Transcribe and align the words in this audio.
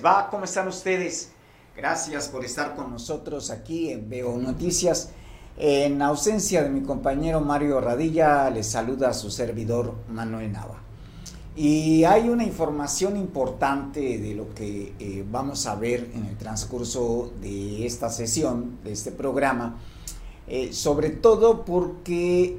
va? 0.00 0.28
¿Cómo 0.30 0.44
están 0.44 0.68
ustedes? 0.68 1.32
Gracias 1.76 2.28
por 2.28 2.44
estar 2.44 2.76
con 2.76 2.90
nosotros 2.90 3.50
aquí 3.50 3.90
en 3.90 4.08
Veo 4.08 4.38
Noticias. 4.38 5.10
En 5.56 6.00
ausencia 6.00 6.62
de 6.62 6.70
mi 6.70 6.82
compañero 6.82 7.40
Mario 7.40 7.80
Radilla, 7.80 8.48
les 8.48 8.68
saluda 8.68 9.12
su 9.12 9.30
servidor 9.30 9.94
Manuel 10.08 10.52
Nava. 10.52 10.80
Y 11.54 12.04
hay 12.04 12.28
una 12.30 12.44
información 12.44 13.16
importante 13.16 14.18
de 14.18 14.34
lo 14.34 14.54
que 14.54 14.94
eh, 14.98 15.24
vamos 15.30 15.66
a 15.66 15.74
ver 15.74 16.10
en 16.14 16.24
el 16.26 16.38
transcurso 16.38 17.32
de 17.42 17.84
esta 17.84 18.08
sesión, 18.08 18.78
de 18.84 18.92
este 18.92 19.10
programa, 19.10 19.78
eh, 20.46 20.72
sobre 20.72 21.10
todo 21.10 21.64
porque, 21.64 22.58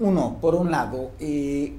uno, 0.00 0.38
por 0.40 0.54
un 0.54 0.70
lado, 0.70 1.10
eh, 1.20 1.74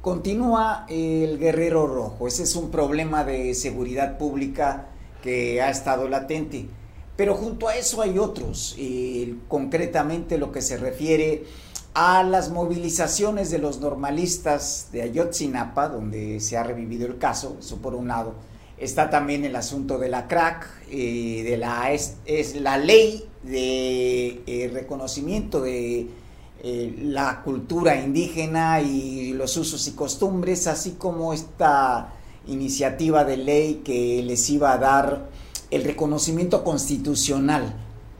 continúa 0.00 0.86
el 0.88 1.38
Guerrero 1.38 1.86
Rojo. 1.86 2.26
Ese 2.26 2.44
es 2.44 2.56
un 2.56 2.70
problema 2.70 3.24
de 3.24 3.54
seguridad 3.54 4.18
pública 4.18 4.88
que 5.22 5.60
ha 5.60 5.70
estado 5.70 6.08
latente. 6.08 6.68
Pero 7.16 7.34
junto 7.34 7.68
a 7.68 7.76
eso 7.76 8.00
hay 8.00 8.18
otros, 8.18 8.76
concretamente 9.48 10.38
lo 10.38 10.52
que 10.52 10.62
se 10.62 10.78
refiere 10.78 11.44
a 11.92 12.22
las 12.22 12.50
movilizaciones 12.50 13.50
de 13.50 13.58
los 13.58 13.80
normalistas 13.80 14.88
de 14.92 15.02
Ayotzinapa, 15.02 15.88
donde 15.88 16.40
se 16.40 16.56
ha 16.56 16.62
revivido 16.62 17.06
el 17.06 17.18
caso, 17.18 17.56
eso 17.60 17.76
por 17.78 17.94
un 17.94 18.08
lado. 18.08 18.34
Está 18.78 19.10
también 19.10 19.44
el 19.44 19.56
asunto 19.56 19.98
de 19.98 20.08
la 20.08 20.26
crack, 20.28 20.66
eh, 20.90 21.42
de 21.44 21.58
la, 21.58 21.92
es, 21.92 22.16
la 22.54 22.78
ley 22.78 23.28
de 23.42 24.40
eh, 24.46 24.70
reconocimiento 24.72 25.60
de 25.60 26.08
eh, 26.62 26.94
la 27.04 27.40
cultura 27.42 27.96
indígena 27.96 28.82
y 28.82 29.32
los 29.32 29.56
usos 29.56 29.86
y 29.88 29.92
costumbres, 29.92 30.66
así 30.66 30.92
como 30.92 31.32
esta 31.32 32.12
iniciativa 32.46 33.24
de 33.24 33.38
ley 33.38 33.82
que 33.84 34.22
les 34.22 34.48
iba 34.50 34.72
a 34.72 34.78
dar 34.78 35.28
el 35.70 35.84
reconocimiento 35.84 36.62
constitucional 36.62 37.74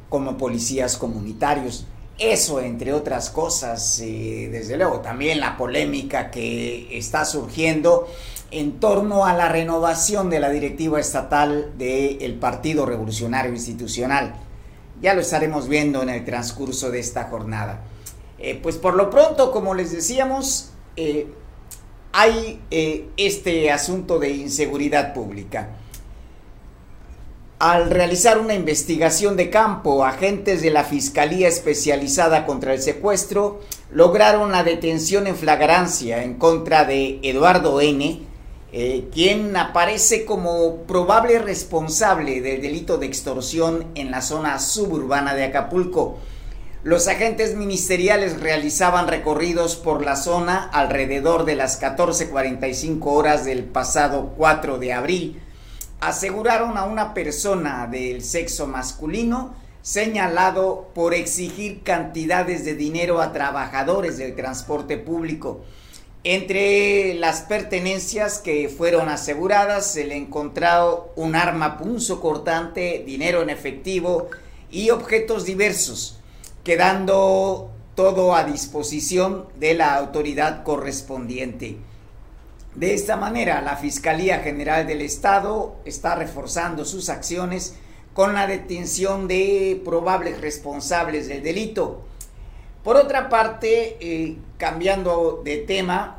como 0.08 0.38
policías 0.38 0.96
comunitarios. 0.96 1.86
Eso, 2.18 2.60
entre 2.60 2.92
otras 2.92 3.30
cosas, 3.30 4.00
eh, 4.00 4.48
desde 4.50 4.76
luego, 4.76 5.00
también 5.00 5.40
la 5.40 5.56
polémica 5.56 6.30
que 6.30 6.96
está 6.96 7.24
surgiendo 7.24 8.06
en 8.50 8.80
torno 8.80 9.26
a 9.26 9.34
la 9.34 9.48
renovación 9.48 10.28
de 10.28 10.40
la 10.40 10.50
directiva 10.50 10.98
estatal 10.98 11.72
del 11.78 12.34
Partido 12.34 12.84
Revolucionario 12.84 13.52
Institucional. 13.52 14.34
Ya 15.00 15.14
lo 15.14 15.20
estaremos 15.20 15.68
viendo 15.68 16.02
en 16.02 16.10
el 16.10 16.24
transcurso 16.24 16.90
de 16.90 17.00
esta 17.00 17.24
jornada. 17.24 17.84
Eh, 18.40 18.58
pues 18.60 18.76
por 18.76 18.94
lo 18.94 19.10
pronto, 19.10 19.52
como 19.52 19.74
les 19.74 19.92
decíamos, 19.92 20.70
eh, 20.96 21.26
hay 22.12 22.60
este 23.16 23.70
asunto 23.70 24.18
de 24.18 24.30
inseguridad 24.30 25.14
pública. 25.14 25.76
Al 27.60 27.90
realizar 27.90 28.38
una 28.38 28.54
investigación 28.54 29.36
de 29.36 29.50
campo, 29.50 30.06
agentes 30.06 30.62
de 30.62 30.70
la 30.70 30.82
Fiscalía 30.82 31.46
Especializada 31.46 32.46
contra 32.46 32.72
el 32.72 32.80
Secuestro 32.80 33.60
lograron 33.92 34.50
la 34.50 34.64
detención 34.64 35.26
en 35.26 35.36
flagrancia 35.36 36.24
en 36.24 36.36
contra 36.36 36.86
de 36.86 37.20
Eduardo 37.22 37.82
N., 37.82 38.22
eh, 38.72 39.08
quien 39.12 39.54
aparece 39.58 40.24
como 40.24 40.84
probable 40.84 41.38
responsable 41.38 42.40
del 42.40 42.62
delito 42.62 42.96
de 42.96 43.06
extorsión 43.06 43.88
en 43.94 44.10
la 44.10 44.22
zona 44.22 44.58
suburbana 44.58 45.34
de 45.34 45.44
Acapulco. 45.44 46.18
Los 46.82 47.08
agentes 47.08 47.56
ministeriales 47.56 48.40
realizaban 48.40 49.06
recorridos 49.06 49.76
por 49.76 50.02
la 50.02 50.16
zona 50.16 50.64
alrededor 50.72 51.44
de 51.44 51.54
las 51.54 51.78
14.45 51.78 53.00
horas 53.04 53.44
del 53.44 53.64
pasado 53.64 54.32
4 54.38 54.78
de 54.78 54.94
abril 54.94 55.42
aseguraron 56.00 56.78
a 56.78 56.84
una 56.84 57.12
persona 57.12 57.86
del 57.86 58.24
sexo 58.24 58.66
masculino 58.66 59.54
señalado 59.82 60.88
por 60.94 61.12
exigir 61.12 61.82
cantidades 61.82 62.64
de 62.64 62.74
dinero 62.74 63.20
a 63.20 63.34
trabajadores 63.34 64.16
del 64.16 64.34
transporte 64.34 64.96
público. 64.96 65.60
Entre 66.24 67.12
las 67.12 67.42
pertenencias 67.42 68.38
que 68.38 68.70
fueron 68.70 69.10
aseguradas 69.10 69.92
se 69.92 70.04
le 70.04 70.16
encontrado 70.16 71.12
un 71.16 71.36
arma 71.36 71.76
punzo 71.76 72.22
cortante, 72.22 73.02
dinero 73.06 73.42
en 73.42 73.50
efectivo 73.50 74.28
y 74.70 74.88
objetos 74.90 75.44
diversos, 75.44 76.19
quedando 76.64 77.70
todo 77.94 78.34
a 78.34 78.44
disposición 78.44 79.46
de 79.58 79.74
la 79.74 79.94
autoridad 79.94 80.62
correspondiente. 80.62 81.78
De 82.74 82.94
esta 82.94 83.16
manera, 83.16 83.60
la 83.62 83.76
Fiscalía 83.76 84.38
General 84.38 84.86
del 84.86 85.00
Estado 85.00 85.76
está 85.84 86.14
reforzando 86.14 86.84
sus 86.84 87.08
acciones 87.08 87.74
con 88.14 88.34
la 88.34 88.46
detención 88.46 89.28
de 89.28 89.80
probables 89.84 90.40
responsables 90.40 91.28
del 91.28 91.42
delito. 91.42 92.02
Por 92.84 92.96
otra 92.96 93.28
parte, 93.28 93.96
eh, 94.00 94.36
cambiando 94.56 95.42
de 95.44 95.58
tema, 95.58 96.18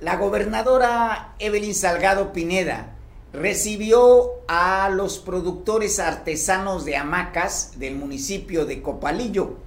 la 0.00 0.16
gobernadora 0.16 1.34
Evelyn 1.38 1.74
Salgado 1.74 2.32
Pineda 2.32 2.96
recibió 3.32 4.30
a 4.48 4.90
los 4.90 5.18
productores 5.18 6.00
artesanos 6.00 6.84
de 6.84 6.96
hamacas 6.96 7.78
del 7.78 7.96
municipio 7.96 8.66
de 8.66 8.82
Copalillo, 8.82 9.58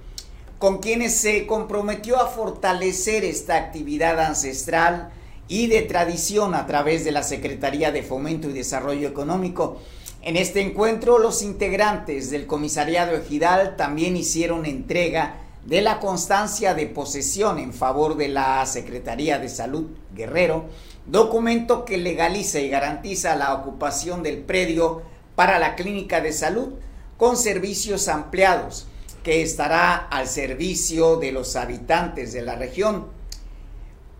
con 0.58 0.78
quienes 0.78 1.14
se 1.16 1.46
comprometió 1.46 2.18
a 2.18 2.28
fortalecer 2.28 3.24
esta 3.24 3.56
actividad 3.56 4.18
ancestral 4.20 5.10
y 5.48 5.66
de 5.66 5.82
tradición 5.82 6.54
a 6.54 6.66
través 6.66 7.04
de 7.04 7.12
la 7.12 7.22
Secretaría 7.22 7.92
de 7.92 8.02
Fomento 8.02 8.48
y 8.48 8.54
Desarrollo 8.54 9.06
Económico. 9.06 9.78
En 10.22 10.36
este 10.36 10.62
encuentro, 10.62 11.18
los 11.18 11.42
integrantes 11.42 12.30
del 12.30 12.46
Comisariado 12.46 13.14
Ejidal 13.14 13.76
también 13.76 14.16
hicieron 14.16 14.64
entrega 14.64 15.36
de 15.66 15.82
la 15.82 16.00
constancia 16.00 16.74
de 16.74 16.86
posesión 16.86 17.58
en 17.58 17.72
favor 17.72 18.16
de 18.16 18.28
la 18.28 18.64
Secretaría 18.66 19.38
de 19.38 19.48
Salud 19.48 19.86
Guerrero, 20.14 20.64
documento 21.06 21.84
que 21.84 21.98
legaliza 21.98 22.60
y 22.60 22.68
garantiza 22.68 23.36
la 23.36 23.52
ocupación 23.52 24.22
del 24.22 24.38
predio 24.38 25.02
para 25.34 25.58
la 25.58 25.74
clínica 25.76 26.20
de 26.20 26.32
salud 26.32 26.70
con 27.18 27.36
servicios 27.36 28.08
ampliados 28.08 28.86
que 29.26 29.42
estará 29.42 29.96
al 29.96 30.28
servicio 30.28 31.16
de 31.16 31.32
los 31.32 31.56
habitantes 31.56 32.32
de 32.32 32.42
la 32.42 32.54
región. 32.54 33.08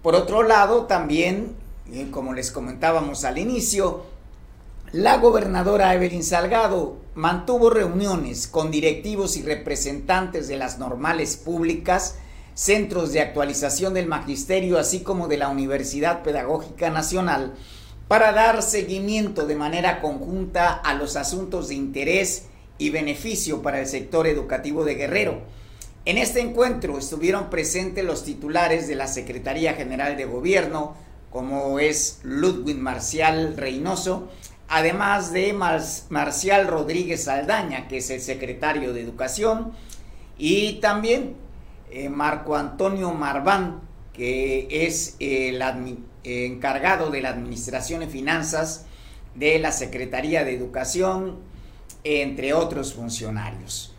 Por 0.03 0.17
otro 0.17 0.43
lado, 0.43 0.87
también, 0.87 1.55
eh, 1.93 2.09
como 2.11 2.34
les 2.34 2.50
comentábamos 2.50 3.22
al 3.22 3.39
inicio, 3.39 4.03
la 4.91 5.19
gobernadora 5.19 5.95
Evelyn 5.95 6.25
Salgado 6.25 6.97
mantuvo 7.15 7.71
reuniones 7.71 8.49
con 8.49 8.72
directivos 8.72 9.37
y 9.37 9.43
representantes 9.43 10.49
de 10.49 10.56
las 10.56 10.81
normales 10.81 11.37
públicas, 11.37 12.16
centros 12.55 13.12
de 13.12 13.21
actualización 13.21 13.95
del 13.95 14.09
magisterio, 14.09 14.77
así 14.77 15.05
como 15.05 15.28
de 15.28 15.37
la 15.37 15.50
Universidad 15.50 16.25
Pedagógica 16.25 16.91
Nacional, 16.91 17.55
para 18.09 18.33
dar 18.33 18.61
seguimiento 18.61 19.47
de 19.47 19.55
manera 19.55 20.00
conjunta 20.00 20.72
a 20.72 20.95
los 20.95 21.15
asuntos 21.15 21.69
de 21.69 21.77
interés 21.77 22.47
y 22.78 22.91
beneficio 22.91 23.62
para 23.62 23.81
el 23.81 23.87
sector 23.87 24.26
educativo 24.26 24.84
de 24.84 24.94
Guerrero. 24.94 25.41
En 26.04 26.19
este 26.19 26.41
encuentro 26.41 26.98
estuvieron 26.98 27.50
presentes 27.50 28.04
los 28.04 28.25
titulares 28.25 28.87
de 28.87 28.94
la 28.94 29.09
Secretaría 29.09 29.75
General 29.75 30.16
de 30.16 30.25
Gobierno, 30.25 30.97
como 31.31 31.81
es 31.81 32.20
Ludwig 32.22 32.78
Marcial 32.78 33.56
Reynoso, 33.56 34.28
además 34.69 35.32
de 35.32 35.53
Marcial 35.53 36.66
Rodríguez 36.69 37.28
Aldaña, 37.28 37.88
que 37.88 37.98
es 37.98 38.10
el 38.10 38.20
secretario 38.20 38.92
de 38.92 39.03
Educación, 39.03 39.72
y 40.38 40.75
también 40.75 41.34
eh, 41.91 42.09
Marco 42.09 42.56
Antonio 42.56 43.12
Marván, 43.12 43.80
que 44.12 44.68
es 44.71 45.16
el 45.18 45.62
encargado 46.24 47.10
de 47.10 47.21
la 47.21 47.30
Administración 47.30 48.03
y 48.03 48.06
Finanzas 48.06 48.86
de 49.34 49.59
la 49.59 49.72
Secretaría 49.72 50.45
de 50.45 50.54
Educación, 50.54 51.39
entre 52.06 52.54
otros 52.54 52.94
funcionarios. 52.94 53.92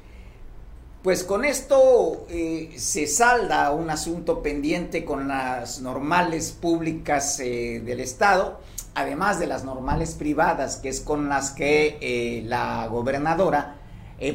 Pues 1.03 1.23
con 1.23 1.45
esto 1.45 2.25
eh, 2.29 2.73
se 2.77 3.05
salda 3.05 3.71
un 3.71 3.89
asunto 3.89 4.41
pendiente 4.41 5.05
con 5.05 5.27
las 5.27 5.81
normales 5.81 6.51
públicas 6.51 7.39
eh, 7.39 7.81
del 7.85 7.99
Estado, 7.99 8.59
además 8.95 9.39
de 9.39 9.47
las 9.47 9.63
normales 9.63 10.15
privadas, 10.15 10.77
que 10.77 10.89
es 10.89 11.01
con 11.01 11.29
las 11.29 11.51
que 11.51 11.97
eh, 12.01 12.43
la 12.45 12.87
gobernadora 12.87 13.75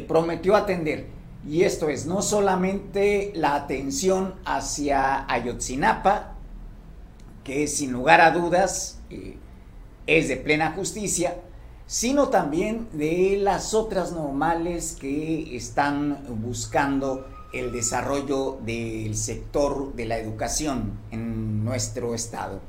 prometió 0.07 0.55
atender. 0.55 1.09
Y 1.49 1.65
esto 1.65 1.89
es 1.89 2.07
no 2.07 2.23
solamente 2.23 3.33
la 3.35 3.57
atención 3.57 4.37
hacia 4.45 5.31
Ayotzinapa, 5.31 6.35
que 7.43 7.67
sin 7.67 7.91
lugar 7.91 8.21
a 8.21 8.31
dudas 8.31 9.01
es 10.07 10.29
de 10.29 10.37
plena 10.37 10.71
justicia, 10.71 11.37
sino 11.93 12.29
también 12.29 12.89
de 12.95 13.37
las 13.39 13.75
otras 13.75 14.13
normales 14.13 14.97
que 14.99 15.55
están 15.55 16.25
buscando 16.41 17.27
el 17.53 17.71
desarrollo 17.71 18.59
del 18.65 19.15
sector 19.15 19.93
de 19.93 20.07
la 20.07 20.17
educación 20.17 20.99
en 21.11 21.63
nuestro 21.67 22.15
estado. 22.15 22.61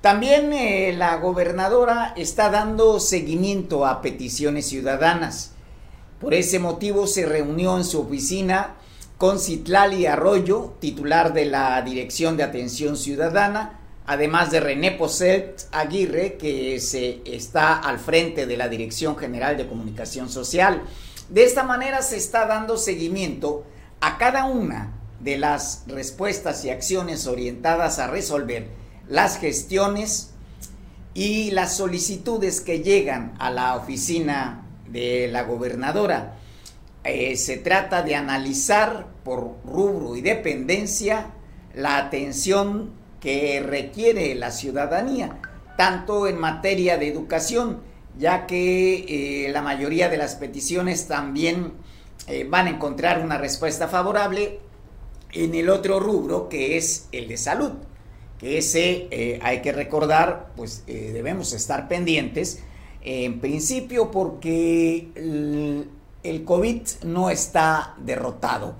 También 0.00 0.52
eh, 0.52 0.94
la 0.96 1.16
gobernadora 1.16 2.14
está 2.16 2.48
dando 2.48 3.00
seguimiento 3.00 3.84
a 3.84 4.00
peticiones 4.02 4.68
ciudadanas. 4.68 5.50
Por 6.20 6.32
ese 6.32 6.60
motivo 6.60 7.08
se 7.08 7.26
reunió 7.26 7.76
en 7.76 7.82
su 7.82 8.02
oficina 8.02 8.76
con 9.16 9.40
Citlali 9.40 10.06
Arroyo, 10.06 10.74
titular 10.78 11.32
de 11.32 11.46
la 11.46 11.82
Dirección 11.82 12.36
de 12.36 12.44
Atención 12.44 12.96
Ciudadana, 12.96 13.77
además 14.08 14.50
de 14.50 14.60
René 14.60 14.92
Poset 14.92 15.68
Aguirre, 15.70 16.38
que 16.38 16.80
se 16.80 17.20
está 17.26 17.76
al 17.76 17.98
frente 17.98 18.46
de 18.46 18.56
la 18.56 18.70
Dirección 18.70 19.18
General 19.18 19.58
de 19.58 19.68
Comunicación 19.68 20.30
Social. 20.30 20.80
De 21.28 21.44
esta 21.44 21.62
manera 21.62 22.00
se 22.00 22.16
está 22.16 22.46
dando 22.46 22.78
seguimiento 22.78 23.66
a 24.00 24.16
cada 24.16 24.46
una 24.46 24.94
de 25.20 25.36
las 25.36 25.84
respuestas 25.88 26.64
y 26.64 26.70
acciones 26.70 27.26
orientadas 27.26 27.98
a 27.98 28.06
resolver 28.06 28.68
las 29.08 29.38
gestiones 29.38 30.30
y 31.12 31.50
las 31.50 31.76
solicitudes 31.76 32.62
que 32.62 32.80
llegan 32.80 33.34
a 33.38 33.50
la 33.50 33.76
oficina 33.76 34.64
de 34.88 35.28
la 35.28 35.42
gobernadora. 35.42 36.38
Eh, 37.04 37.36
se 37.36 37.58
trata 37.58 38.02
de 38.02 38.14
analizar 38.14 39.06
por 39.22 39.58
rubro 39.66 40.16
y 40.16 40.22
dependencia 40.22 41.26
la 41.74 41.98
atención 41.98 42.96
que 43.20 43.60
requiere 43.60 44.34
la 44.34 44.50
ciudadanía, 44.50 45.38
tanto 45.76 46.26
en 46.26 46.38
materia 46.38 46.98
de 46.98 47.08
educación, 47.08 47.80
ya 48.18 48.46
que 48.46 49.46
eh, 49.46 49.52
la 49.52 49.62
mayoría 49.62 50.08
de 50.08 50.16
las 50.16 50.34
peticiones 50.34 51.06
también 51.06 51.72
eh, 52.26 52.46
van 52.48 52.66
a 52.66 52.70
encontrar 52.70 53.24
una 53.24 53.38
respuesta 53.38 53.88
favorable 53.88 54.60
en 55.32 55.54
el 55.54 55.70
otro 55.70 56.00
rubro 56.00 56.48
que 56.48 56.76
es 56.76 57.08
el 57.12 57.28
de 57.28 57.36
salud 57.36 57.72
que 58.38 58.58
ese 58.58 59.08
eh, 59.10 59.40
hay 59.42 59.62
que 59.62 59.72
recordar, 59.72 60.52
pues 60.54 60.84
debemos 60.86 61.52
estar 61.52 61.88
pendientes, 61.88 62.62
en 63.02 63.40
principio 63.40 64.10
porque 64.10 65.08
el, 66.22 66.44
COVID 66.44 66.82
no 67.04 67.30
está 67.30 67.94
derrotado, 67.98 68.76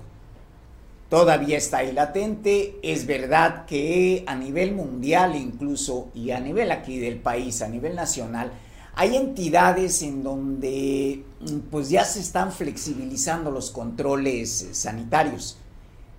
todavía 1.09 1.57
está 1.57 1.79
ahí 1.79 1.91
latente, 1.91 2.79
es 2.83 3.05
verdad 3.05 3.65
que 3.65 4.23
a 4.27 4.35
nivel 4.35 4.73
mundial 4.73 5.35
incluso 5.35 6.09
y 6.13 6.31
a 6.31 6.39
nivel 6.39 6.71
aquí 6.71 6.99
del 6.99 7.19
país, 7.19 7.61
a 7.61 7.67
nivel 7.67 7.95
nacional, 7.95 8.51
hay 8.95 9.15
entidades 9.15 10.01
en 10.01 10.23
donde 10.23 11.23
pues 11.71 11.89
ya 11.89 12.05
se 12.05 12.19
están 12.19 12.51
flexibilizando 12.51 13.49
los 13.51 13.71
controles 13.71 14.69
sanitarios. 14.71 15.57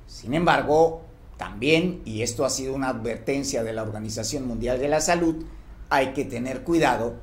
Sin 0.06 0.34
embargo, 0.34 1.02
también, 1.36 2.02
y 2.04 2.22
esto 2.22 2.44
ha 2.44 2.50
sido 2.50 2.74
una 2.74 2.88
advertencia 2.88 3.62
de 3.62 3.72
la 3.72 3.82
Organización 3.82 4.46
Mundial 4.46 4.78
de 4.78 4.88
la 4.88 5.00
Salud, 5.00 5.44
hay 5.88 6.12
que 6.12 6.24
tener 6.24 6.62
cuidado 6.62 7.14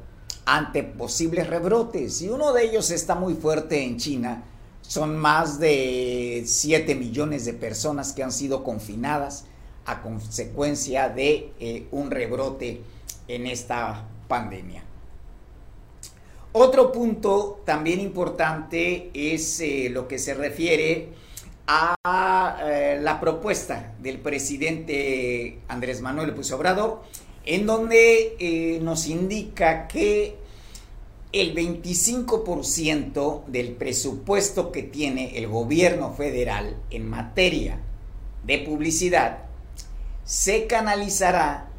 ante 0.46 0.84
posibles 0.84 1.48
rebrotes. 1.48 2.22
Y 2.22 2.30
uno 2.30 2.54
de 2.54 2.66
ellos 2.66 2.90
está 2.92 3.16
muy 3.16 3.36
fuerte 3.36 3.84
en 3.84 3.98
China. 3.98 4.44
Son 4.88 5.18
más 5.18 5.60
de 5.60 6.44
7 6.46 6.96
millones 6.96 7.44
de 7.44 7.52
personas 7.52 8.14
que 8.14 8.24
han 8.24 8.32
sido 8.32 8.64
confinadas 8.64 9.44
a 9.86 10.02
consecuencia 10.02 11.10
de 11.10 11.52
eh, 11.60 11.88
un 11.92 12.10
rebrote 12.10 12.82
en 13.28 13.48
esta 13.48 14.06
pandemia. 14.30 14.84
Otro 16.54 16.94
punto 16.94 17.62
también 17.66 18.00
importante 18.00 19.12
es 19.14 19.60
eh, 19.60 19.90
lo 19.92 20.08
que 20.08 20.20
se 20.20 20.34
refiere 20.34 21.10
a 21.68 22.58
eh, 22.64 22.98
la 23.02 23.20
propuesta 23.20 23.94
del 24.00 24.20
presidente 24.20 25.60
Andrés 25.68 26.00
Manuel 26.00 26.30
López 26.30 26.50
Obrador, 26.54 27.02
en 27.44 27.66
donde 27.66 28.80
nos 28.82 29.08
indica 29.08 29.88
que 29.90 30.47
el 31.32 31.54
25% 31.56 33.46
del 33.46 33.74
presupuesto 33.74 34.72
que 34.72 34.84
tiene 34.84 35.38
el 35.38 35.48
gobierno 35.48 36.14
federal 36.14 36.78
en 36.90 37.10
materia 37.10 37.80
de 38.46 38.60
publicidad 38.60 39.40
se 40.24 40.68
canalizará 40.68 41.70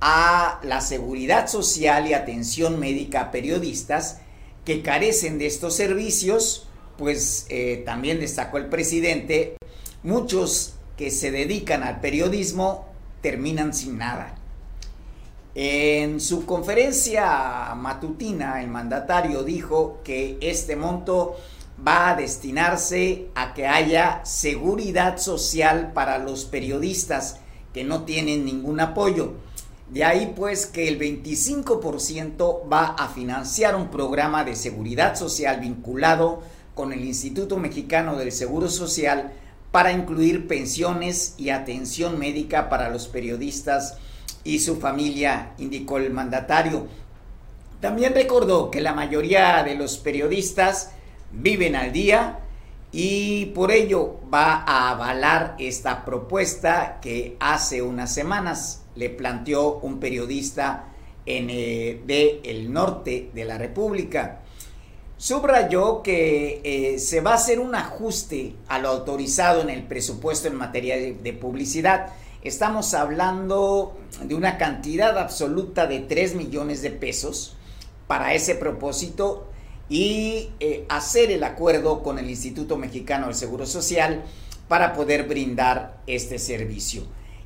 a 0.00 0.60
la 0.62 0.80
seguridad 0.80 1.46
social 1.48 2.08
y 2.08 2.14
atención 2.14 2.78
médica 2.78 3.20
a 3.20 3.30
periodistas 3.30 4.20
que 4.64 4.82
carecen 4.82 5.38
de 5.38 5.46
estos 5.46 5.74
servicios 5.74 6.68
pues 6.96 7.46
eh, 7.48 7.82
también 7.84 8.20
destacó 8.20 8.58
el 8.58 8.66
presidente, 8.66 9.56
muchos 10.02 10.74
que 10.96 11.10
se 11.10 11.30
dedican 11.30 11.82
al 11.82 12.00
periodismo 12.00 12.86
terminan 13.20 13.74
sin 13.74 13.98
nada. 13.98 14.36
En 15.56 16.20
su 16.20 16.46
conferencia 16.46 17.72
matutina, 17.76 18.60
el 18.60 18.66
mandatario 18.66 19.44
dijo 19.44 20.00
que 20.02 20.36
este 20.40 20.74
monto 20.74 21.36
va 21.86 22.10
a 22.10 22.16
destinarse 22.16 23.28
a 23.36 23.54
que 23.54 23.68
haya 23.68 24.24
seguridad 24.24 25.18
social 25.18 25.92
para 25.92 26.18
los 26.18 26.44
periodistas 26.44 27.38
que 27.72 27.84
no 27.84 28.02
tienen 28.02 28.44
ningún 28.44 28.80
apoyo. 28.80 29.34
De 29.90 30.02
ahí 30.02 30.32
pues 30.34 30.66
que 30.66 30.88
el 30.88 30.98
25% 30.98 32.72
va 32.72 32.86
a 32.98 33.08
financiar 33.08 33.76
un 33.76 33.90
programa 33.90 34.42
de 34.42 34.56
seguridad 34.56 35.14
social 35.14 35.60
vinculado 35.60 36.42
con 36.74 36.92
el 36.92 37.04
Instituto 37.04 37.58
Mexicano 37.58 38.16
del 38.16 38.32
Seguro 38.32 38.68
Social 38.68 39.32
para 39.70 39.92
incluir 39.92 40.48
pensiones 40.48 41.34
y 41.36 41.50
atención 41.50 42.18
médica 42.18 42.68
para 42.68 42.88
los 42.88 43.06
periodistas 43.06 43.98
y 44.44 44.60
su 44.60 44.76
familia, 44.76 45.54
indicó 45.58 45.98
el 45.98 46.12
mandatario. 46.12 46.86
También 47.80 48.14
recordó 48.14 48.70
que 48.70 48.80
la 48.80 48.94
mayoría 48.94 49.62
de 49.62 49.74
los 49.74 49.98
periodistas 49.98 50.92
viven 51.32 51.74
al 51.74 51.92
día 51.92 52.38
y 52.92 53.46
por 53.46 53.72
ello 53.72 54.20
va 54.32 54.62
a 54.66 54.90
avalar 54.90 55.56
esta 55.58 56.04
propuesta 56.04 56.98
que 57.02 57.36
hace 57.40 57.82
unas 57.82 58.14
semanas 58.14 58.84
le 58.94 59.10
planteó 59.10 59.78
un 59.78 59.98
periodista 59.98 60.84
en, 61.26 61.48
eh, 61.50 62.40
el 62.44 62.72
norte 62.72 63.30
de 63.34 63.44
la 63.44 63.58
República. 63.58 64.40
Subrayó 65.16 66.02
que 66.02 66.60
eh, 66.64 66.98
se 66.98 67.20
va 67.20 67.32
a 67.32 67.34
hacer 67.34 67.58
un 67.58 67.74
ajuste 67.74 68.54
a 68.68 68.78
lo 68.78 68.88
autorizado 68.90 69.62
en 69.62 69.70
el 69.70 69.84
presupuesto 69.84 70.48
en 70.48 70.56
materia 70.56 70.96
de, 70.96 71.32
publicidad. 71.32 72.12
Estamos 72.44 72.92
hablando 72.92 73.96
de 74.22 74.34
una 74.34 74.58
cantidad 74.58 75.18
absoluta 75.18 75.86
de 75.86 76.00
3 76.00 76.34
millones 76.34 76.82
de 76.82 76.90
pesos 76.90 77.56
para 78.06 78.34
ese 78.34 78.54
propósito 78.54 79.48
y 79.88 80.50
eh, 80.60 80.84
hacer 80.90 81.30
el 81.30 81.42
acuerdo 81.42 82.02
con 82.02 82.18
el 82.18 82.28
Instituto 82.28 82.76
Mexicano 82.76 83.26
del 83.26 83.34
Seguro 83.34 83.64
Social 83.64 84.24
para 84.68 84.92
poder 84.92 85.26
brindar 85.26 86.02
este 86.06 86.38
servicio. 86.38 87.04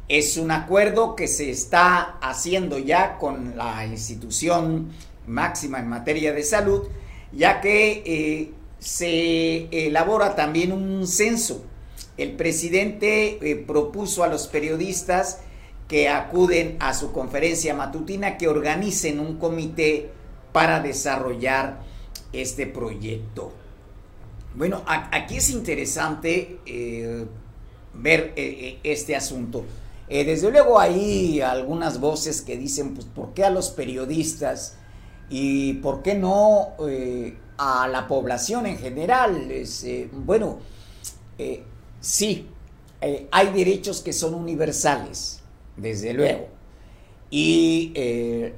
Es 0.08 0.36
un 0.36 0.50
acuerdo 0.50 1.14
que 1.14 1.28
se 1.28 1.48
está 1.48 2.18
haciendo 2.20 2.78
ya 2.78 3.18
con 3.18 3.56
la 3.56 3.86
institución 3.86 4.90
máxima 5.28 5.78
en 5.78 5.88
materia 5.88 6.32
de 6.32 6.42
salud 6.42 6.88
ya 7.32 7.60
que 7.60 8.02
eh, 8.04 8.52
se 8.78 9.86
elabora 9.86 10.34
también 10.34 10.72
un 10.72 11.06
censo. 11.06 11.64
El 12.18 12.32
presidente 12.36 13.38
eh, 13.40 13.56
propuso 13.56 14.24
a 14.24 14.28
los 14.28 14.46
periodistas 14.48 15.40
que 15.88 16.08
acuden 16.08 16.76
a 16.80 16.92
su 16.92 17.12
conferencia 17.12 17.74
matutina 17.74 18.36
que 18.36 18.48
organicen 18.48 19.20
un 19.20 19.38
comité 19.38 20.10
para 20.52 20.80
desarrollar 20.80 21.80
este 22.32 22.66
proyecto. 22.66 23.52
Bueno, 24.54 24.82
aquí 24.86 25.36
es 25.36 25.50
interesante 25.50 26.58
eh, 26.66 27.24
ver 27.94 28.34
este 28.36 29.16
asunto. 29.16 29.64
desde 30.08 30.50
luego 30.50 30.78
hay 30.78 31.40
algunas 31.40 32.00
voces 32.00 32.42
que 32.42 32.56
dicen, 32.56 32.92
pues, 32.94 33.06
¿por 33.06 33.32
qué 33.32 33.44
a 33.44 33.50
los 33.50 33.70
periodistas 33.70 34.76
y 35.30 35.74
por 35.74 36.02
qué 36.02 36.14
no 36.14 36.74
eh, 36.88 37.36
a 37.58 37.88
la 37.88 38.06
población 38.06 38.66
en 38.66 38.78
general. 38.78 39.48
Eh, 39.50 40.08
bueno, 40.12 40.58
eh, 42.00 42.00
sí, 42.00 42.48
hay 43.30 43.52
derechos 43.52 44.00
que 44.00 44.12
son 44.12 44.34
universales, 44.34 45.40
desde 45.76 46.12
luego, 46.12 46.48
y 47.30 47.92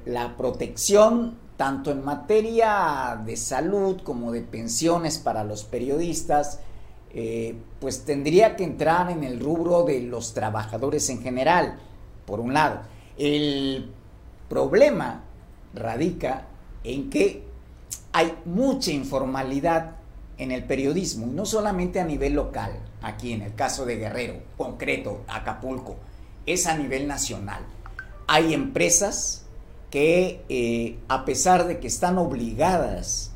la 0.05 0.35
protección 0.37 1.37
tanto 1.57 1.91
en 1.91 2.03
materia 2.03 3.21
de 3.23 3.37
salud 3.37 4.01
como 4.01 4.31
de 4.31 4.41
pensiones 4.41 5.19
para 5.19 5.43
los 5.43 5.63
periodistas, 5.63 6.59
pues 7.79 8.03
tendría 8.03 8.55
que 8.55 8.63
entrar 8.63 9.11
en 9.11 9.23
el 9.23 9.39
rubro 9.39 9.83
de 9.83 10.01
los 10.01 10.33
trabajadores 10.33 11.07
en 11.09 11.21
general, 11.21 11.77
por 12.25 12.39
un 12.39 12.53
lado. 12.53 12.81
El 13.17 13.91
problema 14.49 15.23
radica 15.75 16.47
en 16.83 17.09
que 17.11 17.43
hay 18.11 18.33
mucha 18.45 18.91
informalidad 18.91 19.97
en 20.41 20.51
el 20.51 20.63
periodismo, 20.63 21.27
y 21.27 21.29
no 21.29 21.45
solamente 21.45 21.99
a 21.99 22.03
nivel 22.03 22.33
local, 22.33 22.71
aquí 23.03 23.31
en 23.31 23.43
el 23.43 23.53
caso 23.53 23.85
de 23.85 23.97
Guerrero, 23.97 24.41
concreto, 24.57 25.21
Acapulco, 25.27 25.97
es 26.47 26.65
a 26.65 26.75
nivel 26.75 27.07
nacional. 27.07 27.63
hay 28.27 28.53
empresas 28.55 29.45
que 29.91 30.43
eh, 30.49 30.97
a 31.09 31.25
pesar 31.25 31.67
de 31.67 31.79
que 31.79 31.87
están 31.87 32.17
obligadas 32.17 33.33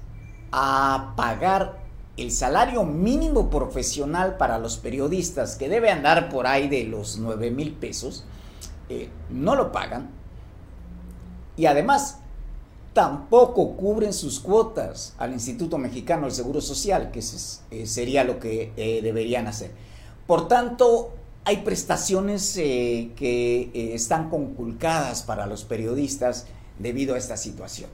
a 0.52 1.14
pagar 1.16 1.84
el 2.18 2.32
salario 2.32 2.86
mínimo 2.86 3.52
profesional 3.52 4.38
para 4.38 4.58
los 4.58 4.78
periodistas, 4.78 5.58
que 5.58 5.70
debe 5.70 5.92
andar 5.92 6.30
por 6.30 6.48
ahí 6.48 6.70
de 6.70 6.86
los 6.86 7.20
9 7.20 7.52
mil 7.52 7.74
pesos, 7.74 8.24
eh, 8.90 9.10
no 9.30 9.56
lo 9.56 9.72
pagan. 9.72 10.10
Y 11.56 11.68
además, 11.68 12.20
tampoco 12.96 13.76
cubren 13.76 14.12
sus 14.12 14.40
cuotas 14.40 15.14
al 15.20 15.34
Instituto 15.34 15.78
Mexicano 15.78 16.24
del 16.24 16.32
Seguro 16.32 16.62
Social, 16.62 17.12
que 17.12 17.20
eh, 17.20 17.86
sería 17.86 18.24
lo 18.24 18.40
que 18.40 18.72
eh, 18.76 19.02
deberían 19.04 19.46
hacer. 19.46 19.70
Por 20.26 20.48
tanto, 20.48 21.14
hay 21.44 21.58
prestaciones 21.58 22.54
que 22.56 23.70
están 23.94 24.32
conculcadas 24.32 25.22
para 25.22 25.46
los 25.46 25.64
periodistas 25.64 26.48
debido 26.80 27.14
a 27.14 27.20
esta 27.20 27.38
situación 27.38 27.92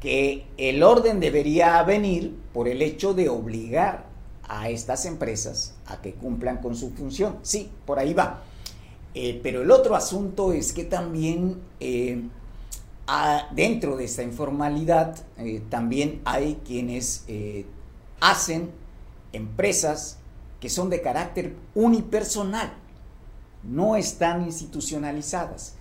que 0.00 0.46
el 0.56 0.82
orden 0.82 1.20
debería 1.20 1.82
venir 1.82 2.36
por 2.52 2.68
el 2.68 2.82
hecho 2.82 3.14
de 3.14 3.28
obligar 3.28 4.06
a 4.48 4.70
estas 4.70 5.04
empresas 5.06 5.74
a 5.86 6.00
que 6.00 6.14
cumplan 6.14 6.58
con 6.58 6.74
su 6.76 6.90
función. 6.90 7.38
Sí, 7.42 7.70
por 7.84 7.98
ahí 7.98 8.14
va. 8.14 8.42
Eh, 9.14 9.40
pero 9.42 9.62
el 9.62 9.70
otro 9.70 9.96
asunto 9.96 10.52
es 10.52 10.72
que 10.72 10.84
también 10.84 11.60
eh, 13.08 13.42
dentro 13.52 13.96
de 13.96 14.04
esta 14.04 14.22
informalidad 14.22 15.16
eh, 15.38 15.62
también 15.68 16.20
hay 16.24 16.60
quienes 16.64 17.24
hacen 18.20 18.70
empresas 19.32 20.18
que 20.60 20.68
son 20.68 20.90
de 20.90 21.00
carácter 21.00 21.54
unipersonal, 21.74 22.72
no 23.62 23.96
están 23.96 24.42
institucionalizadas 24.42 25.74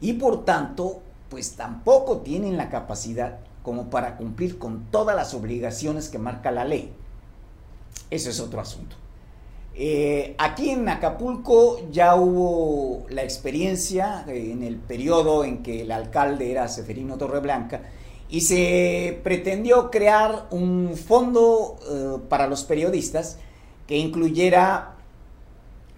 y 0.00 0.14
por 0.14 0.44
tanto 0.44 1.02
pues 1.28 1.56
tampoco 1.56 2.18
tienen 2.18 2.56
la 2.56 2.68
capacidad 2.70 3.38
como 3.62 3.90
para 3.90 4.16
cumplir 4.16 4.58
con 4.58 4.84
todas 4.90 5.16
las 5.16 5.34
obligaciones 5.34 6.08
que 6.08 6.18
marca 6.18 6.50
la 6.50 6.64
ley. 6.64 6.92
Ese 8.10 8.30
es 8.30 8.38
otro 8.38 8.60
asunto. 8.60 8.96
Eh, 9.76 10.36
aquí 10.38 10.70
en 10.70 10.88
Acapulco 10.88 11.80
ya 11.90 12.14
hubo 12.14 13.06
la 13.08 13.24
experiencia 13.24 14.24
eh, 14.28 14.52
en 14.52 14.62
el 14.62 14.76
periodo 14.76 15.42
en 15.42 15.64
que 15.64 15.82
el 15.82 15.90
alcalde 15.90 16.52
era 16.52 16.68
Seferino 16.68 17.18
Torreblanca 17.18 17.82
y 18.28 18.42
se 18.42 19.18
pretendió 19.24 19.90
crear 19.90 20.46
un 20.52 20.92
fondo 20.96 21.76
eh, 21.90 22.18
para 22.28 22.46
los 22.46 22.62
periodistas 22.62 23.38
que 23.88 23.96
incluyera 23.96 24.94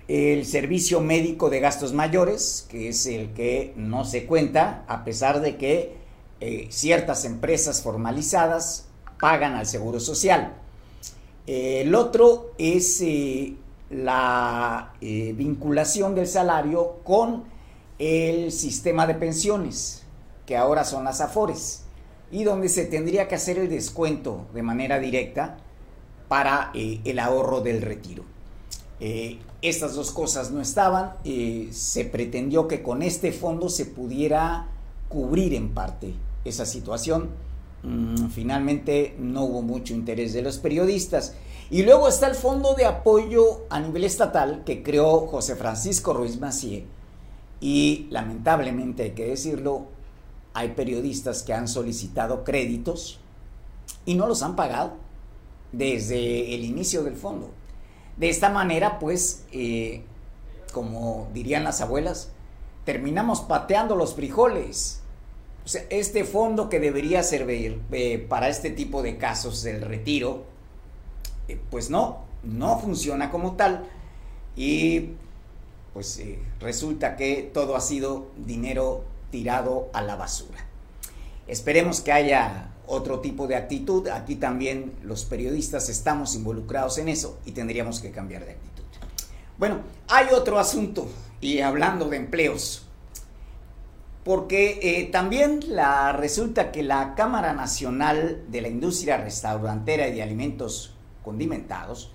el 0.08 0.46
servicio 0.46 1.00
médico 1.00 1.50
de 1.50 1.60
gastos 1.60 1.92
mayores, 1.92 2.66
que 2.70 2.88
es 2.88 3.04
el 3.06 3.34
que 3.34 3.74
no 3.76 4.04
se 4.04 4.24
cuenta, 4.24 4.84
a 4.86 5.04
pesar 5.04 5.40
de 5.40 5.56
que 5.56 5.96
ciertas 6.70 7.24
empresas 7.24 7.82
formalizadas 7.82 8.86
pagan 9.20 9.54
al 9.54 9.66
Seguro 9.66 9.98
Social. 9.98 10.54
El 11.48 11.92
otro 11.96 12.52
es 12.56 13.02
eh, 13.90 13.94
la 13.94 14.92
vinculación 15.00 16.14
del 16.14 16.26
salario 16.26 17.00
con 17.04 17.44
el 17.98 18.52
sistema 18.52 19.06
de 19.06 19.14
pensiones, 19.14 20.02
que 20.44 20.56
ahora 20.56 20.84
son 20.84 21.04
las 21.04 21.20
AFORES, 21.20 21.84
y 22.30 22.44
donde 22.44 22.68
se 22.68 22.84
tendría 22.84 23.28
que 23.28 23.36
hacer 23.36 23.58
el 23.58 23.68
descuento 23.68 24.46
de 24.52 24.62
manera 24.62 24.98
directa 24.98 25.58
para 26.28 26.72
el 26.74 27.18
ahorro 27.18 27.60
del 27.60 27.82
retiro. 27.82 28.24
estas 29.62 29.94
dos 29.94 30.10
cosas 30.10 30.50
no 30.50 30.60
estaban, 30.60 31.12
se 31.70 32.04
pretendió 32.04 32.66
que 32.66 32.82
con 32.82 33.02
este 33.02 33.30
fondo 33.32 33.68
se 33.68 33.86
pudiera 33.86 34.68
cubrir 35.08 35.54
en 35.54 35.70
parte 35.70 36.14
esa 36.44 36.66
situación. 36.66 37.30
Mm, 37.82 38.28
finalmente 38.28 39.14
no 39.18 39.44
hubo 39.44 39.62
mucho 39.62 39.94
interés 39.94 40.32
de 40.32 40.42
los 40.42 40.58
periodistas. 40.58 41.34
Y 41.70 41.82
luego 41.82 42.08
está 42.08 42.28
el 42.28 42.34
Fondo 42.34 42.74
de 42.74 42.84
Apoyo 42.84 43.64
a 43.70 43.80
nivel 43.80 44.04
estatal 44.04 44.62
que 44.64 44.82
creó 44.82 45.26
José 45.26 45.56
Francisco 45.56 46.12
Ruiz 46.12 46.38
Macié. 46.38 46.86
Y 47.60 48.06
lamentablemente 48.10 49.04
hay 49.04 49.10
que 49.12 49.26
decirlo, 49.26 49.86
hay 50.54 50.70
periodistas 50.70 51.42
que 51.42 51.54
han 51.54 51.66
solicitado 51.66 52.44
créditos 52.44 53.18
y 54.04 54.14
no 54.14 54.26
los 54.26 54.42
han 54.42 54.54
pagado 54.54 54.94
desde 55.72 56.54
el 56.54 56.64
inicio 56.64 57.02
del 57.02 57.16
fondo. 57.16 57.50
De 58.16 58.28
esta 58.28 58.48
manera, 58.48 58.98
pues, 58.98 59.44
eh, 59.52 60.02
como 60.72 61.28
dirían 61.34 61.64
las 61.64 61.80
abuelas, 61.80 62.30
terminamos 62.84 63.40
pateando 63.40 63.96
los 63.96 64.14
frijoles 64.14 65.02
este 65.90 66.24
fondo 66.24 66.68
que 66.68 66.78
debería 66.78 67.22
servir 67.24 67.80
eh, 67.90 68.24
para 68.28 68.48
este 68.48 68.70
tipo 68.70 69.02
de 69.02 69.18
casos 69.18 69.62
del 69.64 69.82
retiro, 69.82 70.44
eh, 71.48 71.60
pues 71.70 71.90
no, 71.90 72.24
no 72.42 72.78
funciona 72.78 73.30
como 73.30 73.56
tal 73.56 73.84
y 74.56 75.10
pues 75.92 76.18
eh, 76.18 76.38
resulta 76.60 77.16
que 77.16 77.50
todo 77.52 77.76
ha 77.76 77.80
sido 77.80 78.28
dinero 78.36 79.04
tirado 79.30 79.90
a 79.92 80.02
la 80.02 80.16
basura. 80.16 80.58
Esperemos 81.46 82.00
que 82.00 82.12
haya 82.12 82.70
otro 82.86 83.20
tipo 83.20 83.46
de 83.46 83.56
actitud. 83.56 84.08
Aquí 84.08 84.36
también 84.36 84.92
los 85.02 85.24
periodistas 85.24 85.88
estamos 85.88 86.34
involucrados 86.34 86.98
en 86.98 87.08
eso 87.08 87.38
y 87.44 87.52
tendríamos 87.52 88.00
que 88.00 88.10
cambiar 88.10 88.44
de 88.44 88.52
actitud. 88.52 88.84
Bueno, 89.58 89.80
hay 90.08 90.26
otro 90.34 90.58
asunto 90.58 91.08
y 91.40 91.60
hablando 91.60 92.08
de 92.08 92.16
empleos, 92.16 92.86
porque 94.24 94.80
eh, 94.82 95.04
también 95.06 95.60
la, 95.68 96.12
resulta 96.12 96.72
que 96.72 96.82
la 96.82 97.14
Cámara 97.14 97.52
Nacional 97.52 98.44
de 98.48 98.60
la 98.60 98.68
Industria 98.68 99.16
Restaurantera 99.18 100.08
y 100.08 100.14
de 100.14 100.22
Alimentos 100.22 100.95
Condimentados, 101.26 102.12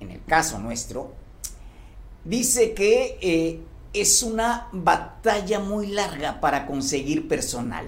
en 0.00 0.10
el 0.10 0.24
caso 0.24 0.58
nuestro, 0.58 1.12
dice 2.24 2.72
que 2.72 3.18
eh, 3.20 3.60
es 3.92 4.22
una 4.22 4.68
batalla 4.72 5.60
muy 5.60 5.88
larga 5.88 6.40
para 6.40 6.66
conseguir 6.66 7.28
personal. 7.28 7.84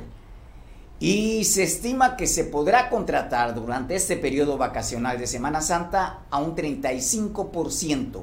Y 1.00 1.44
se 1.44 1.62
estima 1.62 2.18
que 2.18 2.26
se 2.26 2.44
podrá 2.44 2.90
contratar 2.90 3.54
durante 3.54 3.94
este 3.94 4.18
periodo 4.18 4.58
vacacional 4.58 5.18
de 5.18 5.26
Semana 5.26 5.62
Santa 5.62 6.26
a 6.28 6.40
un 6.40 6.54
35% 6.54 8.22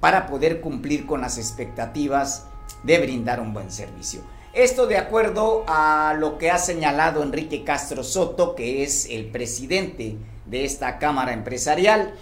para 0.00 0.26
poder 0.26 0.62
cumplir 0.62 1.04
con 1.04 1.20
las 1.20 1.36
expectativas 1.36 2.46
de 2.82 2.98
brindar 2.98 3.40
un 3.40 3.52
buen 3.52 3.70
servicio. 3.70 4.22
Esto 4.54 4.86
de 4.86 4.96
acuerdo 4.96 5.64
a 5.68 6.16
lo 6.18 6.38
que 6.38 6.50
ha 6.50 6.56
señalado 6.56 7.22
Enrique 7.22 7.62
Castro 7.62 8.02
Soto, 8.02 8.54
que 8.54 8.82
es 8.82 9.06
el 9.10 9.26
presidente 9.26 10.16
de 10.50 10.64
esta 10.64 10.98
Cámara 10.98 11.32
Empresarial, 11.32 12.14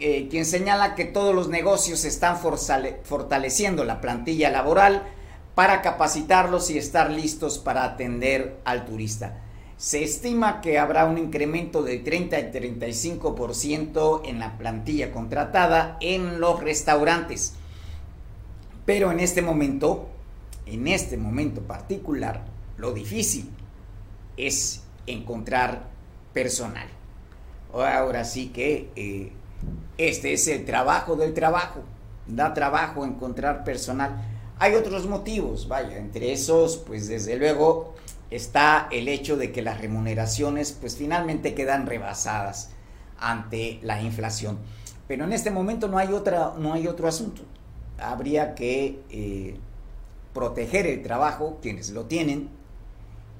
eh, 0.00 0.28
quien 0.28 0.44
señala 0.44 0.94
que 0.94 1.04
todos 1.04 1.34
los 1.34 1.48
negocios 1.48 2.04
están 2.04 2.38
fortaleciendo 2.38 3.84
la 3.84 4.00
plantilla 4.00 4.50
laboral 4.50 5.04
para 5.54 5.82
capacitarlos 5.82 6.70
y 6.70 6.78
estar 6.78 7.10
listos 7.10 7.58
para 7.58 7.84
atender 7.84 8.56
al 8.64 8.84
turista. 8.84 9.40
Se 9.76 10.02
estima 10.02 10.60
que 10.60 10.78
habrá 10.78 11.04
un 11.04 11.18
incremento 11.18 11.82
de 11.82 11.98
30 11.98 12.40
y 12.40 12.42
35% 12.44 14.22
en 14.24 14.38
la 14.38 14.56
plantilla 14.56 15.12
contratada 15.12 15.98
en 16.00 16.40
los 16.40 16.60
restaurantes. 16.60 17.54
Pero 18.84 19.12
en 19.12 19.20
este 19.20 19.42
momento 19.42 20.08
en 20.66 20.88
este 20.88 21.16
momento 21.16 21.62
particular, 21.62 22.44
lo 22.78 22.92
difícil 22.92 23.50
es 24.36 24.82
encontrar 25.06 25.90
personal. 26.32 26.88
Ahora 27.82 28.24
sí 28.24 28.48
que 28.48 28.90
eh, 28.96 29.32
este 29.98 30.32
es 30.32 30.46
el 30.48 30.64
trabajo 30.64 31.16
del 31.16 31.34
trabajo. 31.34 31.82
Da 32.26 32.54
trabajo 32.54 33.04
encontrar 33.04 33.64
personal. 33.64 34.22
Hay 34.58 34.74
otros 34.74 35.06
motivos, 35.06 35.68
vaya, 35.68 35.98
entre 35.98 36.32
esos, 36.32 36.76
pues 36.76 37.08
desde 37.08 37.36
luego 37.36 37.94
está 38.30 38.88
el 38.90 39.08
hecho 39.08 39.36
de 39.36 39.52
que 39.52 39.62
las 39.62 39.80
remuneraciones 39.80 40.72
pues 40.72 40.96
finalmente 40.96 41.54
quedan 41.54 41.86
rebasadas 41.86 42.70
ante 43.18 43.78
la 43.82 44.00
inflación. 44.00 44.58
Pero 45.06 45.24
en 45.24 45.32
este 45.32 45.50
momento 45.50 45.88
no 45.88 45.98
hay, 45.98 46.12
otra, 46.12 46.54
no 46.58 46.72
hay 46.72 46.86
otro 46.86 47.08
asunto. 47.08 47.42
Habría 47.98 48.54
que 48.54 49.00
eh, 49.10 49.56
proteger 50.32 50.86
el 50.86 51.02
trabajo, 51.02 51.58
quienes 51.60 51.90
lo 51.90 52.04
tienen, 52.04 52.48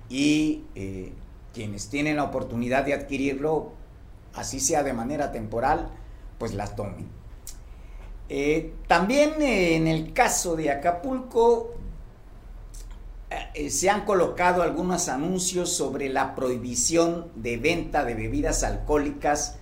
y 0.08 0.64
eh, 0.74 1.12
quienes 1.52 1.88
tienen 1.88 2.16
la 2.16 2.24
oportunidad 2.24 2.84
de 2.84 2.94
adquirirlo, 2.94 3.72
así 4.34 4.60
sea 4.60 4.82
de 4.82 4.92
manera 4.92 5.32
temporal, 5.32 5.90
pues 6.38 6.54
las 6.54 6.76
tomen. 6.76 7.08
Eh, 8.28 8.74
también 8.86 9.40
eh, 9.42 9.76
en 9.76 9.86
el 9.86 10.12
caso 10.12 10.56
de 10.56 10.70
Acapulco 10.70 11.74
se 13.68 13.90
han 13.90 14.04
colocado 14.04 14.62
algunos 14.62 15.08
anuncios 15.08 15.70
sobre 15.70 16.08
la 16.08 16.36
prohibición 16.36 17.32
de 17.34 17.56
venta 17.56 18.04
de 18.04 18.14
bebidas 18.14 18.62
alcohólicas 18.62 19.56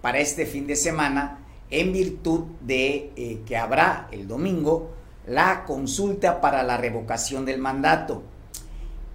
para 0.00 0.18
este 0.18 0.46
fin 0.46 0.66
de 0.66 0.76
semana 0.76 1.40
en 1.70 1.92
virtud 1.92 2.44
de 2.62 3.42
que 3.46 3.56
habrá 3.58 4.08
el 4.12 4.26
domingo 4.26 4.92
la 5.28 5.64
consulta 5.64 6.40
para 6.40 6.62
la 6.62 6.78
revocación 6.78 7.44
del 7.44 7.58
mandato. 7.58 8.22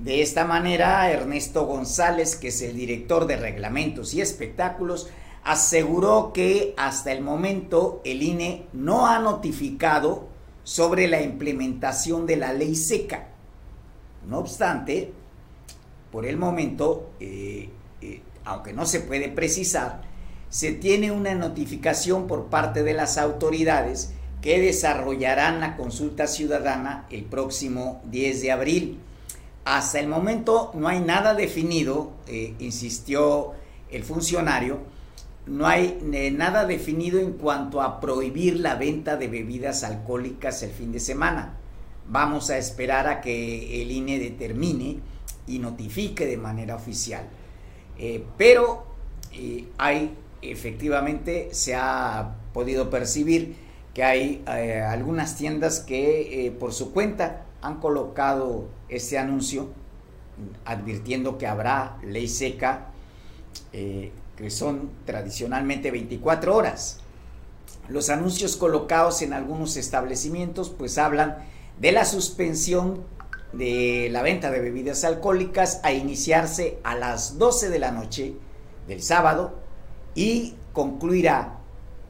De 0.04 0.22
esta 0.22 0.44
manera, 0.44 1.10
Ernesto 1.10 1.66
González, 1.66 2.36
que 2.36 2.50
es 2.50 2.62
el 2.62 2.76
director 2.76 3.26
de 3.26 3.38
reglamentos 3.38 4.14
y 4.14 4.20
espectáculos, 4.20 5.08
aseguró 5.46 6.34
que 6.34 6.74
hasta 6.76 7.14
el 7.14 7.22
momento 7.22 8.02
el 8.04 8.22
INE 8.22 8.66
no 8.74 9.08
ha 9.08 9.20
notificado 9.20 10.28
sobre 10.66 11.08
la 11.08 11.22
implementación 11.22 12.26
de 12.26 12.36
la 12.36 12.52
ley 12.52 12.76
seca. 12.76 13.30
No 14.28 14.40
obstante, 14.40 15.14
por 16.12 16.26
el 16.26 16.36
momento, 16.36 17.12
eh, 17.22 17.70
eh, 18.02 18.22
aunque 18.44 18.74
no 18.74 18.86
se 18.86 19.00
puede 19.00 19.30
precisar, 19.30 20.02
se 20.50 20.74
tiene 20.74 21.12
una 21.12 21.34
notificación 21.34 22.28
por 22.28 22.48
parte 22.48 22.84
de 22.84 22.94
las 22.94 23.18
autoridades 23.18 24.12
que 24.42 24.60
desarrollarán 24.60 25.62
la 25.62 25.78
consulta 25.78 26.28
ciudadana 26.28 27.08
el 27.10 27.24
próximo 27.24 28.02
10 28.12 28.42
de 28.42 28.52
abril. 28.52 29.00
Hasta 29.66 30.00
el 30.00 30.08
momento 30.08 30.72
no 30.74 30.90
hay 30.90 31.00
nada 31.00 31.36
definido, 31.36 32.12
eh, 32.28 32.54
insistió 32.60 33.54
el 33.90 34.04
funcionario, 34.04 34.80
no 35.46 35.68
hay 35.68 36.00
eh, 36.12 36.32
nada 36.32 36.66
definido 36.66 37.20
en 37.20 37.34
cuanto 37.34 37.82
a 37.82 38.02
prohibir 38.02 38.60
la 38.60 38.76
venta 38.76 39.16
de 39.16 39.30
bebidas 39.30 39.84
alcohólicas 39.84 40.64
el 40.64 40.72
fin 40.72 40.92
de 40.92 41.00
semana. 41.00 41.58
Vamos 42.10 42.50
a 42.50 42.58
esperar 42.58 43.08
a 43.08 43.22
que 43.22 43.82
el 43.82 43.92
INE 43.92 44.20
determine 44.20 45.00
y 45.48 45.60
notifique 45.60 46.26
de 46.26 46.38
manera 46.38 46.76
oficial. 46.76 47.24
Eh, 47.98 48.26
pero 48.38 48.86
hay, 49.78 50.14
efectivamente, 50.42 51.50
se 51.54 51.74
ha 51.76 52.36
podido 52.54 52.90
percibir 52.90 53.56
que 53.94 54.04
hay 54.04 54.44
algunas 54.46 55.38
tiendas 55.38 55.80
que 55.80 56.54
por 56.60 56.74
su 56.74 56.92
cuenta 56.92 57.46
han 57.62 57.80
colocado 57.80 58.68
este 58.96 59.18
anuncio 59.18 59.70
advirtiendo 60.66 61.38
que 61.38 61.48
habrá 61.48 61.98
ley 62.04 62.28
seca 62.28 62.88
que 63.72 64.50
son 64.50 64.90
tradicionalmente 65.06 65.92
24 65.92 66.56
horas. 66.56 67.00
Los 67.88 68.10
anuncios 68.10 68.56
colocados 68.56 69.22
en 69.22 69.34
algunos 69.34 69.78
establecimientos 69.78 70.70
pues 70.70 70.98
hablan 70.98 71.38
de 71.80 71.92
la 71.92 72.06
suspensión 72.06 73.04
de 73.52 74.10
la 74.12 74.24
venta 74.24 74.50
de 74.50 74.60
bebidas 74.60 75.04
alcohólicas 75.04 75.80
a 75.84 75.92
iniciarse 75.92 76.80
a 76.84 76.96
las 76.96 77.38
12 77.38 77.70
de 77.70 77.80
la 77.80 77.92
noche 77.92 78.34
del 78.88 79.04
sábado 79.04 79.60
y 80.16 80.56
concluirá 80.74 81.60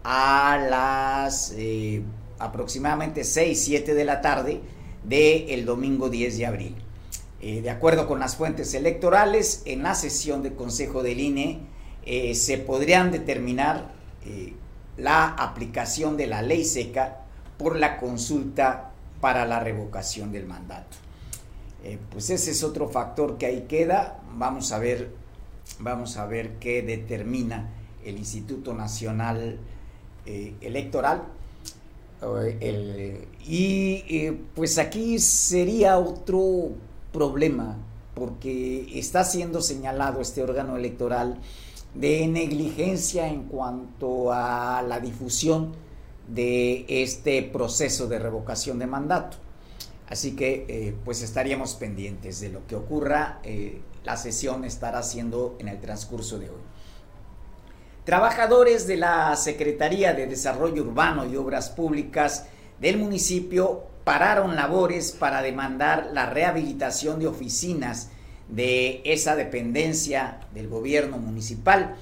a 0.03 0.57
las 0.69 1.53
eh, 1.57 2.01
aproximadamente 2.39 3.23
6, 3.23 3.61
7 3.61 3.93
de 3.93 4.05
la 4.05 4.21
tarde 4.21 4.61
del 5.03 5.49
el 5.49 5.65
domingo 5.65 6.09
10 6.09 6.37
de 6.37 6.45
abril. 6.45 6.75
Eh, 7.45 7.61
de 7.61 7.69
acuerdo 7.69 8.07
con 8.07 8.21
las 8.21 8.37
fuentes 8.37 8.73
electorales, 8.73 9.63
en 9.65 9.83
la 9.83 9.95
sesión 9.95 10.43
de 10.43 10.53
Consejo 10.53 11.03
del 11.03 11.19
INE 11.19 11.59
eh, 12.05 12.35
se 12.35 12.57
podrían 12.57 13.11
determinar 13.11 13.91
eh, 14.25 14.53
la 14.95 15.25
aplicación 15.27 16.15
de 16.15 16.27
la 16.27 16.41
ley 16.41 16.63
seca 16.63 17.17
por 17.57 17.77
la 17.77 17.97
consulta 17.97 18.91
para 19.19 19.45
la 19.45 19.59
revocación 19.59 20.31
del 20.31 20.45
mandato. 20.45 20.95
Pues 22.11 22.29
ese 22.29 22.51
es 22.51 22.63
otro 22.63 22.87
factor 22.87 23.37
que 23.37 23.45
ahí 23.45 23.65
queda. 23.67 24.21
Vamos 24.37 24.71
a 24.71 24.79
ver, 24.79 25.11
vamos 25.79 26.15
a 26.15 26.25
ver 26.25 26.51
qué 26.59 26.81
determina 26.81 27.71
el 28.05 28.17
Instituto 28.17 28.73
Nacional 28.73 29.59
Electoral. 30.25 31.23
Y 33.45 34.31
pues 34.55 34.77
aquí 34.77 35.19
sería 35.19 35.97
otro 35.97 36.71
problema, 37.11 37.77
porque 38.15 38.87
está 38.97 39.23
siendo 39.23 39.61
señalado 39.61 40.21
este 40.21 40.43
órgano 40.43 40.77
electoral 40.77 41.39
de 41.93 42.27
negligencia 42.27 43.27
en 43.27 43.43
cuanto 43.43 44.33
a 44.33 44.81
la 44.81 44.99
difusión 44.99 45.73
de 46.27 46.85
este 46.87 47.43
proceso 47.43 48.07
de 48.07 48.19
revocación 48.19 48.79
de 48.79 48.87
mandato. 48.87 49.37
Así 50.09 50.35
que 50.35 50.65
eh, 50.67 50.95
pues 51.05 51.21
estaríamos 51.21 51.75
pendientes 51.75 52.39
de 52.39 52.49
lo 52.49 52.65
que 52.67 52.75
ocurra. 52.75 53.39
Eh, 53.43 53.81
la 54.03 54.17
sesión 54.17 54.63
estará 54.65 55.01
siendo 55.01 55.55
en 55.59 55.69
el 55.69 55.79
transcurso 55.79 56.39
de 56.39 56.49
hoy. 56.49 56.61
Trabajadores 58.03 58.85
de 58.85 58.97
la 58.97 59.35
Secretaría 59.37 60.13
de 60.13 60.27
Desarrollo 60.27 60.83
Urbano 60.83 61.25
y 61.25 61.37
Obras 61.37 61.69
Públicas 61.69 62.47
del 62.79 62.97
municipio 62.97 63.83
pararon 64.03 64.55
labores 64.55 65.11
para 65.11 65.41
demandar 65.41 66.09
la 66.13 66.29
rehabilitación 66.29 67.19
de 67.19 67.27
oficinas 67.27 68.09
de 68.49 69.01
esa 69.05 69.35
dependencia 69.35 70.39
del 70.53 70.67
gobierno 70.67 71.17
municipal. 71.17 71.95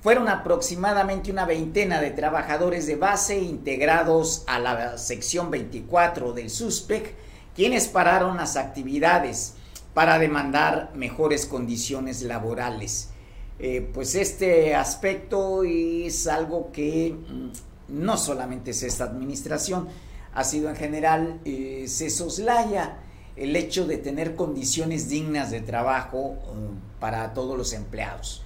Fueron 0.00 0.28
aproximadamente 0.28 1.30
una 1.30 1.46
veintena 1.46 2.00
de 2.00 2.10
trabajadores 2.10 2.86
de 2.86 2.96
base 2.96 3.38
integrados 3.38 4.44
a 4.46 4.58
la 4.58 4.98
sección 4.98 5.50
24 5.50 6.32
del 6.32 6.50
SUSPEC, 6.50 7.14
quienes 7.54 7.88
pararon 7.88 8.36
las 8.36 8.56
actividades 8.56 9.54
para 9.94 10.18
demandar 10.18 10.90
mejores 10.94 11.46
condiciones 11.46 12.22
laborales. 12.22 13.10
Eh, 13.58 13.88
pues 13.94 14.16
este 14.16 14.74
aspecto 14.74 15.62
es 15.62 16.26
algo 16.26 16.72
que 16.72 17.14
mm, 17.14 17.50
no 17.88 18.16
solamente 18.16 18.70
es 18.72 18.82
esta 18.82 19.04
administración, 19.04 19.88
ha 20.34 20.44
sido 20.44 20.68
en 20.68 20.76
general, 20.76 21.40
eh, 21.44 21.84
se 21.88 22.10
soslaya 22.10 22.98
el 23.36 23.56
hecho 23.56 23.86
de 23.86 23.98
tener 23.98 24.36
condiciones 24.36 25.08
dignas 25.08 25.50
de 25.50 25.60
trabajo 25.60 26.18
um, 26.18 26.78
para 27.00 27.32
todos 27.34 27.56
los 27.56 27.72
empleados. 27.72 28.42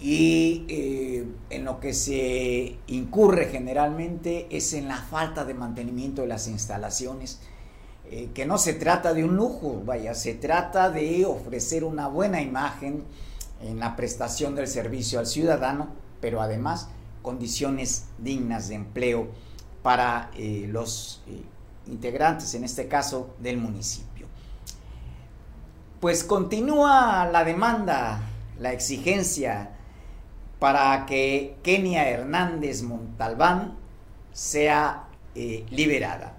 Y 0.00 0.64
eh, 0.68 1.24
en 1.50 1.64
lo 1.64 1.78
que 1.78 1.94
se 1.94 2.76
incurre 2.88 3.46
generalmente 3.46 4.48
es 4.50 4.72
en 4.72 4.88
la 4.88 4.96
falta 4.96 5.44
de 5.44 5.54
mantenimiento 5.54 6.22
de 6.22 6.28
las 6.28 6.48
instalaciones, 6.48 7.40
eh, 8.10 8.30
que 8.34 8.44
no 8.44 8.58
se 8.58 8.74
trata 8.74 9.14
de 9.14 9.24
un 9.24 9.36
lujo, 9.36 9.80
vaya, 9.84 10.14
se 10.14 10.34
trata 10.34 10.90
de 10.90 11.24
ofrecer 11.24 11.84
una 11.84 12.08
buena 12.08 12.42
imagen 12.42 13.04
en 13.62 13.78
la 13.78 13.94
prestación 13.94 14.56
del 14.56 14.66
servicio 14.66 15.20
al 15.20 15.26
ciudadano, 15.26 15.88
pero 16.20 16.42
además 16.42 16.88
condiciones 17.22 18.06
dignas 18.18 18.68
de 18.68 18.74
empleo 18.74 19.28
para 19.82 20.30
eh, 20.36 20.66
los 20.68 21.22
integrantes, 21.86 22.54
en 22.54 22.64
este 22.64 22.88
caso 22.88 23.34
del 23.38 23.58
municipio. 23.58 24.26
Pues 26.00 26.24
continúa 26.24 27.28
la 27.30 27.44
demanda, 27.44 28.20
la 28.58 28.72
exigencia 28.72 29.70
para 30.58 31.06
que 31.06 31.56
Kenia 31.62 32.08
Hernández 32.08 32.82
Montalbán 32.82 33.76
sea 34.32 35.04
eh, 35.34 35.64
liberada. 35.70 36.34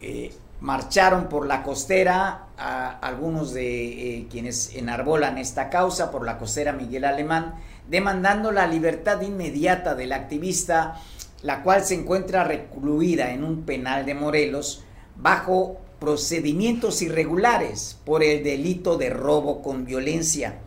Eh, 0.00 0.34
marcharon 0.60 1.28
por 1.28 1.46
la 1.46 1.62
costera 1.62 2.46
a 2.56 2.90
algunos 2.98 3.52
de 3.52 4.18
eh, 4.18 4.28
quienes 4.30 4.74
enarbolan 4.74 5.38
esta 5.38 5.68
causa 5.70 6.10
por 6.10 6.24
la 6.24 6.38
costera 6.38 6.72
Miguel 6.72 7.04
Alemán, 7.04 7.54
demandando 7.88 8.50
la 8.52 8.66
libertad 8.66 9.20
inmediata 9.20 9.94
del 9.94 10.12
activista 10.12 11.00
la 11.44 11.62
cual 11.62 11.84
se 11.84 11.94
encuentra 11.94 12.42
recluida 12.42 13.30
en 13.32 13.44
un 13.44 13.64
penal 13.64 14.06
de 14.06 14.14
Morelos 14.14 14.82
bajo 15.14 15.78
procedimientos 16.00 17.02
irregulares 17.02 17.98
por 18.06 18.24
el 18.24 18.42
delito 18.42 18.96
de 18.96 19.10
robo 19.10 19.60
con 19.60 19.84
violencia. 19.84 20.60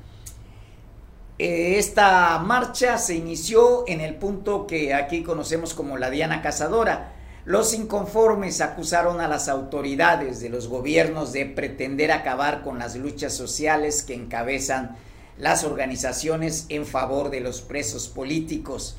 Eh, 1.40 1.80
esta 1.80 2.38
marcha 2.40 3.00
se 3.00 3.16
inició 3.16 3.86
en 3.88 4.02
el 4.02 4.16
punto 4.16 4.68
que 4.68 4.94
aquí 4.94 5.24
conocemos 5.24 5.74
como 5.74 5.98
la 5.98 6.12
Diana 6.12 6.44
Cazadora. 6.44 7.14
Los 7.44 7.74
inconformes 7.74 8.62
acusaron 8.62 9.20
a 9.20 9.28
las 9.28 9.50
autoridades 9.50 10.42
de 10.42 10.50
los 10.50 10.68
gobiernos 10.68 11.34
de 11.34 11.48
pretender 11.48 12.12
acabar 12.12 12.62
con 12.62 12.78
las 12.78 12.96
luchas 12.96 13.34
sociales 13.34 14.04
que 14.04 14.14
encabezan 14.14 14.96
las 15.38 15.64
organizaciones 15.64 16.66
en 16.70 16.86
favor 16.86 17.30
de 17.30 17.42
los 17.42 17.62
presos 17.62 18.08
políticos. 18.08 18.98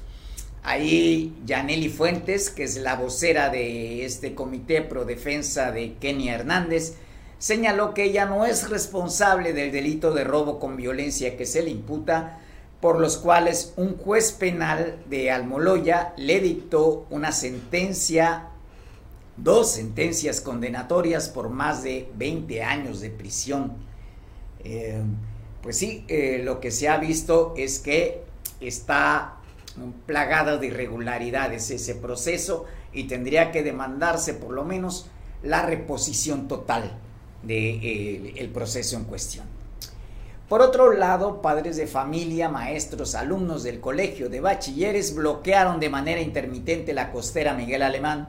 Ahí 0.62 1.35
Yaneli 1.46 1.88
Fuentes, 1.88 2.51
que 2.51 2.64
es 2.64 2.77
la 2.77 2.96
vocera 2.96 3.48
de 3.48 4.05
este 4.05 4.35
comité 4.35 4.83
pro 4.83 5.05
defensa 5.05 5.72
de 5.72 5.94
Kenia 5.94 6.35
Hernández, 6.35 6.94
señaló 7.38 7.94
que 7.94 8.05
ella 8.05 8.27
no 8.27 8.44
es 8.44 8.68
responsable 8.68 9.53
del 9.53 9.72
delito 9.72 10.12
de 10.12 10.24
robo 10.24 10.59
con 10.59 10.77
violencia 10.77 11.37
que 11.37 11.46
se 11.46 11.62
le 11.62 11.70
imputa, 11.70 12.40
por 12.81 13.01
los 13.01 13.16
cuales 13.16 13.72
un 13.77 13.96
juez 13.96 14.33
penal 14.33 14.98
de 15.09 15.31
Almoloya 15.31 16.12
le 16.16 16.40
dictó 16.40 17.07
una 17.11 17.33
sentencia, 17.33 18.48
dos 19.37 19.72
sentencias 19.72 20.40
condenatorias 20.40 21.29
por 21.29 21.48
más 21.48 21.83
de 21.83 22.09
20 22.16 22.62
años 22.62 23.01
de 23.01 23.11
prisión. 23.11 23.72
Eh, 24.64 25.03
pues 25.62 25.77
sí, 25.79 26.05
eh, 26.09 26.40
lo 26.44 26.61
que 26.61 26.71
se 26.71 26.88
ha 26.88 26.99
visto 26.99 27.55
es 27.57 27.79
que 27.79 28.23
está 28.61 29.37
plagado 30.07 30.59
de 30.59 30.68
irregularidades 30.68 31.71
ese 31.71 31.94
proceso 31.94 32.64
y 32.92 33.05
tendría 33.05 33.51
que 33.51 33.62
demandarse 33.62 34.35
por 34.35 34.53
lo 34.53 34.64
menos 34.64 35.07
la 35.42 35.62
reposición 35.62 36.49
total 36.49 36.99
del 37.42 37.81
de, 37.81 38.35
el 38.37 38.51
proceso 38.51 38.97
en 38.97 39.05
cuestión. 39.05 39.47
Por 40.49 40.62
otro 40.62 40.92
lado, 40.92 41.42
padres 41.42 41.77
de 41.77 41.87
familia, 41.87 42.49
maestros, 42.49 43.14
alumnos 43.14 43.62
del 43.62 43.81
colegio 43.81 44.31
de 44.31 44.40
bachilleres 44.40 45.14
bloquearon 45.14 45.79
de 45.79 45.90
manera 45.90 46.23
intermitente 46.23 46.94
la 46.94 47.12
costera 47.12 47.53
Miguel 47.53 47.83
Alemán 47.83 48.29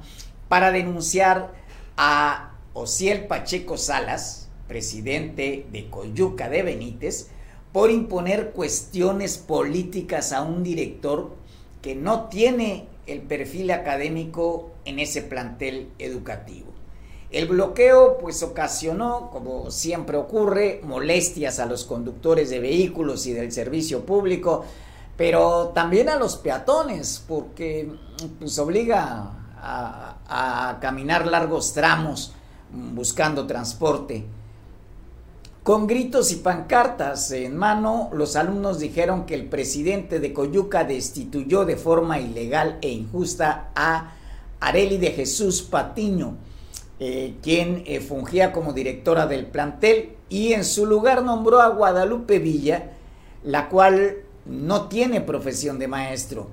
para 0.50 0.72
denunciar 0.72 1.54
a 1.96 2.52
Ociel 2.74 3.26
Pacheco 3.26 3.78
Salas, 3.78 4.49
presidente 4.70 5.66
de 5.70 5.90
Coyuca 5.90 6.48
de 6.48 6.64
Benítez, 6.64 7.28
por 7.74 7.92
imponer 7.92 8.52
cuestiones 8.52 9.38
políticas 9.38 10.32
a 10.32 10.44
un 10.44 10.64
director 10.64 11.32
que 11.82 11.96
no 11.96 12.30
tiene 12.30 12.88
el 13.06 13.22
perfil 13.22 13.72
académico 13.72 14.72
en 14.86 15.00
ese 15.00 15.24
plantel 15.24 15.90
educativo. 16.00 16.68
El 17.32 17.48
bloqueo 17.48 18.18
pues 18.20 18.42
ocasionó, 18.42 19.30
como 19.32 19.70
siempre 19.72 20.18
ocurre, 20.18 20.82
molestias 20.84 21.60
a 21.60 21.66
los 21.66 21.86
conductores 21.86 22.50
de 22.50 22.60
vehículos 22.60 23.28
y 23.28 23.34
del 23.34 23.52
servicio 23.52 24.06
público, 24.06 24.66
pero 25.18 25.72
también 25.76 26.10
a 26.10 26.18
los 26.18 26.38
peatones, 26.38 27.24
porque 27.28 27.92
pues 28.40 28.58
obliga 28.58 29.32
a, 29.58 30.70
a 30.72 30.80
caminar 30.80 31.28
largos 31.28 31.74
tramos 31.74 32.34
buscando 32.72 33.46
transporte. 33.46 34.26
Con 35.64 35.88
gritos 35.88 36.32
y 36.32 36.38
pancartas 36.38 37.32
en 37.32 37.58
mano, 37.58 38.10
los 38.14 38.36
alumnos 38.38 38.80
dijeron 38.80 39.26
que 39.26 39.36
el 39.36 39.46
presidente 39.46 40.20
de 40.20 40.34
Coyuca 40.34 40.86
destituyó 40.86 41.66
de 41.66 41.76
forma 41.76 42.20
ilegal 42.20 42.78
e 42.82 42.90
injusta 42.90 43.70
a 43.76 44.14
Areli 44.62 44.98
de 44.98 45.12
Jesús 45.12 45.62
Patiño, 45.62 46.38
eh, 47.00 47.36
quien 47.44 47.84
eh, 47.86 48.00
fungía 48.00 48.52
como 48.54 48.72
directora 48.74 49.28
del 49.28 49.48
plantel, 49.48 50.16
y 50.30 50.54
en 50.54 50.64
su 50.64 50.86
lugar 50.86 51.24
nombró 51.24 51.62
a 51.62 51.70
Guadalupe 51.70 52.40
Villa, 52.40 52.92
la 53.44 53.68
cual 53.68 54.18
no 54.46 54.88
tiene 54.88 55.22
profesión 55.22 55.78
de 55.78 55.88
maestro. 55.88 56.48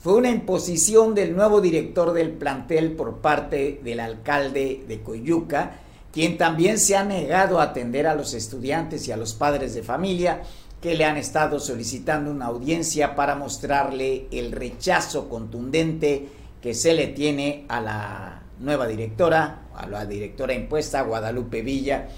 Fue 0.00 0.14
una 0.14 0.30
imposición 0.30 1.14
del 1.14 1.36
nuevo 1.36 1.60
director 1.60 2.12
del 2.12 2.30
plantel 2.30 2.92
por 2.92 3.18
parte 3.18 3.80
del 3.84 4.00
alcalde 4.00 4.84
de 4.88 5.00
Coyuca, 5.00 5.80
quien 6.18 6.36
también 6.36 6.80
se 6.80 6.96
ha 6.96 7.04
negado 7.04 7.60
a 7.60 7.62
atender 7.62 8.08
a 8.08 8.16
los 8.16 8.34
estudiantes 8.34 9.06
y 9.06 9.12
a 9.12 9.16
los 9.16 9.34
padres 9.34 9.72
de 9.74 9.84
familia 9.84 10.42
que 10.82 10.96
le 10.96 11.04
han 11.04 11.16
estado 11.16 11.60
solicitando 11.60 12.32
una 12.32 12.46
audiencia 12.46 13.14
para 13.14 13.36
mostrarle 13.36 14.26
el 14.32 14.50
rechazo 14.50 15.28
contundente 15.28 16.26
que 16.60 16.74
se 16.74 16.94
le 16.94 17.06
tiene 17.06 17.66
a 17.68 17.80
la 17.80 18.42
nueva 18.58 18.88
directora, 18.88 19.68
a 19.72 19.86
la 19.86 20.06
directora 20.06 20.54
impuesta, 20.54 21.02
Guadalupe 21.02 21.62
Villa, 21.62 22.08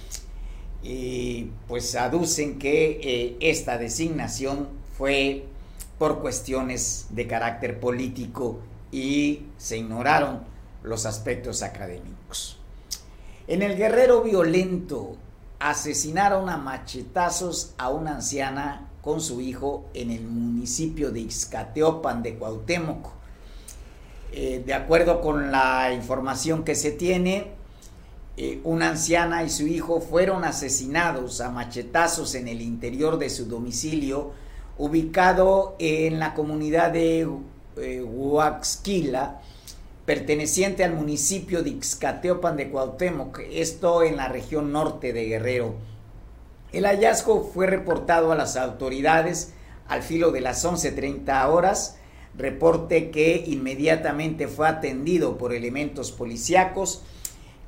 y 0.83 1.51
pues 1.69 1.95
aducen 1.95 2.59
que 2.59 3.01
eh, 3.03 3.37
esta 3.41 3.77
designación 3.77 4.67
fue 4.97 5.45
por 5.99 6.23
cuestiones 6.23 7.09
de 7.11 7.27
carácter 7.27 7.79
político 7.79 8.61
y 8.91 9.43
se 9.59 9.77
ignoraron 9.77 10.41
los 10.85 11.05
aspectos 11.05 11.63
académicos. 11.63 12.20
En 13.51 13.63
el 13.63 13.77
guerrero 13.77 14.23
violento 14.23 15.17
asesinaron 15.59 16.49
a 16.49 16.57
machetazos 16.57 17.75
a 17.79 17.89
una 17.91 18.13
anciana 18.13 18.89
con 19.03 19.21
su 19.21 19.41
hijo 19.41 19.87
en 19.93 20.13
el 20.13 20.23
municipio 20.23 21.11
de 21.11 21.23
Ixcateopan 21.23 22.23
de 22.23 22.37
Cuauhtémoc. 22.37 23.09
Eh, 24.31 24.63
de 24.65 24.73
acuerdo 24.73 25.21
con 25.21 25.51
la 25.51 25.93
información 25.93 26.63
que 26.63 26.77
se 26.77 26.93
tiene, 26.93 27.49
eh, 28.37 28.61
una 28.63 28.91
anciana 28.91 29.43
y 29.43 29.51
su 29.51 29.67
hijo 29.67 30.01
fueron 30.01 30.45
asesinados 30.45 31.41
a 31.41 31.51
machetazos 31.51 32.37
en 32.37 32.47
el 32.47 32.63
interior 32.63 33.19
de 33.19 33.31
su 33.31 33.47
domicilio, 33.47 34.31
ubicado 34.79 35.75
en 35.81 36.21
la 36.21 36.35
comunidad 36.35 36.93
de 36.93 37.29
eh, 37.79 38.01
Huaxquila, 38.01 39.41
perteneciente 40.11 40.83
al 40.83 40.93
municipio 40.93 41.63
de 41.63 41.71
Ixcateopan 41.71 42.57
de 42.57 42.69
Cuauhtémoc, 42.69 43.39
esto 43.53 44.03
en 44.03 44.17
la 44.17 44.27
región 44.27 44.73
norte 44.73 45.13
de 45.13 45.27
Guerrero. 45.27 45.77
El 46.73 46.85
hallazgo 46.85 47.45
fue 47.45 47.69
reportado 47.69 48.33
a 48.33 48.35
las 48.35 48.57
autoridades 48.57 49.55
al 49.87 50.03
filo 50.03 50.33
de 50.33 50.41
las 50.41 50.65
11.30 50.65 51.49
horas, 51.49 51.97
reporte 52.37 53.13
que 53.13 53.45
inmediatamente 53.47 54.49
fue 54.49 54.67
atendido 54.67 55.39
por 55.39 55.55
elementos 55.55 56.11
policíacos 56.11 57.05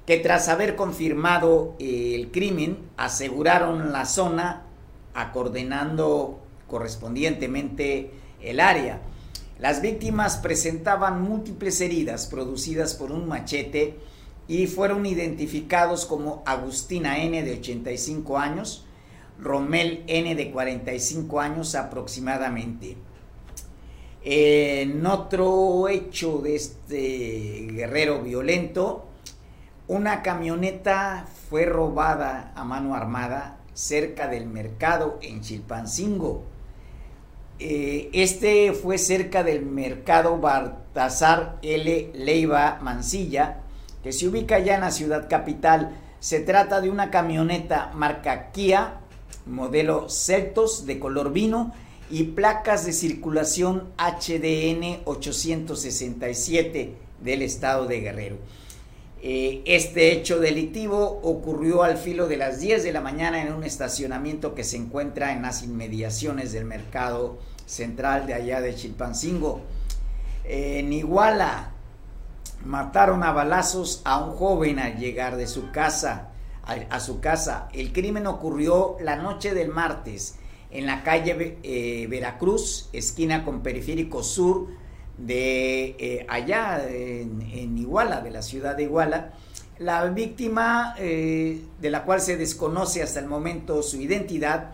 que 0.04 0.16
tras 0.16 0.48
haber 0.48 0.74
confirmado 0.74 1.76
el 1.78 2.32
crimen 2.32 2.76
aseguraron 2.96 3.92
la 3.92 4.04
zona 4.04 4.64
acordonando 5.14 6.40
correspondientemente 6.66 8.10
el 8.40 8.58
área. 8.58 9.00
Las 9.62 9.80
víctimas 9.80 10.38
presentaban 10.38 11.22
múltiples 11.22 11.80
heridas 11.80 12.26
producidas 12.26 12.94
por 12.94 13.12
un 13.12 13.28
machete 13.28 13.96
y 14.48 14.66
fueron 14.66 15.06
identificados 15.06 16.04
como 16.04 16.42
Agustina 16.46 17.22
N 17.22 17.40
de 17.44 17.52
85 17.60 18.38
años, 18.38 18.84
Romel 19.38 20.02
N 20.08 20.34
de 20.34 20.50
45 20.50 21.38
años 21.38 21.76
aproximadamente. 21.76 22.96
En 24.24 25.06
otro 25.06 25.86
hecho 25.88 26.38
de 26.38 26.56
este 26.56 27.68
guerrero 27.70 28.20
violento, 28.20 29.06
una 29.86 30.22
camioneta 30.22 31.28
fue 31.48 31.66
robada 31.66 32.52
a 32.56 32.64
mano 32.64 32.96
armada 32.96 33.60
cerca 33.74 34.26
del 34.26 34.46
mercado 34.46 35.20
en 35.22 35.40
Chilpancingo. 35.40 36.51
Eh, 37.64 38.10
este 38.12 38.72
fue 38.72 38.98
cerca 38.98 39.44
del 39.44 39.64
mercado 39.64 40.38
Baltasar 40.38 41.60
L. 41.62 42.10
Leiva 42.12 42.80
Mansilla, 42.82 43.60
que 44.02 44.10
se 44.10 44.26
ubica 44.26 44.58
ya 44.58 44.74
en 44.74 44.80
la 44.80 44.90
ciudad 44.90 45.28
capital. 45.30 45.96
Se 46.18 46.40
trata 46.40 46.80
de 46.80 46.90
una 46.90 47.12
camioneta 47.12 47.92
marca 47.94 48.50
Kia, 48.50 48.94
modelo 49.46 50.08
Celtos 50.08 50.86
de 50.86 50.98
color 50.98 51.32
vino 51.32 51.72
y 52.10 52.24
placas 52.24 52.84
de 52.84 52.92
circulación 52.92 53.90
HDN 53.96 55.02
867 55.04 56.96
del 57.20 57.42
estado 57.42 57.86
de 57.86 58.00
Guerrero. 58.00 58.38
Eh, 59.22 59.62
este 59.66 60.10
hecho 60.10 60.40
delictivo 60.40 61.20
ocurrió 61.22 61.84
al 61.84 61.96
filo 61.96 62.26
de 62.26 62.38
las 62.38 62.58
10 62.58 62.82
de 62.82 62.90
la 62.90 63.00
mañana 63.00 63.40
en 63.40 63.52
un 63.52 63.62
estacionamiento 63.62 64.52
que 64.56 64.64
se 64.64 64.78
encuentra 64.78 65.32
en 65.32 65.42
las 65.42 65.62
inmediaciones 65.62 66.50
del 66.50 66.64
mercado 66.64 67.38
central 67.66 68.26
de 68.26 68.34
allá 68.34 68.60
de 68.60 68.74
Chilpancingo. 68.74 69.60
En 70.44 70.92
Iguala 70.92 71.72
mataron 72.64 73.22
a 73.22 73.32
balazos 73.32 74.02
a 74.04 74.18
un 74.22 74.32
joven 74.32 74.78
al 74.78 74.98
llegar 74.98 75.36
de 75.36 75.46
su 75.46 75.70
casa, 75.70 76.28
a, 76.64 77.00
su 77.00 77.20
casa. 77.20 77.68
El 77.72 77.92
crimen 77.92 78.26
ocurrió 78.26 78.96
la 79.00 79.16
noche 79.16 79.54
del 79.54 79.68
martes 79.68 80.36
en 80.70 80.86
la 80.86 81.02
calle 81.02 81.58
eh, 81.62 82.06
Veracruz, 82.08 82.88
esquina 82.92 83.44
con 83.44 83.62
Periférico 83.62 84.22
Sur, 84.22 84.68
de 85.18 85.96
eh, 85.98 86.26
allá 86.28 86.82
en, 86.88 87.76
Iguala, 87.78 88.20
de 88.20 88.30
la 88.30 88.42
ciudad 88.42 88.76
de 88.76 88.84
Iguala. 88.84 89.34
La 89.78 90.04
víctima, 90.06 90.94
eh, 90.98 91.62
de 91.80 91.90
la 91.90 92.04
cual 92.04 92.20
se 92.20 92.36
desconoce 92.36 93.02
hasta 93.02 93.20
el 93.20 93.26
momento 93.26 93.82
su 93.82 94.00
identidad, 94.00 94.70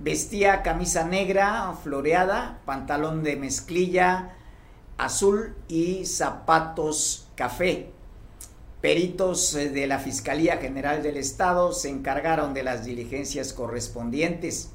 vestía 0.00 0.62
camisa 0.62 1.04
negra 1.04 1.74
floreada, 1.82 2.60
pantalón 2.64 3.22
de 3.22 3.36
mezclilla 3.36 4.34
azul 4.96 5.54
y 5.68 6.04
zapatos 6.06 7.28
café. 7.34 7.90
Peritos 8.80 9.54
eh, 9.54 9.70
de 9.70 9.86
la 9.86 9.98
Fiscalía 9.98 10.58
General 10.58 11.02
del 11.02 11.16
Estado 11.16 11.72
se 11.72 11.88
encargaron 11.88 12.54
de 12.54 12.62
las 12.62 12.84
diligencias 12.84 13.52
correspondientes. 13.52 14.70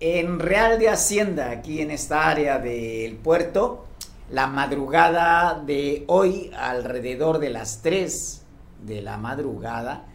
En 0.00 0.38
Real 0.38 0.78
de 0.78 0.88
Hacienda, 0.88 1.50
aquí 1.50 1.80
en 1.80 1.90
esta 1.90 2.28
área 2.28 2.58
del 2.58 3.16
puerto, 3.16 3.86
la 4.30 4.46
madrugada 4.46 5.60
de 5.60 6.04
hoy, 6.06 6.50
alrededor 6.56 7.38
de 7.38 7.50
las 7.50 7.82
3 7.82 8.42
de 8.84 9.02
la 9.02 9.16
madrugada, 9.16 10.06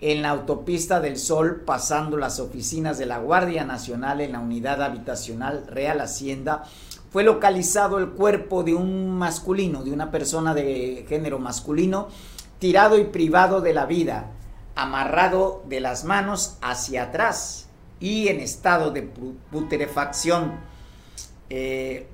en 0.00 0.22
la 0.22 0.30
autopista 0.30 1.00
del 1.00 1.18
Sol, 1.18 1.62
pasando 1.64 2.16
las 2.16 2.38
oficinas 2.38 2.98
de 2.98 3.06
la 3.06 3.18
Guardia 3.18 3.64
Nacional 3.64 4.20
en 4.20 4.32
la 4.32 4.40
unidad 4.40 4.82
habitacional 4.82 5.66
Real 5.66 6.00
Hacienda, 6.00 6.64
fue 7.10 7.24
localizado 7.24 7.98
el 7.98 8.10
cuerpo 8.10 8.62
de 8.62 8.74
un 8.74 9.16
masculino, 9.16 9.82
de 9.82 9.92
una 9.92 10.10
persona 10.10 10.54
de 10.54 11.04
género 11.08 11.38
masculino, 11.38 12.08
tirado 12.58 12.98
y 12.98 13.04
privado 13.04 13.60
de 13.60 13.72
la 13.72 13.86
vida, 13.86 14.30
amarrado 14.74 15.62
de 15.68 15.80
las 15.80 16.04
manos 16.04 16.58
hacia 16.60 17.04
atrás 17.04 17.68
y 17.98 18.28
en 18.28 18.40
estado 18.40 18.90
de 18.90 19.02
putrefacción. 19.02 20.52
Eh, 21.50 22.06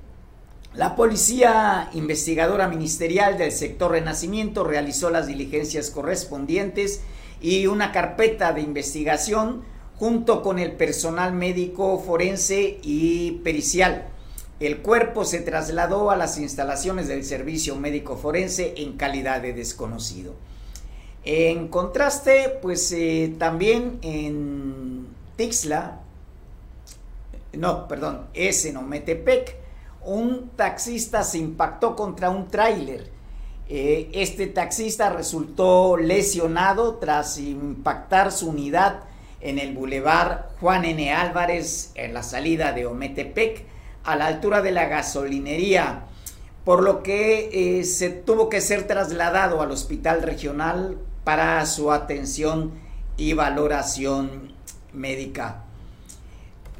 La 0.73 0.95
Policía 0.95 1.89
Investigadora 1.93 2.67
Ministerial 2.67 3.37
del 3.37 3.51
Sector 3.51 3.91
Renacimiento 3.91 4.63
realizó 4.63 5.09
las 5.09 5.27
diligencias 5.27 5.89
correspondientes 5.91 7.01
y 7.45 7.67
una 7.67 7.91
carpeta 7.91 8.53
de 8.53 8.61
investigación 8.61 9.61
junto 9.97 10.41
con 10.41 10.57
el 10.57 10.71
personal 10.71 11.31
médico 11.31 11.99
forense 11.99 12.79
y 12.81 13.33
pericial. 13.43 14.07
El 14.59 14.79
cuerpo 14.79 15.25
se 15.25 15.41
trasladó 15.41 16.09
a 16.09 16.15
las 16.15 16.39
instalaciones 16.39 17.07
del 17.07 17.23
Servicio 17.23 17.75
Médico 17.75 18.17
Forense 18.17 18.73
en 18.77 18.93
calidad 18.93 19.41
de 19.41 19.53
desconocido. 19.53 20.33
En 21.23 21.67
contraste, 21.67 22.57
pues 22.63 22.91
eh, 22.91 23.35
también 23.37 23.99
en 24.01 25.05
Tixla, 25.35 25.99
no, 27.53 27.87
perdón, 27.87 28.25
es 28.33 28.65
en 28.65 28.77
Ometepec, 28.77 29.55
un 30.03 30.49
taxista 30.55 31.23
se 31.23 31.37
impactó 31.37 31.95
contra 31.95 32.31
un 32.31 32.47
tráiler. 32.47 33.14
Eh, 33.67 34.09
este 34.13 34.45
taxista 34.45 35.09
resultó 35.09 35.97
lesionado 35.97 36.95
tras 36.95 37.39
impactar 37.39 38.31
su 38.31 38.49
unidad 38.49 38.99
en 39.41 39.57
el 39.57 39.73
bulevar 39.73 40.49
Juan 40.59 40.85
N. 40.85 41.11
Álvarez, 41.13 41.91
en 41.95 42.13
la 42.13 42.21
salida 42.21 42.73
de 42.73 42.85
Ometepec, 42.85 43.65
a 44.03 44.15
la 44.15 44.27
altura 44.27 44.61
de 44.61 44.71
la 44.71 44.85
gasolinería, 44.85 46.03
por 46.63 46.83
lo 46.83 47.01
que 47.01 47.79
eh, 47.79 47.83
se 47.85 48.11
tuvo 48.11 48.49
que 48.49 48.61
ser 48.61 48.85
trasladado 48.85 49.61
al 49.61 49.71
hospital 49.71 50.21
regional 50.21 50.97
para 51.23 51.65
su 51.65 51.91
atención 51.91 52.71
y 53.17 53.33
valoración 53.33 54.53
médica. 54.93 55.63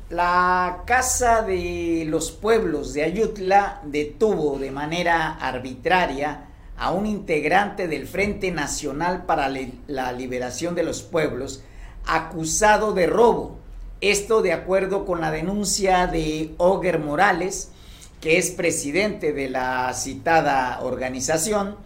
La 0.09 0.83
Casa 0.85 1.41
de 1.41 2.05
los 2.07 2.29
Pueblos 2.29 2.93
de 2.93 3.03
Ayutla 3.03 3.81
detuvo 3.85 4.59
de 4.59 4.69
manera 4.69 5.33
arbitraria 5.33 6.45
a 6.77 6.91
un 6.91 7.05
integrante 7.05 7.88
del 7.88 8.07
Frente 8.07 8.51
Nacional 8.51 9.25
para 9.25 9.49
la 9.88 10.11
Liberación 10.11 10.75
de 10.75 10.83
los 10.83 11.01
Pueblos 11.01 11.63
acusado 12.05 12.93
de 12.93 13.07
robo. 13.07 13.57
Esto 14.01 14.41
de 14.41 14.53
acuerdo 14.53 15.05
con 15.05 15.21
la 15.21 15.31
denuncia 15.31 16.07
de 16.07 16.53
Oger 16.57 16.99
Morales, 16.99 17.71
que 18.21 18.38
es 18.38 18.51
presidente 18.51 19.33
de 19.33 19.49
la 19.49 19.93
citada 19.93 20.81
organización, 20.81 21.77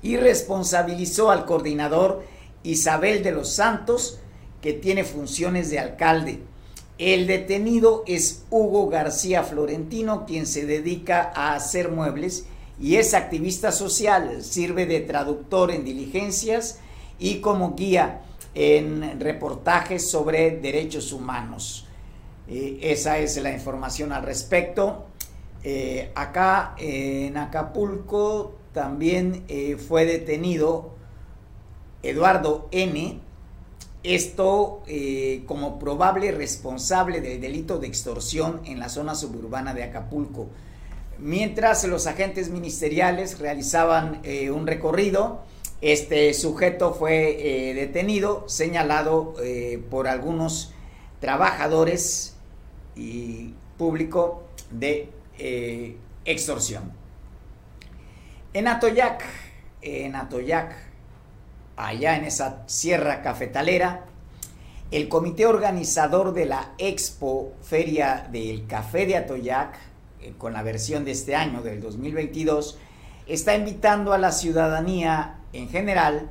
y 0.00 0.16
responsabilizó 0.16 1.30
al 1.30 1.44
coordinador 1.44 2.24
Isabel 2.62 3.22
de 3.22 3.32
los 3.32 3.50
Santos, 3.50 4.20
que 4.60 4.72
tiene 4.72 5.04
funciones 5.04 5.70
de 5.70 5.78
alcalde. 5.78 6.40
El 6.98 7.26
detenido 7.26 8.04
es 8.06 8.44
Hugo 8.50 8.88
García 8.88 9.42
Florentino, 9.42 10.24
quien 10.26 10.46
se 10.46 10.64
dedica 10.64 11.32
a 11.34 11.54
hacer 11.54 11.90
muebles 11.90 12.46
y 12.84 12.96
es 12.96 13.14
activista 13.14 13.72
social, 13.72 14.42
sirve 14.42 14.84
de 14.84 15.00
traductor 15.00 15.70
en 15.70 15.86
diligencias 15.86 16.80
y 17.18 17.40
como 17.40 17.74
guía 17.74 18.20
en 18.54 19.20
reportajes 19.20 20.10
sobre 20.10 20.50
derechos 20.58 21.10
humanos. 21.10 21.86
Eh, 22.46 22.80
esa 22.82 23.16
es 23.16 23.38
la 23.38 23.52
información 23.52 24.12
al 24.12 24.22
respecto. 24.22 25.06
Eh, 25.62 26.12
acá 26.14 26.74
en 26.76 27.38
Acapulco 27.38 28.52
también 28.74 29.44
eh, 29.48 29.78
fue 29.78 30.04
detenido 30.04 30.90
Eduardo 32.02 32.68
N. 32.70 33.18
Esto 34.02 34.82
como 35.46 35.78
probable 35.78 36.32
responsable 36.32 37.22
del 37.22 37.40
delito 37.40 37.78
de 37.78 37.86
extorsión 37.86 38.60
en 38.66 38.78
la 38.78 38.90
zona 38.90 39.14
suburbana 39.14 39.72
de 39.72 39.84
Acapulco. 39.84 40.48
Mientras 41.18 41.84
los 41.84 42.06
agentes 42.06 42.50
ministeriales 42.50 43.38
realizaban 43.38 44.22
un 44.52 44.66
recorrido, 44.66 45.42
este 45.84 46.32
sujeto 46.32 46.94
fue 46.94 47.68
eh, 47.70 47.74
detenido, 47.74 48.48
señalado 48.48 49.34
eh, 49.42 49.84
por 49.90 50.08
algunos 50.08 50.72
trabajadores 51.20 52.36
y 52.96 53.52
público 53.76 54.44
de 54.70 55.10
eh, 55.38 55.98
extorsión. 56.24 56.90
En 58.54 58.66
Atoyac, 58.66 59.24
en 59.82 60.16
Atoyac, 60.16 60.74
allá 61.76 62.16
en 62.16 62.24
esa 62.24 62.62
sierra 62.66 63.20
cafetalera, 63.20 64.06
el 64.90 65.10
comité 65.10 65.44
organizador 65.44 66.32
de 66.32 66.46
la 66.46 66.72
Expo 66.78 67.52
Feria 67.60 68.26
del 68.32 68.66
Café 68.66 69.04
de 69.04 69.18
Atoyac, 69.18 69.76
con 70.38 70.52
la 70.52 70.62
versión 70.62 71.04
de 71.04 71.12
este 71.12 71.34
año, 71.34 71.62
del 71.62 71.80
2022, 71.80 72.78
está 73.26 73.54
invitando 73.54 74.12
a 74.12 74.18
la 74.18 74.32
ciudadanía 74.32 75.38
en 75.52 75.68
general 75.68 76.28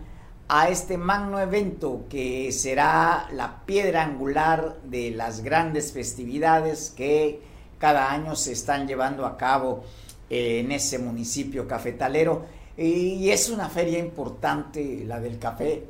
a 0.48 0.70
este 0.70 0.98
magno 0.98 1.40
evento 1.40 2.06
que 2.10 2.52
será 2.52 3.28
la 3.32 3.66
piedra 3.66 4.04
angular 4.04 4.78
de 4.84 5.12
las 5.12 5.42
grandes 5.42 5.94
festividades 5.94 6.94
que 6.96 7.40
cada 7.80 8.12
año 8.12 8.36
se 8.36 8.52
están 8.52 8.88
llevando 8.88 9.26
a 9.26 9.38
cabo 9.38 9.84
en 10.30 10.72
ese 10.72 11.00
municipio 11.00 11.68
cafetalero. 11.68 12.46
Y 12.78 13.30
es 13.30 13.50
una 13.50 13.70
feria 13.70 14.00
importante 14.00 15.04
la 15.06 15.20
del 15.20 15.38
café, 15.38 15.84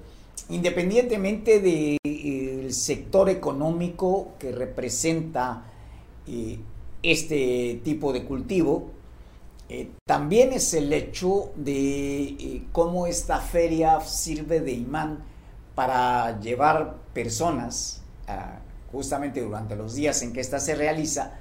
independientemente 0.49 1.59
del 1.59 2.73
sector 2.73 3.29
económico 3.29 4.33
que 4.39 4.51
representa 4.51 5.63
eh, 6.27 6.59
este 7.03 7.81
tipo 7.83 8.13
de 8.13 8.23
cultivo, 8.23 8.91
eh, 9.69 9.91
también 10.05 10.53
es 10.53 10.73
el 10.73 10.91
hecho 10.93 11.51
de 11.55 12.23
eh, 12.23 12.63
cómo 12.71 13.07
esta 13.07 13.39
feria 13.39 13.99
sirve 14.01 14.61
de 14.61 14.71
imán 14.71 15.23
para 15.75 16.39
llevar 16.39 16.97
personas, 17.13 18.01
justamente 18.91 19.41
durante 19.41 19.75
los 19.75 19.95
días 19.95 20.21
en 20.21 20.33
que 20.33 20.39
esta 20.39 20.59
se 20.59 20.75
realiza, 20.75 21.33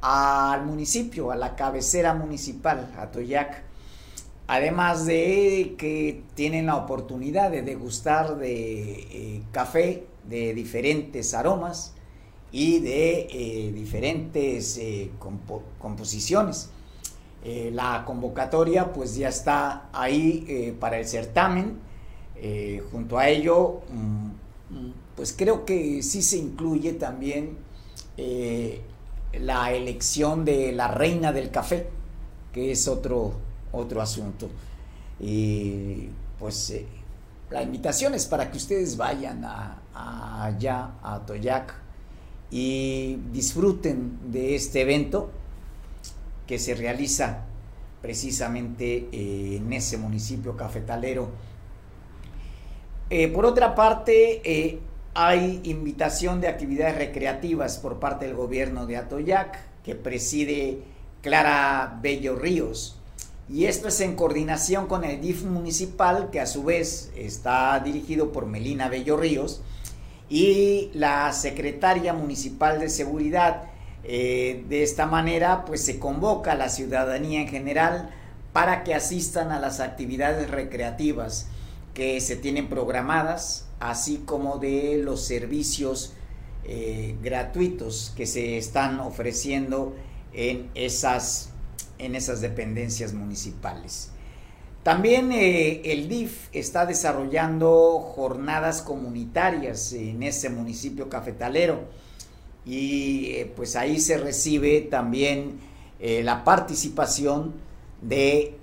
al 0.00 0.64
municipio, 0.64 1.30
a 1.30 1.36
la 1.36 1.56
cabecera 1.56 2.14
municipal, 2.14 2.92
a 2.98 3.10
Toyac. 3.10 3.62
Además 4.46 5.06
de 5.06 5.76
que 5.78 6.24
tienen 6.34 6.66
la 6.66 6.76
oportunidad 6.76 7.50
de 7.50 7.62
degustar 7.62 8.36
de 8.36 8.92
eh, 8.92 9.42
café 9.52 10.06
de 10.28 10.54
diferentes 10.54 11.34
aromas 11.34 11.94
y 12.52 12.80
de 12.80 13.72
diferentes 13.74 14.80
composiciones. 15.78 16.70
Eh, 17.42 17.70
la 17.72 18.04
convocatoria 18.04 18.92
pues 18.92 19.16
ya 19.16 19.28
está 19.28 19.88
ahí 19.92 20.44
eh, 20.46 20.76
para 20.78 20.98
el 20.98 21.06
certamen. 21.06 21.78
Eh, 22.36 22.82
junto 22.90 23.18
a 23.18 23.28
ello, 23.28 23.80
mm, 23.90 24.30
pues 25.16 25.32
creo 25.32 25.64
que 25.64 26.02
sí 26.02 26.22
se 26.22 26.38
incluye 26.38 26.94
también 26.94 27.58
la 29.32 29.72
elección 29.72 30.44
de 30.44 30.72
la 30.72 30.88
reina 30.88 31.32
del 31.32 31.50
café, 31.50 31.88
que 32.52 32.72
es 32.72 32.86
otro, 32.86 33.32
otro 33.72 34.02
asunto. 34.02 34.50
Y 35.18 36.08
pues 36.38 36.74
la 37.50 37.62
invitación 37.62 38.14
es 38.14 38.26
para 38.26 38.50
que 38.50 38.58
ustedes 38.58 38.96
vayan 38.98 39.42
allá 39.94 40.90
a 41.02 41.20
Toyac 41.24 41.74
y 42.50 43.18
disfruten 43.32 44.18
de 44.32 44.54
este 44.54 44.82
evento 44.82 45.30
que 46.46 46.58
se 46.58 46.74
realiza 46.74 47.44
precisamente 48.02 49.08
eh, 49.12 49.56
en 49.56 49.72
ese 49.72 49.98
municipio 49.98 50.56
cafetalero. 50.56 51.30
Eh, 53.10 53.28
por 53.28 53.44
otra 53.44 53.74
parte, 53.74 54.40
eh, 54.44 54.80
hay 55.14 55.60
invitación 55.64 56.40
de 56.40 56.48
actividades 56.48 56.96
recreativas 56.96 57.78
por 57.78 57.98
parte 58.00 58.26
del 58.26 58.34
gobierno 58.34 58.86
de 58.86 58.96
Atoyac, 58.96 59.58
que 59.84 59.94
preside 59.94 60.82
Clara 61.20 61.98
Bello 62.00 62.36
Ríos. 62.36 62.96
Y 63.48 63.64
esto 63.64 63.88
es 63.88 64.00
en 64.00 64.14
coordinación 64.14 64.86
con 64.86 65.04
el 65.04 65.20
DIF 65.20 65.42
municipal, 65.42 66.30
que 66.30 66.40
a 66.40 66.46
su 66.46 66.62
vez 66.62 67.10
está 67.16 67.80
dirigido 67.80 68.30
por 68.30 68.46
Melina 68.46 68.88
Bello 68.88 69.16
Ríos, 69.16 69.62
y 70.30 70.90
la 70.94 71.32
secretaria 71.32 72.14
municipal 72.14 72.78
de 72.78 72.88
seguridad, 72.88 73.64
eh, 74.04 74.64
de 74.68 74.84
esta 74.84 75.04
manera, 75.04 75.64
pues 75.64 75.84
se 75.84 75.98
convoca 75.98 76.52
a 76.52 76.54
la 76.54 76.68
ciudadanía 76.68 77.40
en 77.40 77.48
general 77.48 78.10
para 78.52 78.84
que 78.84 78.94
asistan 78.94 79.50
a 79.50 79.58
las 79.58 79.80
actividades 79.80 80.48
recreativas 80.48 81.48
que 81.94 82.20
se 82.20 82.36
tienen 82.36 82.68
programadas, 82.68 83.66
así 83.80 84.22
como 84.24 84.58
de 84.58 85.00
los 85.02 85.24
servicios 85.24 86.14
eh, 86.64 87.16
gratuitos 87.22 88.12
que 88.16 88.26
se 88.26 88.56
están 88.56 89.00
ofreciendo 89.00 89.96
en 90.32 90.70
esas, 90.76 91.50
en 91.98 92.14
esas 92.14 92.40
dependencias 92.40 93.14
municipales. 93.14 94.12
También 94.82 95.30
eh, 95.30 95.82
el 95.84 96.08
DIF 96.08 96.48
está 96.52 96.86
desarrollando 96.86 98.00
jornadas 98.00 98.80
comunitarias 98.80 99.92
en 99.92 100.22
ese 100.22 100.48
municipio 100.48 101.10
cafetalero 101.10 101.82
y 102.64 103.26
eh, 103.26 103.52
pues 103.54 103.76
ahí 103.76 104.00
se 104.00 104.16
recibe 104.16 104.80
también 104.80 105.60
eh, 105.98 106.22
la 106.24 106.44
participación 106.44 107.52
de 108.00 108.56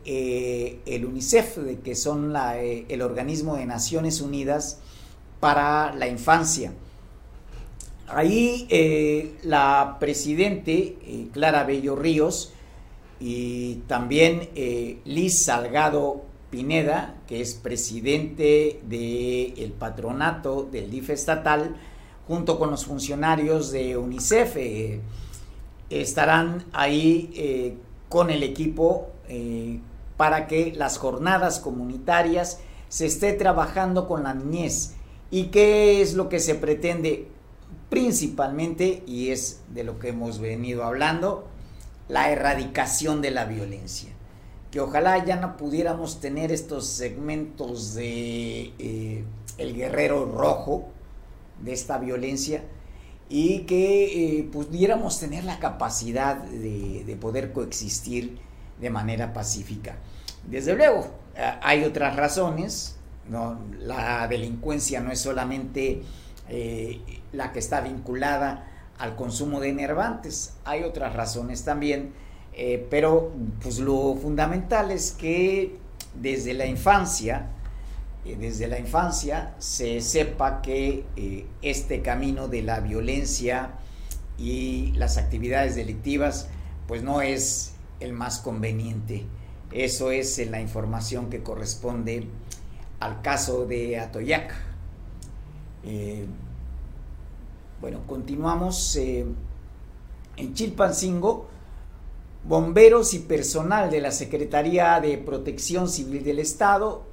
el 0.88 1.06
UNICEF, 1.06 1.58
de 1.58 1.80
que 1.82 1.94
son 1.94 2.34
el 2.36 3.02
organismo 3.04 3.56
de 3.56 3.68
Naciones 3.68 4.20
Unidas 4.20 4.80
para 5.40 5.94
la 5.94 6.08
infancia. 6.08 6.74
Ahí 8.08 9.38
la 9.44 9.98
presidente 10.00 11.30
Clara 11.34 11.66
Bello 11.66 11.96
Ríos 11.96 12.52
y 13.20 13.76
también 13.88 14.50
Liz 15.06 15.44
Salgado 15.46 16.24
Pineda, 16.50 17.16
que 17.28 17.42
es 17.42 17.56
presidente 17.56 18.82
del 18.84 19.74
patronato 19.74 20.64
del 20.64 20.90
DIF 20.90 21.10
estatal, 21.10 21.76
junto 22.28 22.58
con 22.58 22.72
los 22.72 22.86
funcionarios 22.86 23.72
de 23.72 23.98
UNICEF, 23.98 24.58
eh, 24.58 25.02
estarán 25.90 26.66
ahí 26.74 27.32
eh, 27.36 27.78
con 28.10 28.30
el 28.30 28.44
equipo 28.44 29.10
eh, 29.30 29.80
para 30.16 30.48
que 30.48 30.74
las 30.76 30.98
jornadas 30.98 31.60
comunitarias 31.60 32.60
se 32.90 33.06
esté 33.06 33.34
trabajando 33.34 34.08
con 34.08 34.24
la 34.24 34.34
niñez. 34.34 34.94
¿Y 35.32 35.46
qué 35.46 36.02
es 36.02 36.14
lo 36.14 36.30
que 36.30 36.40
se 36.40 36.56
pretende? 36.56 37.28
Principalmente, 37.90 39.04
y 39.06 39.30
es 39.30 39.62
de 39.74 39.84
lo 39.84 40.00
que 40.00 40.10
hemos 40.10 40.40
venido 40.40 40.84
hablando, 40.84 41.48
la 42.08 42.32
erradicación 42.32 43.22
de 43.22 43.32
la 43.32 43.46
violencia 43.46 44.18
que 44.72 44.82
ojalá 44.82 45.24
ya 45.24 45.38
no 45.38 45.58
pudiéramos 45.58 46.20
tener 46.20 46.52
estos 46.52 46.88
segmentos 46.88 47.94
de 47.94 48.74
eh, 48.80 49.24
el 49.58 49.76
guerrero 49.76 50.26
rojo 50.26 50.90
de 51.62 51.74
esta 51.74 51.98
violencia 51.98 52.64
y 53.30 53.62
que 53.62 54.40
eh, 54.40 54.44
pudiéramos 54.44 55.20
tener 55.20 55.44
la 55.46 55.60
capacidad 55.60 56.36
de, 56.38 57.18
poder 57.20 57.52
coexistir 57.52 58.40
de 58.80 58.90
manera 58.90 59.34
pacífica. 59.34 59.98
Desde 60.46 60.76
luego, 60.76 61.08
eh, 61.36 61.54
hay 61.62 61.84
otras 61.84 62.16
razones, 62.16 62.98
¿no? 63.30 63.60
la 63.80 64.28
delincuencia 64.28 65.00
no 65.02 65.12
es 65.12 65.20
solamente 65.20 66.04
la 67.34 67.52
que 67.52 67.60
está 67.60 67.82
vinculada 67.82 68.77
al 68.98 69.16
consumo 69.16 69.60
de 69.60 69.70
enervantes, 69.70 70.54
hay 70.66 70.84
otras 70.84 71.14
razones 71.14 71.64
también 71.64 72.14
eh, 72.60 72.88
pero 72.90 73.32
pues 73.62 73.78
lo 73.78 74.16
fundamental 74.16 74.90
es 74.90 75.12
que 75.12 75.78
desde 76.20 76.56
la 76.56 76.66
infancia, 76.66 77.50
eh, 78.26 78.36
desde 78.36 78.68
la 78.68 78.80
infancia 78.80 79.54
se 79.60 80.02
sepa 80.02 80.64
que 80.64 81.06
eh, 81.16 81.46
este 81.62 82.02
camino 82.02 82.48
de 82.48 82.64
la 82.64 82.80
violencia 82.80 83.74
y 84.40 84.92
las 84.94 85.18
actividades 85.18 85.76
delictivas 85.76 86.48
pues 86.88 87.04
no 87.04 87.22
es 87.22 87.74
el 88.00 88.14
más 88.14 88.40
conveniente. 88.40 89.28
Eso 89.72 90.10
es 90.10 90.40
la 90.50 90.60
información 90.60 91.30
que 91.30 91.44
corresponde 91.44 92.26
al 93.00 93.22
caso 93.22 93.68
de 93.68 94.00
Atoyac. 94.00 94.52
Bueno, 97.82 98.00
continuamos 98.08 98.96
en 98.96 99.36
Chilpancingo 100.54 101.48
bomberos 102.48 103.14
y 103.14 103.20
personal 103.20 103.90
de 103.90 104.02
la 104.02 104.12
Secretaría 104.12 105.00
de 105.02 105.18
Protección 105.18 105.90
Civil 105.90 106.24
del 106.24 106.40
Estado 106.40 107.04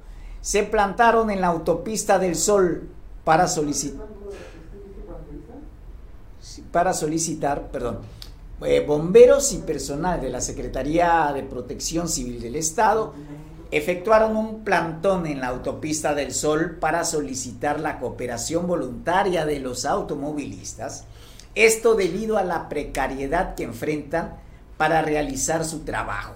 se 0.41 0.63
plantaron 0.63 1.29
en 1.29 1.41
la 1.41 1.47
autopista 1.47 2.19
del 2.19 2.35
Sol 2.35 2.89
para 3.23 3.47
solicitar 3.47 4.07
para 6.71 6.93
solicitar, 6.93 7.71
perdón, 7.71 7.99
eh, 8.61 8.83
bomberos 8.85 9.53
y 9.53 9.59
personal 9.59 10.21
de 10.21 10.29
la 10.29 10.41
Secretaría 10.41 11.31
de 11.33 11.43
Protección 11.43 12.07
Civil 12.07 12.41
del 12.41 12.55
Estado 12.55 13.13
efectuaron 13.71 14.35
un 14.35 14.63
plantón 14.63 15.25
en 15.25 15.41
la 15.41 15.47
autopista 15.47 16.13
del 16.13 16.33
Sol 16.33 16.77
para 16.79 17.03
solicitar 17.03 17.79
la 17.79 17.99
cooperación 17.99 18.67
voluntaria 18.67 19.45
de 19.45 19.59
los 19.59 19.85
automovilistas, 19.85 21.05
esto 21.55 21.95
debido 21.95 22.37
a 22.37 22.43
la 22.43 22.69
precariedad 22.69 23.55
que 23.55 23.63
enfrentan 23.63 24.35
para 24.77 25.01
realizar 25.01 25.65
su 25.65 25.79
trabajo. 25.79 26.33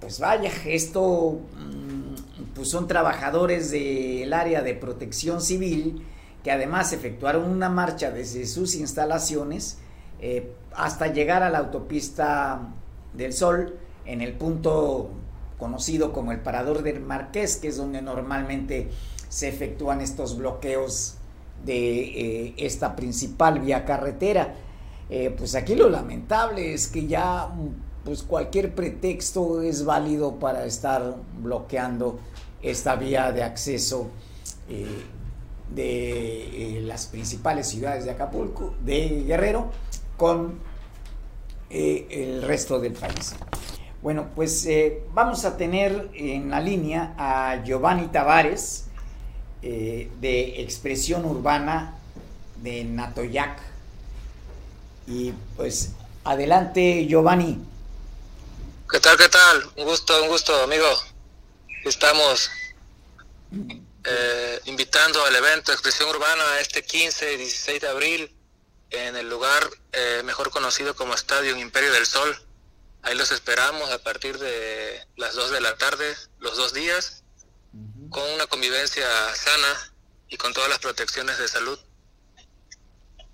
Pues 0.00 0.20
vaya, 0.20 0.50
esto 0.66 1.40
mm, 1.56 2.54
pues 2.54 2.70
son 2.70 2.86
trabajadores 2.86 3.70
del 3.70 4.32
área 4.32 4.62
de 4.62 4.74
protección 4.74 5.40
civil 5.40 6.04
que 6.42 6.52
además 6.52 6.92
efectuaron 6.92 7.50
una 7.50 7.68
marcha 7.68 8.10
desde 8.10 8.46
sus 8.46 8.74
instalaciones 8.76 9.78
eh, 10.20 10.52
hasta 10.74 11.08
llegar 11.08 11.42
a 11.42 11.50
la 11.50 11.58
autopista 11.58 12.60
del 13.12 13.32
Sol 13.32 13.76
en 14.04 14.20
el 14.20 14.34
punto 14.34 15.10
conocido 15.58 16.12
como 16.12 16.32
el 16.32 16.40
Parador 16.40 16.82
del 16.82 17.00
Marqués, 17.00 17.56
que 17.56 17.68
es 17.68 17.76
donde 17.76 18.00
normalmente 18.00 18.90
se 19.28 19.48
efectúan 19.48 20.00
estos 20.00 20.38
bloqueos 20.38 21.16
de 21.64 22.00
eh, 22.46 22.54
esta 22.56 22.96
principal 22.96 23.60
vía 23.60 23.84
carretera. 23.84 24.54
Eh, 25.10 25.34
pues 25.36 25.54
aquí 25.54 25.74
lo 25.74 25.90
lamentable 25.90 26.74
es 26.74 26.88
que 26.88 27.06
ya 27.06 27.48
pues 28.04 28.22
cualquier 28.22 28.74
pretexto 28.74 29.60
es 29.60 29.84
válido 29.84 30.38
para 30.38 30.64
estar 30.64 31.16
bloqueando 31.42 32.20
esta 32.62 32.96
vía 32.96 33.32
de 33.32 33.42
acceso 33.42 34.08
eh, 34.68 34.86
de 35.74 36.80
las 36.84 37.06
principales 37.06 37.68
ciudades 37.68 38.04
de 38.04 38.12
Acapulco, 38.12 38.74
de 38.84 39.24
Guerrero, 39.26 39.70
con 40.16 40.58
el 41.68 42.42
resto 42.42 42.80
del 42.80 42.94
país. 42.94 43.34
Bueno, 44.02 44.30
pues 44.34 44.66
vamos 45.12 45.44
a 45.44 45.56
tener 45.56 46.10
en 46.14 46.50
la 46.50 46.60
línea 46.60 47.14
a 47.18 47.62
Giovanni 47.64 48.06
Tavares, 48.08 48.84
de 49.60 50.62
Expresión 50.62 51.24
Urbana 51.24 51.98
de 52.62 52.84
Natoyac, 52.84 53.58
y 55.08 55.32
pues 55.56 55.90
adelante 56.24 57.06
Giovanni. 57.08 57.58
¿Qué 58.90 59.00
tal, 59.00 59.16
qué 59.16 59.28
tal? 59.28 59.64
Un 59.76 59.84
gusto, 59.84 60.22
un 60.22 60.28
gusto, 60.28 60.62
amigo. 60.62 60.86
Estamos 61.84 62.50
eh, 64.04 64.60
invitando 64.66 65.24
al 65.24 65.36
evento 65.36 65.72
Expresión 65.72 66.08
Urbana 66.10 66.60
este 66.60 66.82
15 66.82 67.34
y 67.34 67.36
16 67.36 67.80
de 67.80 67.88
abril 67.88 68.34
en 68.90 69.16
el 69.16 69.28
lugar 69.28 69.68
eh, 69.92 70.22
mejor 70.24 70.50
conocido 70.50 70.94
como 70.94 71.14
Estadio 71.14 71.56
Imperio 71.56 71.92
del 71.92 72.06
Sol. 72.06 72.38
Ahí 73.02 73.14
los 73.14 73.30
esperamos 73.30 73.90
a 73.90 73.98
partir 73.98 74.38
de 74.38 75.06
las 75.16 75.34
2 75.34 75.50
de 75.50 75.60
la 75.60 75.76
tarde, 75.76 76.16
los 76.40 76.56
dos 76.56 76.74
días, 76.74 77.22
con 78.10 78.28
una 78.32 78.46
convivencia 78.46 79.06
sana 79.34 79.92
y 80.28 80.36
con 80.36 80.52
todas 80.52 80.68
las 80.68 80.78
protecciones 80.78 81.38
de 81.38 81.48
salud. 81.48 81.78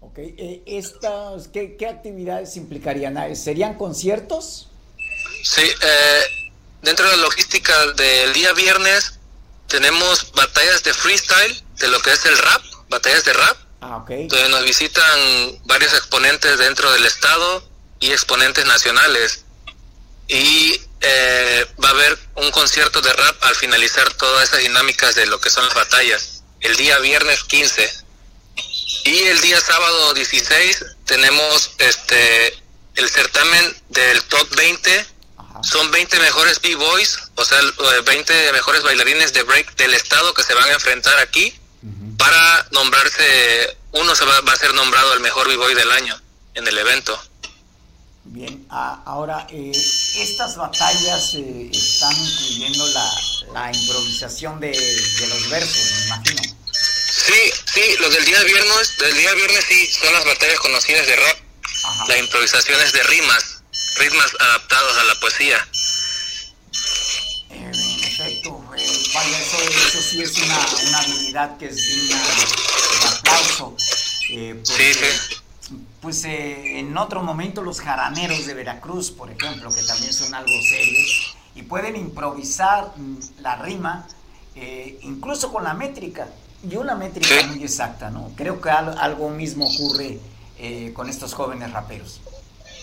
Ok, 0.01 0.19
eh, 0.19 0.63
estas, 0.67 1.49
¿qué, 1.49 1.77
actividades 1.89 2.57
implicarían? 2.57 3.35
¿Serían 3.37 3.75
conciertos? 3.75 4.69
Sí, 5.43 5.63
eh, 5.63 6.23
dentro 6.83 7.09
de 7.09 7.17
la 7.17 7.23
logística 7.23 7.87
del 7.93 8.33
día 8.35 8.53
viernes 8.53 9.19
tenemos 9.67 10.31
batallas 10.33 10.83
de 10.85 10.93
freestyle, 10.93 11.65
de 11.79 11.89
lo 11.89 12.01
que 12.01 12.13
es 12.13 12.25
el 12.27 12.37
rap, 12.37 12.63
batallas 12.91 13.25
de 13.25 13.33
rap. 13.33 13.57
Ah, 13.81 13.97
okay. 13.99 14.29
Donde 14.29 14.49
nos 14.51 14.65
visitan 14.65 15.61
varios 15.65 15.93
exponentes 15.95 16.59
dentro 16.59 16.91
del 16.93 17.05
estado 17.07 17.67
y 18.01 18.13
exponentes 18.13 18.67
nacionales. 18.67 19.44
Y 20.29 20.81
eh, 21.01 21.67
va 21.83 21.89
a 21.89 21.93
haber 21.93 22.19
un 22.37 22.51
concierto 22.51 23.01
de 23.03 23.13
rap 23.13 23.45
al 23.45 23.55
finalizar 23.55 24.13
todas 24.15 24.49
esas 24.49 24.61
dinámicas 24.61 25.15
de 25.15 25.27
lo 25.27 25.41
que 25.41 25.51
son 25.51 25.67
las 25.67 25.75
batallas. 25.75 26.43
El 26.61 26.77
día 26.77 26.99
viernes 26.99 27.45
15 27.45 28.05
y 29.05 29.19
el 29.25 29.41
día 29.43 29.61
sábado 29.61 30.15
16 30.15 30.85
tenemos 31.05 31.73
este 31.79 32.59
el 32.95 33.09
certamen 33.09 33.83
del 33.89 34.23
top 34.25 34.49
20. 34.57 35.07
Son 35.63 35.91
20 35.91 36.19
mejores 36.21 36.61
B-boys, 36.61 37.19
o 37.37 37.45
sea, 37.45 37.59
20 38.05 38.53
mejores 38.53 38.83
bailarines 38.83 39.33
de 39.33 39.43
break 39.43 39.77
del 39.77 39.95
estado 39.95 40.35
que 40.35 40.43
se 40.43 40.55
van 40.55 40.69
a 40.69 40.73
enfrentar 40.73 41.19
aquí 41.19 41.59
para 42.19 42.67
nombrarse, 42.71 43.77
uno 43.93 44.15
se 44.15 44.25
va, 44.25 44.39
a 44.39 44.57
ser 44.57 44.73
nombrado 44.75 45.15
el 45.15 45.21
mejor 45.21 45.49
B-boy 45.49 45.75
del 45.75 45.91
año 45.93 46.21
en 46.55 46.67
el 46.67 46.79
evento. 46.79 47.21
Bien, 48.27 48.67
ahora, 48.71 49.47
eh, 49.51 49.71
estas 50.17 50.57
batallas 50.57 51.35
eh, 51.35 51.69
están 51.71 52.17
incluyendo 52.17 52.87
la, 52.89 53.13
la 53.53 53.71
improvisación 53.77 54.59
de, 54.61 54.71
de 54.71 55.27
los 55.27 55.49
versos, 55.51 55.93
me 55.93 56.07
imagino. 56.07 56.43
Sí, 56.73 57.53
sí, 57.73 57.97
los 58.01 58.15
del 58.15 58.25
día 58.25 58.43
viernes, 58.43 58.97
del 58.99 59.17
día 59.17 59.33
viernes 59.35 59.65
sí, 59.69 59.93
son 59.93 60.13
las 60.15 60.25
batallas 60.25 60.59
conocidas 60.59 61.07
de 61.07 61.17
rap, 61.17 61.39
las 62.09 62.19
improvisaciones 62.19 62.93
de 62.93 63.03
rimas, 63.03 63.63
ritmos 63.97 64.37
adaptados 64.41 64.99
a 64.99 65.05
la 65.05 65.21
poesía. 65.21 65.69
Eh, 67.51 67.71
en 67.73 68.05
efecto, 68.05 68.65
eh, 68.77 69.11
vaya, 69.15 69.39
eso, 69.39 70.03
sí 70.03 70.23
es 70.23 70.37
una, 70.39 70.59
una, 70.89 70.99
habilidad 70.99 71.59
que 71.59 71.67
es 71.67 71.77
digna 71.77 72.23
de 72.23 73.09
aplauso. 73.19 73.77
Eh, 74.31 74.61
sí, 74.65 74.95
sí. 74.95 75.37
Pues 76.05 76.23
eh, 76.27 76.81
en 76.81 76.97
otro 76.99 77.23
momento 77.23 77.63
los 77.63 77.81
jaraneros 77.81 78.45
de 78.45 78.53
Veracruz, 78.53 79.11
por 79.11 79.31
ejemplo, 79.31 79.71
que 79.71 79.83
también 79.83 80.13
son 80.13 80.35
algo 80.35 80.53
serios, 80.69 81.35
y 81.55 81.63
pueden 81.63 81.97
improvisar 81.97 82.93
la 83.41 83.57
rima, 83.57 84.07
eh, 84.55 84.99
incluso 85.03 85.51
con 85.51 85.65
la 85.65 85.73
métrica, 85.73 86.29
y 86.63 86.77
una 86.77 86.95
métrica 86.95 87.47
muy 87.47 87.65
exacta, 87.65 88.11
¿no? 88.11 88.31
Creo 88.37 88.61
que 88.61 88.69
algo 88.69 89.31
mismo 89.31 89.67
ocurre 89.67 90.19
eh, 90.59 90.93
con 90.95 91.09
estos 91.09 91.33
jóvenes 91.33 91.73
raperos. 91.73 92.21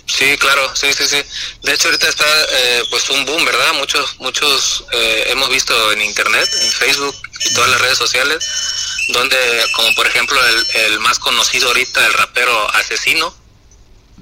Sí, 0.08 0.36
claro, 0.38 0.76
sí, 0.76 0.92
sí, 0.92 1.06
sí. 1.06 1.22
De 1.62 1.74
hecho, 1.74 1.90
ahorita 1.90 2.10
está 2.10 2.26
eh, 2.26 2.84
pues 2.90 3.08
un 3.12 3.24
boom, 3.26 3.46
¿verdad? 3.46 3.74
Muchos, 3.76 4.20
muchos 4.20 4.84
eh, 4.92 5.26
hemos 5.28 5.48
visto 5.50 5.92
en 5.92 6.02
internet, 6.02 6.50
en 6.60 6.72
Facebook 6.72 7.16
y 7.46 7.54
todas 7.54 7.70
las 7.70 7.82
redes 7.82 7.98
sociales, 7.98 8.46
donde, 9.10 9.38
como 9.76 9.94
por 9.96 10.08
ejemplo 10.08 10.40
el, 10.76 11.00
más 11.00 11.20
conocido 11.20 11.68
ahorita, 11.68 12.06
el 12.06 12.14
rapero 12.14 12.70
Asesino, 12.76 13.36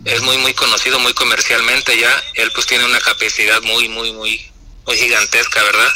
es 0.05 0.21
muy, 0.21 0.37
muy 0.37 0.53
conocido, 0.53 0.99
muy 0.99 1.13
comercialmente 1.13 1.97
ya. 1.97 2.23
Él 2.35 2.51
pues 2.53 2.65
tiene 2.67 2.85
una 2.85 3.01
capacidad 3.01 3.61
muy, 3.61 3.89
muy, 3.89 4.13
muy, 4.13 4.51
muy 4.85 4.97
gigantesca, 4.97 5.61
¿verdad? 5.63 5.91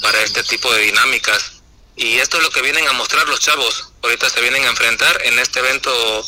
Para 0.00 0.20
este 0.22 0.42
tipo 0.44 0.72
de 0.72 0.82
dinámicas. 0.82 1.52
Y 1.96 2.18
esto 2.18 2.36
es 2.36 2.44
lo 2.44 2.50
que 2.50 2.62
vienen 2.62 2.86
a 2.88 2.92
mostrar 2.92 3.28
los 3.28 3.40
chavos. 3.40 3.88
Ahorita 4.02 4.30
se 4.30 4.40
vienen 4.40 4.64
a 4.64 4.68
enfrentar 4.68 5.20
en 5.24 5.38
este 5.38 5.58
evento 5.58 6.24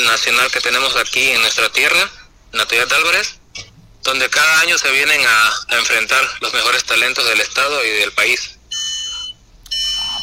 nacional 0.00 0.50
que 0.50 0.60
tenemos 0.60 0.96
aquí 0.96 1.30
en 1.30 1.40
nuestra 1.40 1.70
tierra 1.70 2.10
Natalia 2.52 2.84
Álvarez, 2.96 3.36
donde 4.02 4.28
cada 4.28 4.60
año 4.60 4.76
se 4.78 4.90
vienen 4.90 5.20
a, 5.24 5.76
enfrentar 5.78 6.28
los 6.40 6.52
mejores 6.52 6.84
talentos 6.84 7.24
del 7.26 7.40
Estado 7.40 7.84
y 7.84 7.90
del 7.90 8.12
país. 8.12 8.58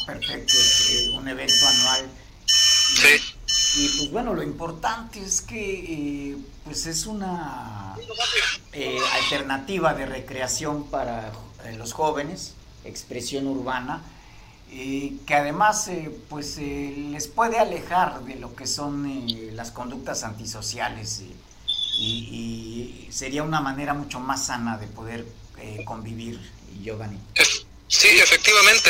Perfecto, 0.08 0.54
es 0.54 1.10
un 1.14 1.28
evento 1.28 1.68
anual. 1.68 2.10
sí. 2.48 3.22
Y 3.76 3.90
pues 3.90 4.12
bueno, 4.12 4.34
lo 4.34 4.44
importante 4.44 5.24
es 5.24 5.42
que 5.42 6.32
eh, 6.32 6.38
pues 6.66 6.86
es 6.86 7.06
una 7.06 7.96
eh, 8.74 8.98
alternativa 9.14 9.94
de 9.94 10.06
recreación 10.06 10.90
para 10.90 11.32
eh, 11.64 11.76
los 11.78 11.94
jóvenes, 11.94 12.54
expresión 12.84 13.48
urbana, 13.48 14.02
que 14.70 15.34
además 15.34 15.90
pues 16.28 16.58
les 16.58 17.28
puede 17.30 17.58
alejar 17.58 18.22
de 18.26 18.36
lo 18.36 18.54
que 18.54 18.68
son 18.68 19.26
las 19.56 19.72
conductas 19.72 20.24
antisociales 20.24 21.24
y, 21.98 23.08
sería 23.10 23.44
una 23.44 23.62
manera 23.62 23.94
mucho 23.94 24.20
más 24.20 24.48
sana 24.48 24.78
de 24.78 24.88
poder 24.88 25.26
convivir, 25.86 26.38
Giovanni. 26.82 27.18
Sí, 27.88 28.10
efectivamente, 28.10 28.90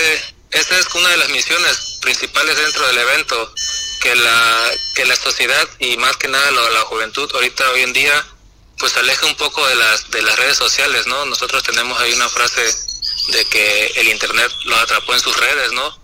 esa 0.51 0.77
es 0.77 0.87
una 0.93 1.09
de 1.09 1.17
las 1.17 1.29
misiones 1.29 1.99
principales 2.01 2.57
dentro 2.57 2.87
del 2.87 2.97
evento, 2.97 3.53
que 4.01 4.15
la, 4.15 4.71
que 4.95 5.05
la 5.05 5.15
sociedad 5.15 5.67
y 5.79 5.97
más 5.97 6.15
que 6.17 6.27
nada 6.27 6.51
la, 6.51 6.69
la 6.69 6.81
juventud 6.81 7.29
ahorita 7.33 7.69
hoy 7.71 7.81
en 7.81 7.93
día 7.93 8.25
pues 8.77 8.95
aleja 8.95 9.25
un 9.25 9.35
poco 9.35 9.65
de 9.67 9.75
las 9.75 10.09
de 10.11 10.21
las 10.21 10.37
redes 10.37 10.57
sociales, 10.57 11.07
¿no? 11.07 11.25
Nosotros 11.25 11.63
tenemos 11.63 11.99
ahí 11.99 12.13
una 12.13 12.29
frase 12.29 12.61
de 13.29 13.45
que 13.45 13.87
el 13.95 14.07
internet 14.09 14.51
lo 14.65 14.75
atrapó 14.77 15.13
en 15.13 15.19
sus 15.19 15.35
redes, 15.37 15.71
¿no? 15.71 15.99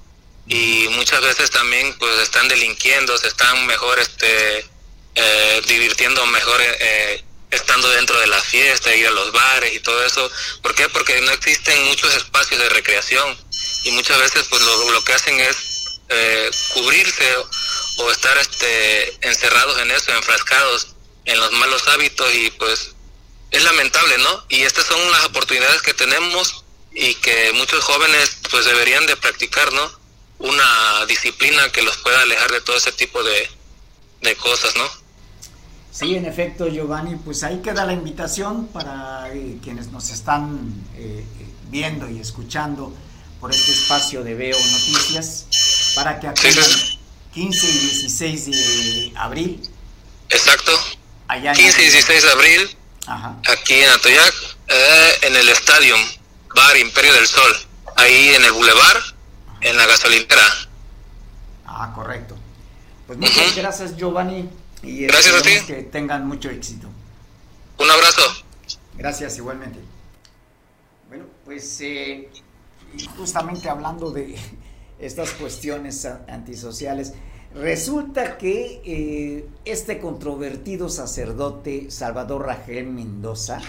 Y 0.47 0.87
muchas 0.89 1.21
veces 1.21 1.51
también 1.51 1.95
pues 1.99 2.19
están 2.19 2.47
delinquiendo, 2.47 3.17
se 3.17 3.27
están 3.27 3.65
mejor 3.67 3.99
este 3.99 4.67
eh, 5.15 5.61
divirtiendo 5.67 6.25
mejor 6.25 6.59
eh, 6.61 7.23
estando 7.51 7.87
dentro 7.91 8.19
de 8.19 8.27
la 8.27 8.41
fiesta, 8.41 8.93
ir 8.95 9.07
a 9.07 9.11
los 9.11 9.31
bares 9.31 9.73
y 9.73 9.79
todo 9.79 10.03
eso. 10.03 10.29
¿Por 10.61 10.73
qué? 10.73 10.89
Porque 10.89 11.21
no 11.21 11.31
existen 11.31 11.85
muchos 11.85 12.13
espacios 12.15 12.59
de 12.59 12.69
recreación 12.69 13.37
y 13.83 13.91
muchas 13.91 14.17
veces 14.19 14.45
pues 14.49 14.61
lo, 14.61 15.03
que 15.03 15.13
hacen 15.13 15.39
es 15.39 15.99
eh, 16.09 16.49
cubrirse 16.73 17.35
o, 17.97 18.11
estar 18.11 18.37
este, 18.37 19.27
encerrados 19.27 19.79
en 19.79 19.91
eso, 19.91 20.11
enfrascados 20.13 20.95
en 21.25 21.39
los 21.39 21.51
malos 21.53 21.87
hábitos 21.89 22.33
y 22.33 22.51
pues 22.51 22.91
es 23.51 23.63
lamentable, 23.63 24.17
¿no? 24.17 24.43
Y 24.49 24.63
estas 24.63 24.85
son 24.85 24.99
las 25.11 25.25
oportunidades 25.25 25.81
que 25.81 25.93
tenemos 25.93 26.63
y 26.91 27.15
que 27.15 27.51
muchos 27.53 27.83
jóvenes 27.83 28.37
pues 28.49 28.65
deberían 28.65 29.05
de 29.05 29.15
practicar, 29.15 29.71
¿no? 29.73 29.91
Una 30.39 31.05
disciplina 31.07 31.71
que 31.71 31.83
los 31.83 31.97
pueda 31.97 32.21
alejar 32.21 32.51
de 32.51 32.61
todo 32.61 32.75
ese 32.75 32.91
tipo 32.91 33.23
de, 33.23 33.49
de 34.21 34.35
cosas, 34.35 34.75
¿no? 34.75 35.03
Sí, 35.91 36.15
en 36.15 36.25
efecto, 36.25 36.67
Giovanni, 36.67 37.17
pues 37.17 37.43
ahí 37.43 37.61
queda 37.61 37.85
la 37.85 37.93
invitación 37.93 38.67
para 38.67 39.31
eh, 39.31 39.59
quienes 39.61 39.91
nos 39.91 40.09
están 40.09 40.73
eh, 40.95 41.23
viendo 41.69 42.09
y 42.09 42.19
escuchando 42.19 42.91
por 43.43 43.51
este 43.51 43.73
espacio 43.73 44.23
de 44.23 44.35
Veo 44.35 44.57
Noticias, 44.57 45.47
para 45.95 46.17
que 46.17 46.27
acudan 46.27 46.63
15 47.33 47.67
y 47.67 47.77
16 47.77 48.45
de 48.45 49.11
abril. 49.17 49.69
Exacto. 50.29 50.71
15 51.27 51.61
y 51.61 51.89
16 51.89 52.23
de 52.23 52.31
abril, 52.31 52.77
aquí 53.05 53.73
en 53.73 53.89
Atoyac, 53.89 54.33
eh, 54.69 55.11
en 55.23 55.35
el 55.35 55.49
estadio 55.49 55.93
Bar 56.55 56.77
Imperio 56.77 57.11
del 57.11 57.27
Sol, 57.27 57.53
ahí 57.97 58.29
en 58.29 58.45
el 58.45 58.53
Boulevard, 58.53 59.03
en 59.59 59.75
la 59.75 59.87
gasolinera. 59.87 60.47
Ah, 61.65 61.91
correcto. 61.93 62.37
Pues 63.07 63.19
muchas 63.19 63.57
gracias, 63.57 63.97
Giovanni. 63.97 64.49
Y 64.83 65.05
Gracias 65.07 65.35
a 65.35 65.41
ti. 65.41 65.59
Que 65.67 65.83
tengan 65.83 66.25
mucho 66.25 66.49
éxito. 66.49 66.87
Un 67.77 67.91
abrazo. 67.91 68.21
Gracias, 68.93 69.35
igualmente. 69.35 69.79
Bueno, 71.09 71.25
pues 71.43 71.81
eh, 71.81 72.29
justamente 73.17 73.69
hablando 73.69 74.11
de 74.11 74.35
estas 74.99 75.31
cuestiones 75.31 76.05
antisociales, 76.27 77.13
resulta 77.53 78.37
que 78.37 78.81
eh, 78.85 79.47
este 79.65 79.99
controvertido 79.99 80.89
sacerdote 80.89 81.91
Salvador 81.91 82.45
Rajel 82.45 82.87
Mendoza 82.87 83.59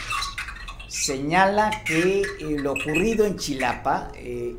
señala 0.89 1.71
que 1.85 2.23
eh, 2.23 2.25
lo 2.59 2.73
ocurrido 2.73 3.27
en 3.27 3.37
Chilapa, 3.37 4.13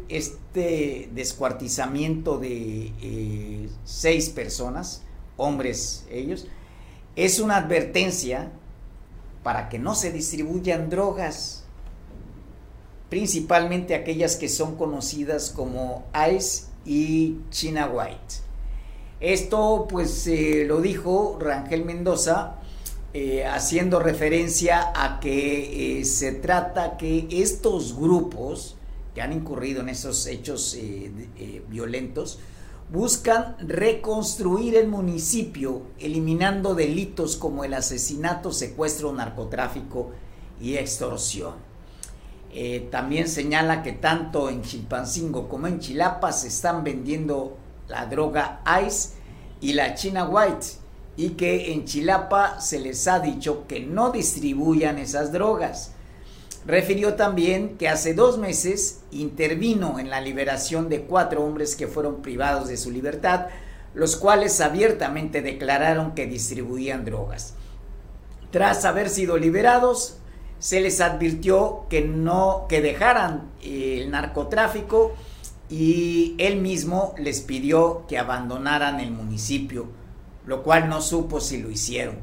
este 0.10 1.10
descuartizamiento 1.14 2.38
de 2.38 3.70
seis 3.86 4.30
personas, 4.30 5.04
hombres 5.38 6.06
ellos, 6.10 6.48
es 7.16 7.40
una 7.40 7.58
advertencia 7.58 8.52
para 9.44 9.70
que 9.70 9.80
no 9.80 9.96
se 9.96 10.12
distribuyan 10.12 10.90
drogas, 10.90 11.65
principalmente 13.10 13.96
aquellas 13.96 14.36
que 14.36 14.50
son 14.50 14.76
conocidas 14.76 15.52
como 15.52 16.06
Ice 16.32 16.66
y 16.86 17.38
China 17.50 17.90
White. 17.94 18.46
Esto 19.20 19.88
pues 19.90 20.28
eh, 20.28 20.66
lo 20.68 20.82
dijo 20.82 21.38
Rangel 21.40 21.86
Mendoza 21.86 22.58
eh, 23.14 23.46
haciendo 23.46 24.00
referencia 24.00 24.92
a 24.94 25.20
que 25.20 26.00
eh, 26.00 26.06
se 26.06 26.34
trata 26.34 26.98
que 26.98 27.28
estos 27.32 27.96
grupos 27.96 28.76
que 29.14 29.22
han 29.22 29.32
incurrido 29.32 29.80
en 29.80 29.88
esos 29.88 30.28
hechos 30.28 30.78
violentos 31.70 32.40
buscan 32.92 33.56
reconstruir 33.60 34.76
el 34.76 34.90
municipio 34.90 35.84
eliminando 35.98 36.76
delitos 36.76 37.38
como 37.38 37.64
el 37.64 37.74
asesinato, 37.74 38.52
secuestro, 38.52 39.14
narcotráfico 39.14 40.12
y 40.60 40.76
extorsión. 40.76 41.65
Eh, 42.58 42.88
también 42.90 43.28
señala 43.28 43.84
que 43.84 43.92
tanto 43.92 44.50
en 44.50 44.62
Chilpancingo 44.62 45.50
como 45.50 45.68
en 45.68 45.82
Chilapa 45.82 46.32
se 46.32 46.48
están 46.48 46.86
vendiendo 46.86 47.58
la 47.90 48.06
droga 48.06 48.62
ICE 48.88 49.10
y 49.60 49.74
la 49.74 49.94
China 49.94 50.24
White 50.30 50.66
y 51.18 51.32
que 51.32 51.74
en 51.74 51.84
Chilapa 51.84 52.62
se 52.62 52.80
les 52.80 53.10
ha 53.10 53.20
dicho 53.20 53.68
que 53.68 53.82
no 53.82 54.10
distribuyan 54.12 55.00
esas 55.00 55.34
drogas. 55.34 55.92
Refirió 56.66 57.16
también 57.16 57.78
que 57.78 57.90
hace 57.90 58.14
dos 58.14 58.38
meses 58.38 59.02
intervino 59.12 60.00
en 60.00 60.10
la 60.10 60.22
liberación 60.22 60.88
de 60.88 61.02
cuatro 61.02 61.44
hombres 61.44 61.76
que 61.76 61.88
fueron 61.88 62.22
privados 62.22 62.70
de 62.70 62.78
su 62.78 62.90
libertad, 62.90 63.48
los 63.94 64.16
cuales 64.16 64.62
abiertamente 64.62 65.42
declararon 65.42 66.16
que 66.16 66.26
distribuían 66.26 67.04
drogas. 67.04 67.54
Tras 68.52 68.86
haber 68.86 69.10
sido 69.10 69.38
liberados, 69.38 70.20
se 70.66 70.82
les 70.82 71.00
advirtió 71.00 71.86
que 71.92 72.02
no 72.02 72.66
que 72.68 72.82
dejaran 72.82 73.52
el 73.62 74.10
narcotráfico 74.10 75.14
y 75.70 76.34
él 76.40 76.60
mismo 76.60 77.14
les 77.20 77.42
pidió 77.42 78.08
que 78.08 78.18
abandonaran 78.18 79.00
el 79.00 79.12
municipio, 79.12 79.86
lo 80.48 80.64
cual 80.64 80.90
no 80.90 81.02
supo 81.02 81.40
si 81.40 81.60
lo 81.60 81.70
hicieron. 81.70 82.16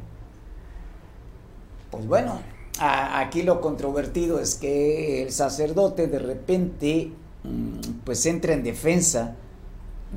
Pues 1.93 2.05
bueno, 2.09 2.43
aquí 2.80 3.45
lo 3.45 3.61
controvertido 3.61 4.40
es 4.40 4.57
que 4.57 5.22
el 5.22 5.30
sacerdote 5.30 6.09
de 6.09 6.18
repente 6.18 7.12
mm, 7.45 8.01
pues 8.03 8.26
entra 8.26 8.55
en 8.55 8.64
defensa 8.64 9.36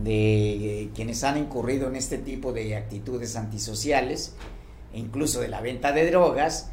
de 0.03 0.89
quienes 0.95 1.23
han 1.23 1.38
incurrido 1.38 1.88
en 1.89 1.95
este 1.95 2.17
tipo 2.17 2.53
de 2.53 2.76
actitudes 2.76 3.36
antisociales 3.36 4.34
incluso 4.95 5.41
de 5.41 5.47
la 5.47 5.61
venta 5.61 5.91
de 5.91 6.09
drogas 6.09 6.71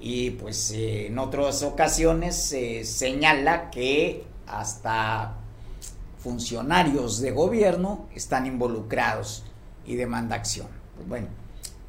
y 0.00 0.30
pues 0.30 0.70
eh, 0.70 1.06
en 1.06 1.18
otras 1.18 1.62
ocasiones 1.62 2.36
se 2.36 2.84
señala 2.84 3.70
que 3.70 4.24
hasta 4.46 5.36
funcionarios 6.18 7.20
de 7.20 7.32
gobierno 7.32 8.06
están 8.14 8.46
involucrados 8.46 9.44
y 9.86 9.96
demanda 9.96 10.36
acción. 10.36 10.68
Pues 10.96 11.08
bueno, 11.08 11.28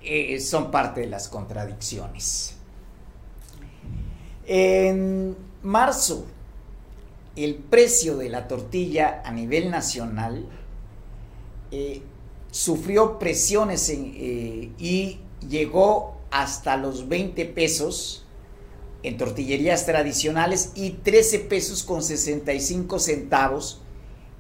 eh, 0.02 0.40
son 0.40 0.72
parte 0.72 1.02
de 1.02 1.08
las 1.08 1.28
contradicciones. 1.28 2.56
En 4.46 5.36
marzo, 5.62 6.26
el 7.36 7.56
precio 7.56 8.18
de 8.18 8.30
la 8.30 8.48
tortilla 8.48 9.22
a 9.24 9.32
nivel 9.32 9.70
nacional 9.70 10.48
eh, 11.72 12.02
sufrió 12.50 13.20
presiones 13.20 13.90
y 13.90 15.20
llegó 15.48 16.19
hasta 16.32 16.78
los 16.78 17.08
20 17.08 17.46
pesos 17.46 18.26
en 19.04 19.18
tortillerías 19.18 19.86
tradicionales 19.86 20.72
y 20.76 20.92
13 20.92 21.40
pesos 21.40 21.84
con 21.84 22.04
65 22.04 23.00
centavos 23.00 23.82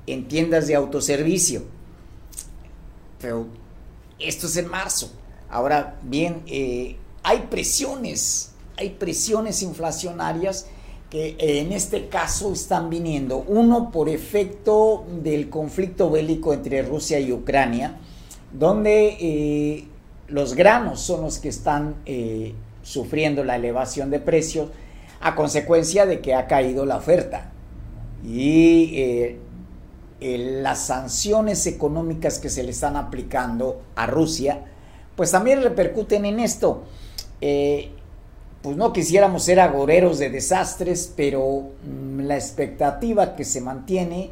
en 0.05 0.27
tiendas 0.27 0.67
de 0.67 0.75
autoservicio. 0.75 1.63
Pero 3.19 3.47
esto 4.19 4.47
es 4.47 4.57
en 4.57 4.67
marzo. 4.67 5.11
Ahora 5.49 5.99
bien, 6.03 6.43
eh, 6.47 6.97
hay 7.23 7.47
presiones, 7.49 8.51
hay 8.77 8.91
presiones 8.91 9.61
inflacionarias 9.61 10.67
que 11.09 11.35
en 11.39 11.71
este 11.71 12.07
caso 12.07 12.53
están 12.53 12.89
viniendo, 12.89 13.37
uno 13.47 13.91
por 13.91 14.09
efecto 14.09 15.05
del 15.23 15.49
conflicto 15.49 16.11
bélico 16.11 16.53
entre 16.53 16.83
Rusia 16.83 17.19
y 17.19 17.31
Ucrania, 17.31 17.97
donde 18.53 19.17
eh, 19.19 19.87
los 20.29 20.55
granos 20.55 21.01
son 21.01 21.21
los 21.21 21.39
que 21.39 21.49
están 21.49 21.95
eh, 22.05 22.53
sufriendo 22.83 23.43
la 23.43 23.55
elevación 23.55 24.09
de 24.09 24.19
precios 24.19 24.69
a 25.21 25.35
consecuencia 25.35 26.05
de 26.05 26.21
que 26.21 26.33
ha 26.33 26.47
caído 26.47 26.85
la 26.85 26.97
oferta. 26.97 27.51
Y 28.23 28.91
eh, 28.95 29.39
las 30.19 30.85
sanciones 30.87 31.65
económicas 31.67 32.39
que 32.39 32.49
se 32.49 32.63
le 32.63 32.71
están 32.71 32.95
aplicando 32.95 33.81
a 33.95 34.05
Rusia, 34.05 34.65
pues 35.15 35.31
también 35.31 35.61
repercuten 35.61 36.25
en 36.25 36.39
esto. 36.39 36.83
Eh, 37.41 37.91
pues 38.61 38.75
no 38.75 38.91
quisiéramos 38.91 39.43
ser 39.43 39.59
agoreros 39.59 40.19
de 40.19 40.29
desastres, 40.29 41.13
pero 41.15 41.69
mm, 41.83 42.21
la 42.21 42.35
expectativa 42.35 43.35
que 43.35 43.45
se 43.45 43.61
mantiene 43.61 44.31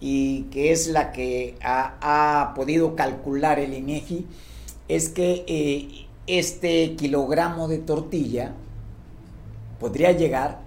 y 0.00 0.42
que 0.44 0.72
es 0.72 0.88
la 0.88 1.12
que 1.12 1.56
ha, 1.62 2.52
podido 2.54 2.96
calcular 2.96 3.58
el 3.58 3.74
INEGI 3.74 4.26
es 4.88 5.10
que 5.10 5.44
eh, 5.46 6.06
este 6.26 6.96
kilogramo 6.96 7.68
de 7.68 7.78
tortilla 7.78 8.54
podría 9.78 10.12
llegar 10.12 10.60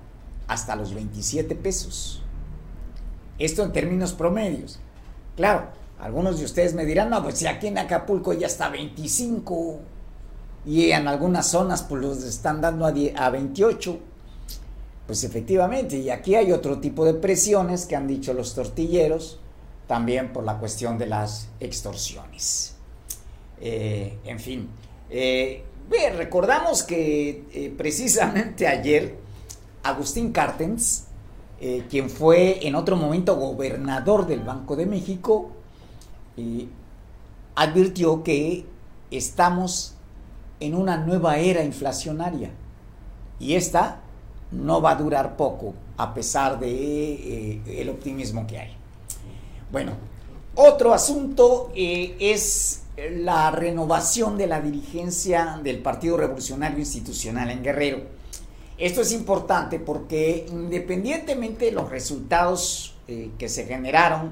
hasta 0.47 0.76
los 0.76 0.93
27 0.93 1.55
pesos. 1.55 2.22
Esto 3.39 3.63
en 3.63 3.72
términos 3.72 4.13
promedios. 4.13 4.80
Claro, 5.36 5.67
algunos 5.99 6.39
de 6.39 6.45
ustedes 6.45 6.74
me 6.74 6.86
dirán, 6.86 7.09
no, 7.09 7.24
pues 7.24 7.39
si 7.39 7.47
aquí 7.47 7.67
en 7.67 7.78
Acapulco 7.78 8.34
ya 8.34 8.47
está 8.47 8.69
25 8.69 9.80
y 10.65 10.91
en 10.91 11.07
algunas 11.07 11.47
zonas 11.47 11.84
pues 11.84 12.01
los 12.01 12.24
están 12.24 12.61
dando 12.61 12.86
a, 12.86 12.93
a 13.15 13.30
28. 13.30 13.99
Pues 15.07 15.24
efectivamente, 15.24 15.97
y 15.97 16.09
aquí 16.09 16.36
hay 16.36 16.51
otro 16.51 16.80
tipo 16.80 17.03
de 17.05 17.15
presiones 17.15 17.86
que 17.86 17.95
han 17.95 18.07
dicho 18.07 18.34
los 18.34 18.53
tortilleros, 18.53 19.39
también 19.88 20.32
por 20.32 20.43
la 20.43 20.57
cuestión 20.59 20.97
de 20.97 21.07
las 21.07 21.49
extorsiones. 21.59 22.76
Eh, 23.64 24.18
en 24.26 24.39
fin, 24.39 24.68
eh, 25.12 25.64
recordamos 26.16 26.82
que 26.82 27.45
eh, 27.53 27.74
precisamente 27.78 28.68
ayer 28.68 29.16
Agustín 29.84 30.32
Cartens, 30.32 31.05
quien 31.89 32.09
fue 32.09 32.68
en 32.68 32.74
otro 32.74 32.95
momento 32.95 33.36
gobernador 33.36 34.26
del 34.26 34.39
Banco 34.39 34.76
de 34.76 34.88
México, 34.88 35.51
advirtió 37.53 38.24
que 38.24 38.66
estamos 39.12 39.93
en 40.59 40.74
una 40.74 40.97
nueva 40.97 41.38
era 41.38 41.64
inflacionaria 41.64 42.49
y 43.39 43.53
esta 43.53 44.01
no 44.49 44.82
va 44.82 44.91
a 44.91 44.95
durar 44.95 45.38
poco 45.38 45.76
a 45.97 46.16
pesar 46.16 46.59
de 46.59 47.62
el 47.80 47.89
optimismo 47.89 48.47
que 48.47 48.57
hay. 48.57 48.76
Bueno, 49.72 49.91
otro 50.55 50.95
asunto 50.95 51.72
es 51.76 52.80
la 52.97 53.51
renovación 53.51 54.37
de 54.37 54.47
la 54.47 54.61
dirigencia 54.61 55.59
del 55.63 55.79
Partido 55.79 56.17
Revolucionario 56.17 56.79
Institucional 56.79 57.49
en 57.49 57.63
Guerrero. 57.63 58.01
Esto 58.77 59.01
es 59.01 59.11
importante 59.13 59.79
porque 59.79 60.45
independientemente 60.49 61.65
de 61.65 61.71
los 61.71 61.89
resultados 61.89 62.95
eh, 63.07 63.31
que 63.37 63.47
se 63.47 63.65
generaron 63.65 64.31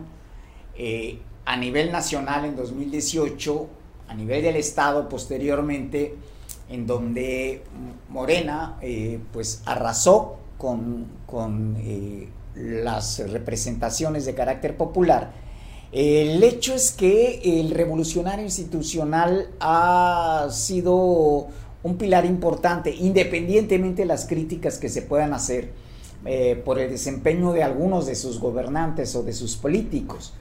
eh, 0.75 1.19
a 1.45 1.55
nivel 1.55 1.91
nacional 1.91 2.45
en 2.45 2.55
2018, 2.55 3.67
a 4.07 4.15
nivel 4.15 4.41
del 4.41 4.55
Estado 4.55 5.07
posteriormente, 5.07 6.15
en 6.67 6.85
donde 6.85 7.63
Morena 8.09 8.77
eh, 8.81 9.19
pues 9.31 9.61
arrasó 9.65 10.37
con, 10.57 11.07
con 11.25 11.77
las 12.55 13.19
representaciones 13.29 14.25
de 14.25 14.35
carácter 14.35 14.75
popular, 14.75 15.31
el 15.91 16.43
hecho 16.43 16.75
es 16.75 16.91
que 16.91 17.41
el 17.43 17.71
revolucionario 17.71 18.45
institucional 18.45 19.49
ha 19.59 20.47
sido 20.51 21.47
un 21.81 21.97
pilar 21.97 22.25
importante, 22.25 22.93
independientemente 22.93 24.03
de 24.03 24.07
las 24.07 24.25
críticas 24.25 24.77
que 24.77 24.89
se 24.89 25.01
puedan 25.01 25.33
hacer 25.33 25.71
eh, 26.25 26.61
por 26.63 26.79
el 26.79 26.89
desempeño 26.89 27.53
de 27.53 27.63
algunos 27.63 28.05
de 28.05 28.15
sus 28.15 28.39
gobernantes 28.39 29.15
o 29.15 29.23
de 29.23 29.33
sus 29.33 29.55
políticos. 29.55 30.33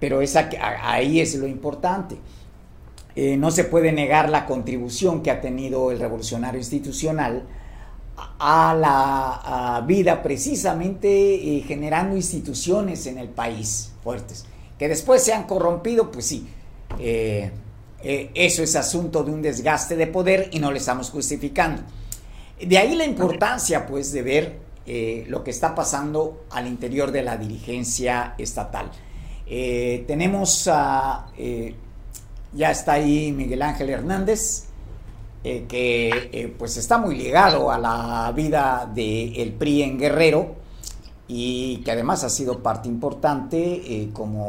Pero 0.00 0.20
ahí 0.82 1.20
es 1.20 1.34
lo 1.34 1.46
importante. 1.46 2.16
Eh, 3.14 3.36
no 3.36 3.50
se 3.50 3.64
puede 3.64 3.92
negar 3.92 4.30
la 4.30 4.46
contribución 4.46 5.22
que 5.22 5.30
ha 5.30 5.40
tenido 5.40 5.90
el 5.90 6.00
revolucionario 6.00 6.58
institucional 6.58 7.44
a 8.38 8.74
la 8.74 9.84
vida 9.86 10.22
precisamente 10.22 11.34
eh, 11.34 11.62
generando 11.62 12.16
instituciones 12.16 13.06
en 13.06 13.18
el 13.18 13.28
país 13.28 13.92
fuertes. 14.02 14.46
Que 14.80 14.88
después 14.88 15.22
se 15.22 15.34
han 15.34 15.42
corrompido, 15.42 16.10
pues 16.10 16.24
sí. 16.24 16.48
Eh, 16.98 17.50
eh, 18.02 18.30
eso 18.32 18.62
es 18.62 18.74
asunto 18.76 19.22
de 19.22 19.30
un 19.30 19.42
desgaste 19.42 19.94
de 19.94 20.06
poder 20.06 20.48
y 20.52 20.58
no 20.58 20.72
le 20.72 20.78
estamos 20.78 21.10
justificando. 21.10 21.82
De 22.58 22.78
ahí 22.78 22.94
la 22.94 23.04
importancia, 23.04 23.84
pues, 23.86 24.10
de 24.10 24.22
ver 24.22 24.58
eh, 24.86 25.26
lo 25.28 25.44
que 25.44 25.50
está 25.50 25.74
pasando 25.74 26.46
al 26.48 26.66
interior 26.66 27.12
de 27.12 27.22
la 27.22 27.36
dirigencia 27.36 28.34
estatal. 28.38 28.90
tenemos 29.46 30.66
a, 30.72 31.26
ya 32.54 32.70
está 32.70 32.92
ahí 32.94 33.32
Miguel 33.32 33.60
Ángel 33.60 33.90
Hernández, 33.90 34.64
que 35.42 36.54
pues 36.58 36.78
está 36.78 36.96
muy 36.96 37.16
ligado 37.16 37.70
a 37.70 37.78
la 37.78 38.32
vida 38.34 38.90
del 38.94 39.52
PRI 39.52 39.82
en 39.82 39.98
Guerrero 39.98 40.59
y 41.32 41.76
que 41.84 41.92
además 41.92 42.24
ha 42.24 42.28
sido 42.28 42.58
parte 42.58 42.88
importante 42.88 43.56
eh, 43.56 44.10
como 44.12 44.48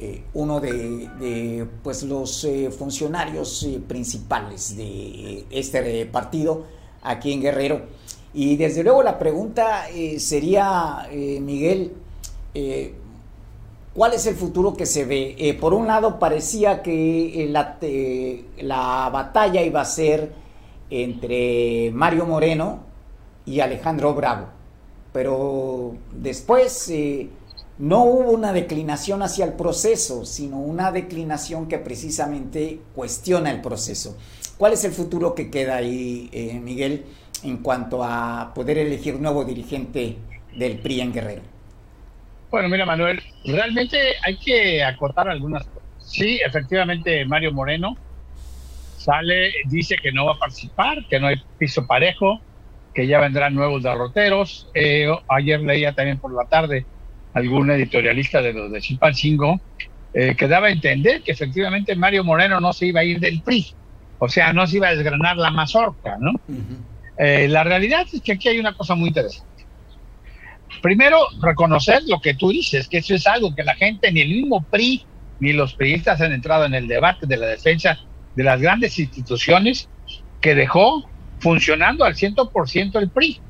eh, 0.00 0.24
uno 0.34 0.58
de, 0.58 1.68
pues 1.84 2.02
los 2.02 2.42
eh, 2.42 2.68
funcionarios 2.76 3.64
principales 3.86 4.76
de 4.76 5.44
este 5.48 6.04
partido 6.06 6.64
aquí 7.02 7.32
en 7.32 7.42
Guerrero. 7.42 7.82
Y 8.34 8.56
desde 8.56 8.82
luego 8.82 9.04
la 9.04 9.20
pregunta 9.20 9.84
sería, 10.18 11.08
Miguel, 11.12 11.92
¿cuál 13.94 14.12
es 14.14 14.26
el 14.26 14.34
futuro 14.34 14.74
que 14.74 14.86
se 14.86 15.04
ve? 15.04 15.56
por 15.60 15.74
un 15.74 15.86
lado 15.86 16.18
parecía 16.18 16.80
que 16.82 17.48
la, 17.50 17.76
la 18.60 19.10
batalla 19.12 19.62
iba 19.62 19.80
a 19.80 19.84
ser 19.84 20.32
entre 20.90 21.90
Mario 21.92 22.24
Moreno 22.26 22.80
y 23.46 23.60
Alejandro 23.60 24.14
Bravo 24.14 24.59
pero 25.12 25.96
después 26.12 26.88
eh, 26.90 27.28
no 27.78 28.04
hubo 28.04 28.30
una 28.30 28.52
declinación 28.52 29.22
hacia 29.22 29.44
el 29.44 29.54
proceso, 29.54 30.24
sino 30.24 30.58
una 30.58 30.92
declinación 30.92 31.68
que 31.68 31.78
precisamente 31.78 32.80
cuestiona 32.94 33.50
el 33.50 33.60
proceso. 33.60 34.16
¿Cuál 34.58 34.74
es 34.74 34.84
el 34.84 34.92
futuro 34.92 35.34
que 35.34 35.50
queda 35.50 35.76
ahí, 35.76 36.28
eh, 36.32 36.60
Miguel, 36.62 37.04
en 37.42 37.58
cuanto 37.58 38.04
a 38.04 38.52
poder 38.54 38.78
elegir 38.78 39.18
nuevo 39.18 39.44
dirigente 39.44 40.16
del 40.54 40.78
PRI 40.78 41.00
en 41.00 41.12
Guerrero? 41.12 41.42
Bueno, 42.50 42.68
mira, 42.68 42.84
Manuel, 42.84 43.22
realmente 43.44 43.98
hay 44.22 44.36
que 44.36 44.84
acortar 44.84 45.28
algunas 45.28 45.64
cosas. 45.64 45.88
Sí, 45.98 46.40
efectivamente, 46.44 47.24
Mario 47.24 47.52
Moreno 47.52 47.96
sale, 48.98 49.52
dice 49.66 49.96
que 49.96 50.12
no 50.12 50.26
va 50.26 50.32
a 50.32 50.38
participar, 50.38 51.06
que 51.08 51.18
no 51.18 51.28
hay 51.28 51.36
piso 51.56 51.86
parejo, 51.86 52.40
que 52.94 53.06
ya 53.06 53.20
vendrán 53.20 53.54
nuevos 53.54 53.82
derroteros. 53.82 54.68
Eh, 54.74 55.08
ayer 55.28 55.60
leía 55.60 55.92
también 55.92 56.18
por 56.18 56.32
la 56.34 56.48
tarde 56.48 56.86
algún 57.32 57.70
editorialista 57.70 58.42
de 58.42 58.52
los 58.52 58.72
de 58.72 58.80
Chilpancingo 58.80 59.60
eh, 60.12 60.34
que 60.36 60.48
daba 60.48 60.66
a 60.66 60.70
entender 60.70 61.22
que 61.22 61.32
efectivamente 61.32 61.94
Mario 61.94 62.24
Moreno 62.24 62.60
no 62.60 62.72
se 62.72 62.86
iba 62.86 63.00
a 63.00 63.04
ir 63.04 63.20
del 63.20 63.42
PRI, 63.42 63.66
o 64.18 64.28
sea, 64.28 64.52
no 64.52 64.66
se 64.66 64.78
iba 64.78 64.88
a 64.88 64.94
desgranar 64.94 65.36
la 65.36 65.52
mazorca, 65.52 66.16
¿no? 66.18 66.32
Eh, 67.16 67.46
la 67.48 67.62
realidad 67.62 68.06
es 68.12 68.20
que 68.20 68.32
aquí 68.32 68.48
hay 68.48 68.58
una 68.58 68.74
cosa 68.74 68.96
muy 68.96 69.08
interesante. 69.08 69.66
Primero, 70.82 71.18
reconocer 71.40 72.02
lo 72.08 72.20
que 72.20 72.34
tú 72.34 72.50
dices, 72.50 72.88
que 72.88 72.98
eso 72.98 73.14
es 73.14 73.26
algo 73.26 73.54
que 73.54 73.62
la 73.62 73.76
gente, 73.76 74.10
ni 74.10 74.20
el 74.22 74.30
mismo 74.30 74.64
PRI, 74.64 75.04
ni 75.38 75.52
los 75.52 75.74
priistas 75.74 76.20
han 76.20 76.32
entrado 76.32 76.64
en 76.64 76.74
el 76.74 76.88
debate 76.88 77.26
de 77.26 77.36
la 77.36 77.46
defensa 77.46 77.98
de 78.34 78.44
las 78.44 78.60
grandes 78.60 78.98
instituciones 78.98 79.88
que 80.40 80.54
dejó 80.54 81.09
funcionando 81.40 82.04
al 82.04 82.14
100% 82.14 82.98
el 82.98 83.10
PRI. 83.10 83.40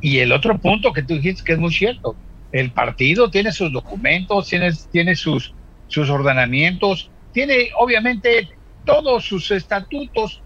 Y 0.00 0.18
el 0.18 0.32
otro 0.32 0.58
punto 0.58 0.92
que 0.92 1.02
tú 1.02 1.14
dijiste 1.14 1.44
que 1.44 1.52
es 1.52 1.58
muy 1.58 1.72
cierto, 1.72 2.16
el 2.50 2.72
partido 2.72 3.30
tiene 3.30 3.52
sus 3.52 3.72
documentos, 3.72 4.48
tiene, 4.48 4.70
tiene 4.90 5.14
sus, 5.14 5.54
sus 5.88 6.10
ordenamientos, 6.10 7.10
tiene 7.32 7.70
obviamente 7.78 8.48
todos 8.84 9.24
sus 9.24 9.50
estatutos 9.50 10.42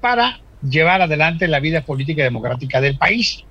para 0.00 0.40
llevar 0.68 1.00
adelante 1.02 1.48
la 1.48 1.60
vida 1.60 1.82
política 1.82 2.22
y 2.22 2.24
democrática 2.24 2.80
del 2.80 2.98
país. 2.98 3.44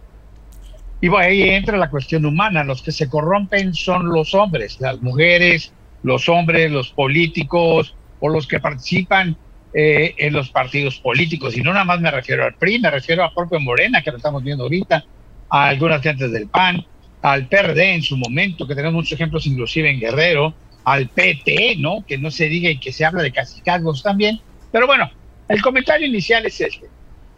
Y 1.01 1.07
bueno, 1.07 1.27
ahí 1.27 1.41
entra 1.49 1.77
la 1.77 1.89
cuestión 1.89 2.25
humana. 2.25 2.63
Los 2.63 2.81
que 2.83 2.91
se 2.91 3.09
corrompen 3.09 3.73
son 3.73 4.09
los 4.09 4.35
hombres, 4.35 4.79
las 4.79 5.01
mujeres, 5.01 5.73
los 6.03 6.29
hombres, 6.29 6.71
los 6.71 6.91
políticos 6.91 7.95
o 8.19 8.29
los 8.29 8.47
que 8.47 8.59
participan 8.59 9.35
eh, 9.73 10.15
en 10.17 10.33
los 10.33 10.49
partidos 10.49 10.99
políticos. 10.99 11.55
Y 11.55 11.61
no 11.61 11.73
nada 11.73 11.85
más 11.85 12.01
me 12.01 12.11
refiero 12.11 12.43
al 12.43 12.55
PRI, 12.55 12.79
me 12.79 12.91
refiero 12.91 13.23
a 13.23 13.33
propio 13.33 13.59
Morena, 13.59 14.01
que 14.01 14.11
lo 14.11 14.17
estamos 14.17 14.43
viendo 14.43 14.63
ahorita, 14.63 15.05
a 15.49 15.67
algunas 15.67 16.01
gentes 16.01 16.31
del 16.31 16.47
PAN, 16.47 16.85
al 17.21 17.47
PRD 17.47 17.93
en 17.93 18.03
su 18.03 18.17
momento, 18.17 18.67
que 18.67 18.75
tenemos 18.75 18.95
muchos 18.95 19.13
ejemplos 19.13 19.45
inclusive 19.47 19.89
en 19.89 19.99
Guerrero, 19.99 20.53
al 20.83 21.07
PT, 21.09 21.75
¿no? 21.77 22.03
Que 22.07 22.17
no 22.17 22.31
se 22.31 22.49
diga 22.49 22.69
y 22.69 22.79
que 22.79 22.91
se 22.91 23.05
habla 23.05 23.21
de 23.21 23.31
casicazgos 23.31 24.01
también. 24.01 24.39
Pero 24.71 24.87
bueno, 24.87 25.09
el 25.47 25.61
comentario 25.61 26.07
inicial 26.07 26.45
es 26.45 26.59
este. 26.59 26.87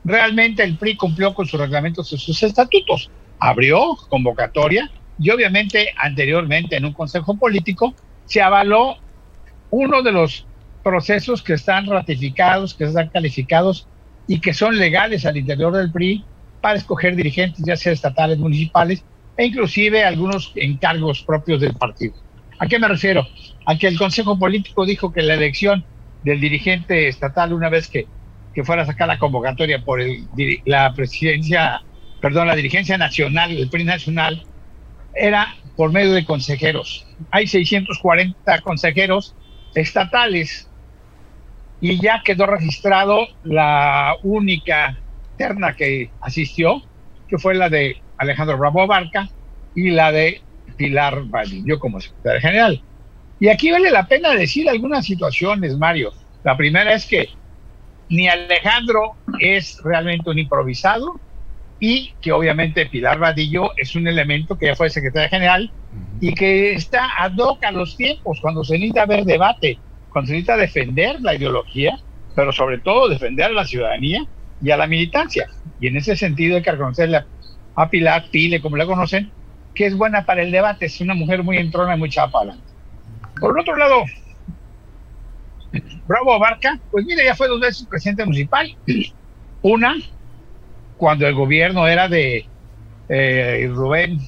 Realmente 0.03 0.63
el 0.63 0.77
PRI 0.77 0.95
cumplió 0.95 1.33
con 1.33 1.47
sus 1.47 1.59
reglamentos 1.59 2.11
y 2.13 2.17
sus 2.17 2.41
estatutos 2.43 3.09
abrió 3.39 3.95
convocatoria 4.09 4.89
y 5.19 5.29
obviamente 5.29 5.93
anteriormente 5.97 6.77
en 6.77 6.85
un 6.85 6.93
consejo 6.93 7.35
político 7.35 7.93
se 8.25 8.41
avaló 8.41 8.97
uno 9.69 10.01
de 10.01 10.11
los 10.11 10.45
procesos 10.83 11.41
que 11.41 11.53
están 11.53 11.87
ratificados, 11.87 12.73
que 12.73 12.85
están 12.85 13.09
calificados 13.09 13.87
y 14.27 14.39
que 14.39 14.53
son 14.53 14.77
legales 14.77 15.25
al 15.25 15.37
interior 15.37 15.73
del 15.73 15.91
PRI 15.91 16.23
para 16.61 16.77
escoger 16.77 17.15
dirigentes, 17.15 17.63
ya 17.65 17.75
sea 17.75 17.93
estatales, 17.93 18.37
municipales 18.37 19.03
e 19.37 19.45
inclusive 19.45 20.03
algunos 20.03 20.51
encargos 20.55 21.23
propios 21.23 21.61
del 21.61 21.73
partido. 21.73 22.13
¿A 22.59 22.67
qué 22.67 22.79
me 22.79 22.87
refiero? 22.87 23.25
A 23.65 23.77
que 23.77 23.87
el 23.87 23.97
Consejo 23.97 24.37
Político 24.37 24.85
dijo 24.85 25.11
que 25.11 25.21
la 25.21 25.33
elección 25.33 25.83
del 26.23 26.39
dirigente 26.39 27.07
estatal, 27.07 27.53
una 27.53 27.69
vez 27.69 27.87
que, 27.87 28.07
que 28.53 28.63
fuera 28.63 28.83
a 28.83 28.85
sacar 28.85 29.07
la 29.07 29.19
convocatoria 29.19 29.83
por 29.83 29.99
el, 29.99 30.27
la 30.65 30.93
presidencia 30.93 31.81
perdón, 32.23 32.47
la 32.47 32.55
dirigencia 32.55 32.97
nacional, 32.97 33.51
el 33.51 33.69
PRI 33.69 33.83
nacional, 33.83 34.45
era 35.13 35.55
por 35.75 35.91
medio 35.91 36.13
de 36.13 36.23
consejeros. 36.23 37.05
Hay 37.31 37.47
640 37.47 38.61
consejeros 38.61 39.35
estatales 39.75 40.69
y 41.83 41.99
ya 41.99 42.21
quedó 42.23 42.45
registrado 42.45 43.27
la 43.43 44.15
única 44.23 44.97
terna 45.37 45.75
que 45.75 46.09
asistió, 46.21 46.81
que 47.27 47.37
fue 47.37 47.55
la 47.55 47.67
de 47.67 48.01
Alejandro 48.17 48.57
Bravo 48.57 48.87
Barca 48.87 49.27
y 49.75 49.89
la 49.89 50.13
de 50.13 50.41
Pilar 50.77 51.25
Vadillo 51.25 51.79
como 51.79 51.99
secretaria 51.99 52.39
general. 52.39 52.81
Y 53.37 53.49
aquí 53.49 53.69
vale 53.69 53.91
la 53.91 54.07
pena 54.07 54.33
decir 54.33 54.69
algunas 54.69 55.05
situaciones, 55.05 55.77
Mario. 55.77 56.13
La 56.45 56.55
primera 56.55 56.93
es 56.93 57.05
que 57.05 57.27
ni 58.07 58.29
Alejandro 58.29 59.17
es 59.41 59.77
realmente 59.83 60.29
un 60.29 60.39
improvisado, 60.39 61.19
y 61.81 62.13
que 62.21 62.31
obviamente 62.31 62.85
Pilar 62.85 63.19
Vadillo 63.19 63.71
es 63.75 63.93
un 63.97 64.07
elemento 64.07 64.57
que 64.57 64.67
ya 64.67 64.75
fue 64.77 64.89
secretaria 64.89 65.27
general 65.27 65.69
y 66.21 66.33
que 66.33 66.75
está 66.75 67.09
ad 67.17 67.35
hoc 67.37 67.61
a 67.61 67.73
los 67.73 67.97
tiempos, 67.97 68.39
cuando 68.41 68.63
se 68.63 68.75
necesita 68.75 69.05
ver 69.05 69.25
debate, 69.25 69.79
cuando 70.13 70.27
se 70.27 70.33
necesita 70.33 70.55
defender 70.55 71.19
la 71.21 71.35
ideología, 71.35 71.99
pero 72.35 72.53
sobre 72.53 72.77
todo 72.77 73.09
defender 73.09 73.45
a 73.45 73.53
la 73.53 73.65
ciudadanía 73.65 74.25
y 74.61 74.71
a 74.71 74.77
la 74.77 74.87
militancia. 74.87 75.49
Y 75.79 75.87
en 75.87 75.97
ese 75.97 76.15
sentido 76.15 76.55
hay 76.55 76.63
que 76.63 76.71
reconocerle 76.71 77.23
a 77.75 77.89
Pilar, 77.89 78.25
Pile, 78.31 78.61
como 78.61 78.77
la 78.77 78.85
conocen, 78.85 79.31
que 79.73 79.87
es 79.87 79.97
buena 79.97 80.25
para 80.25 80.43
el 80.43 80.51
debate, 80.51 80.85
es 80.85 81.01
una 81.01 81.15
mujer 81.15 81.43
muy 81.43 81.57
entrona 81.57 81.95
y 81.95 81.99
muy 81.99 82.09
chapa 82.09 82.41
Por 83.39 83.59
otro 83.59 83.75
lado, 83.75 84.03
Bravo 86.07 86.37
Barca, 86.39 86.79
pues 86.91 87.05
mire, 87.05 87.25
ya 87.25 87.35
fue 87.35 87.47
dos 87.47 87.59
veces 87.59 87.87
presidente 87.87 88.25
municipal. 88.25 88.75
Una 89.61 89.95
cuando 90.97 91.27
el 91.27 91.33
gobierno 91.33 91.87
era 91.87 92.07
de 92.07 92.45
eh, 93.09 93.69
Rubén 93.71 94.19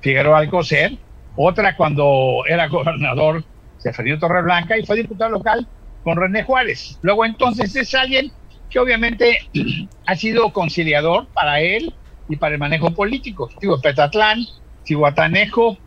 Figueroa 0.00 0.38
Alcocer, 0.38 0.98
otra 1.36 1.76
cuando 1.76 2.44
era 2.46 2.68
gobernador 2.68 3.44
Seferino 3.82 4.18
Torreblanca 4.18 4.78
y 4.78 4.86
fue 4.86 4.96
diputado 4.96 5.32
local 5.32 5.66
con 6.04 6.16
René 6.16 6.44
Juárez. 6.44 6.98
Luego 7.02 7.24
entonces 7.24 7.74
es 7.74 7.94
alguien 7.94 8.32
que 8.70 8.78
obviamente 8.78 9.38
ha 10.06 10.14
sido 10.14 10.52
conciliador 10.52 11.26
para 11.28 11.60
él 11.60 11.92
y 12.28 12.36
para 12.36 12.54
el 12.54 12.60
manejo 12.60 12.92
político. 12.92 13.50
Digo, 13.60 13.80
Petatlán, 13.80 14.40
Cihuatanejo, 14.84 15.78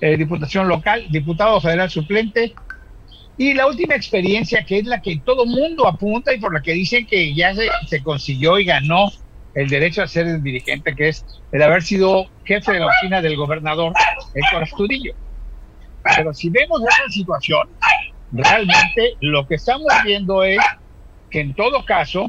eh, 0.00 0.16
Diputación 0.16 0.68
Local, 0.68 1.06
diputado 1.10 1.60
federal 1.60 1.90
suplente. 1.90 2.54
Y 3.36 3.54
la 3.54 3.68
última 3.68 3.94
experiencia, 3.94 4.64
que 4.64 4.78
es 4.78 4.84
la 4.84 5.00
que 5.00 5.20
todo 5.24 5.46
mundo 5.46 5.86
apunta 5.86 6.34
y 6.34 6.40
por 6.40 6.52
la 6.52 6.60
que 6.60 6.72
dicen 6.72 7.06
que 7.06 7.34
ya 7.34 7.54
se, 7.54 8.02
consiguió 8.02 8.58
y 8.58 8.64
ganó 8.64 9.12
el 9.54 9.68
derecho 9.68 10.02
a 10.02 10.08
ser 10.08 10.26
el 10.26 10.42
dirigente, 10.42 10.94
que 10.94 11.08
es 11.08 11.24
el 11.52 11.62
haber 11.62 11.82
sido 11.82 12.26
jefe 12.44 12.72
de 12.72 12.80
la 12.80 12.86
oficina 12.86 13.22
del 13.22 13.36
gobernador 13.36 13.92
Héctor 14.34 14.64
Astudillo. 14.64 15.14
Pero 16.16 16.32
si 16.32 16.50
vemos 16.50 16.82
esa 16.82 17.08
situación, 17.10 17.68
realmente 18.32 19.14
lo 19.20 19.46
que 19.46 19.56
estamos 19.56 19.86
viendo 20.04 20.42
es 20.42 20.58
que 21.30 21.40
en 21.40 21.54
todo 21.54 21.84
caso, 21.84 22.28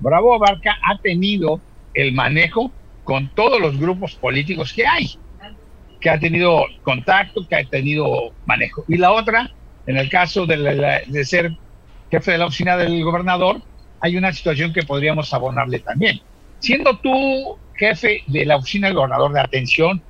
Bravo 0.00 0.34
Abarca 0.34 0.76
ha 0.84 0.98
tenido 0.98 1.60
el 1.94 2.12
manejo 2.12 2.72
con 3.04 3.28
todos 3.34 3.60
los 3.60 3.78
grupos 3.78 4.14
políticos 4.14 4.72
que 4.72 4.86
hay, 4.86 5.10
que 6.00 6.10
ha 6.10 6.18
tenido 6.18 6.64
contacto, 6.82 7.46
que 7.48 7.56
ha 7.56 7.64
tenido 7.64 8.32
manejo. 8.46 8.84
Y 8.88 8.96
la 8.96 9.12
otra, 9.12 9.50
en 9.86 9.96
el 9.96 10.08
caso 10.08 10.46
de, 10.46 11.02
de 11.06 11.24
ser 11.24 11.52
jefe 12.10 12.32
de 12.32 12.38
la 12.38 12.46
oficina 12.46 12.76
del 12.76 13.02
gobernador, 13.04 13.62
hay 14.00 14.16
una 14.16 14.32
situación 14.32 14.72
que 14.72 14.82
podríamos 14.82 15.32
abonarle 15.32 15.78
también. 15.78 16.20
Siendo 16.58 16.98
tú 16.98 17.56
jefe 17.74 18.22
de 18.26 18.44
la 18.44 18.56
oficina 18.56 18.88
del 18.88 18.96
gobernador 18.96 19.32
de 19.32 19.40
atención 19.40 20.02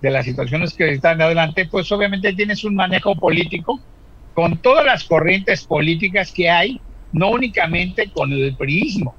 de 0.00 0.10
las 0.10 0.24
situaciones 0.24 0.74
que 0.74 0.90
están 0.90 1.20
adelante, 1.20 1.66
pues 1.70 1.90
obviamente 1.92 2.32
tienes 2.32 2.64
un 2.64 2.74
manejo 2.74 3.14
político 3.14 3.80
con 4.34 4.58
todas 4.58 4.84
las 4.84 5.04
corrientes 5.04 5.64
políticas 5.64 6.32
que 6.32 6.50
hay, 6.50 6.80
no 7.12 7.30
únicamente 7.30 8.10
con 8.10 8.32
el 8.32 8.54
priismo, 8.56 9.14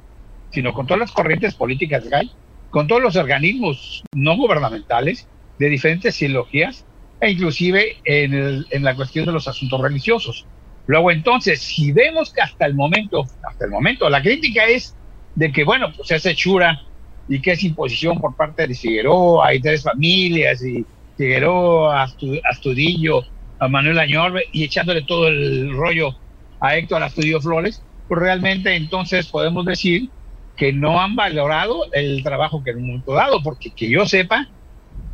sino 0.51 0.73
con 0.73 0.85
todas 0.85 0.99
las 0.99 1.11
corrientes 1.11 1.55
políticas 1.55 2.05
que 2.07 2.15
hay, 2.15 2.31
con 2.69 2.87
todos 2.87 3.01
los 3.01 3.15
organismos 3.15 4.03
no 4.13 4.37
gubernamentales 4.37 5.27
de 5.57 5.69
diferentes 5.69 6.21
ideologías 6.21 6.85
e 7.19 7.31
inclusive 7.31 7.97
en, 8.05 8.63
en 8.69 8.83
la 8.83 8.95
cuestión 8.95 9.25
de 9.25 9.31
los 9.31 9.47
asuntos 9.47 9.81
religiosos. 9.81 10.45
Luego 10.85 11.11
entonces, 11.11 11.61
si 11.61 11.91
vemos 11.91 12.31
que 12.31 12.41
hasta 12.41 12.65
el 12.65 12.75
momento, 12.75 13.25
hasta 13.43 13.65
el 13.65 13.71
momento, 13.71 14.09
la 14.09 14.21
crítica 14.21 14.65
es 14.65 14.95
de 15.35 15.51
que, 15.51 15.63
bueno, 15.63 15.91
pues 15.95 16.07
se 16.07 16.15
hace 16.15 16.35
chura 16.35 16.81
y 17.27 17.41
que 17.41 17.51
es 17.51 17.63
imposición 17.63 18.19
por 18.19 18.35
parte 18.35 18.67
de 18.67 18.75
Figueroa, 18.75 19.47
hay 19.47 19.59
tres 19.59 19.83
familias, 19.83 20.63
y 20.63 20.85
Figueroa, 21.17 22.03
Astudillo, 22.03 23.23
a 23.59 23.67
Manuel 23.67 23.99
Añorbe, 23.99 24.45
y 24.51 24.63
echándole 24.63 25.01
todo 25.01 25.27
el 25.27 25.75
rollo 25.75 26.15
a 26.59 26.77
Héctor 26.77 27.03
Astudillo 27.03 27.41
Flores, 27.41 27.83
pues 28.07 28.21
realmente 28.21 28.75
entonces 28.75 29.27
podemos 29.27 29.65
decir 29.65 30.09
que 30.55 30.73
no 30.73 30.99
han 30.99 31.15
valorado 31.15 31.83
el 31.93 32.23
trabajo 32.23 32.63
que 32.63 32.71
un 32.71 32.87
momento 32.87 33.13
dado, 33.13 33.43
porque 33.43 33.71
que 33.71 33.89
yo 33.89 34.05
sepa, 34.05 34.47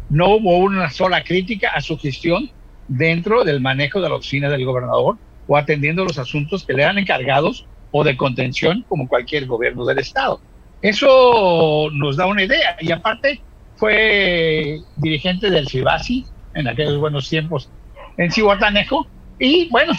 no 0.09 0.35
hubo 0.35 0.57
una 0.57 0.89
sola 0.89 1.23
crítica 1.23 1.69
a 1.69 1.81
su 1.81 1.97
gestión 1.97 2.49
dentro 2.87 3.43
del 3.43 3.61
manejo 3.61 3.99
de 4.01 4.09
la 4.09 4.15
oficina 4.15 4.49
del 4.49 4.65
gobernador 4.65 5.17
o 5.47 5.57
atendiendo 5.57 6.05
los 6.05 6.17
asuntos 6.17 6.63
que 6.63 6.73
le 6.73 6.85
han 6.85 6.97
encargados 6.97 7.65
o 7.91 8.03
de 8.03 8.15
contención 8.15 8.85
como 8.87 9.07
cualquier 9.07 9.45
gobierno 9.45 9.85
del 9.85 9.99
Estado. 9.99 10.39
Eso 10.83 11.89
nos 11.93 12.17
da 12.17 12.25
una 12.25 12.43
idea 12.43 12.75
y 12.81 12.91
aparte 12.91 13.41
fue 13.77 14.79
dirigente 14.97 15.49
del 15.49 15.69
CIBASI 15.69 16.25
en 16.55 16.67
aquellos 16.67 16.97
buenos 16.97 17.29
tiempos 17.29 17.69
en 18.17 18.29
Cihuatanejo 18.29 19.07
y 19.39 19.69
bueno, 19.69 19.93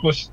pues 0.00 0.32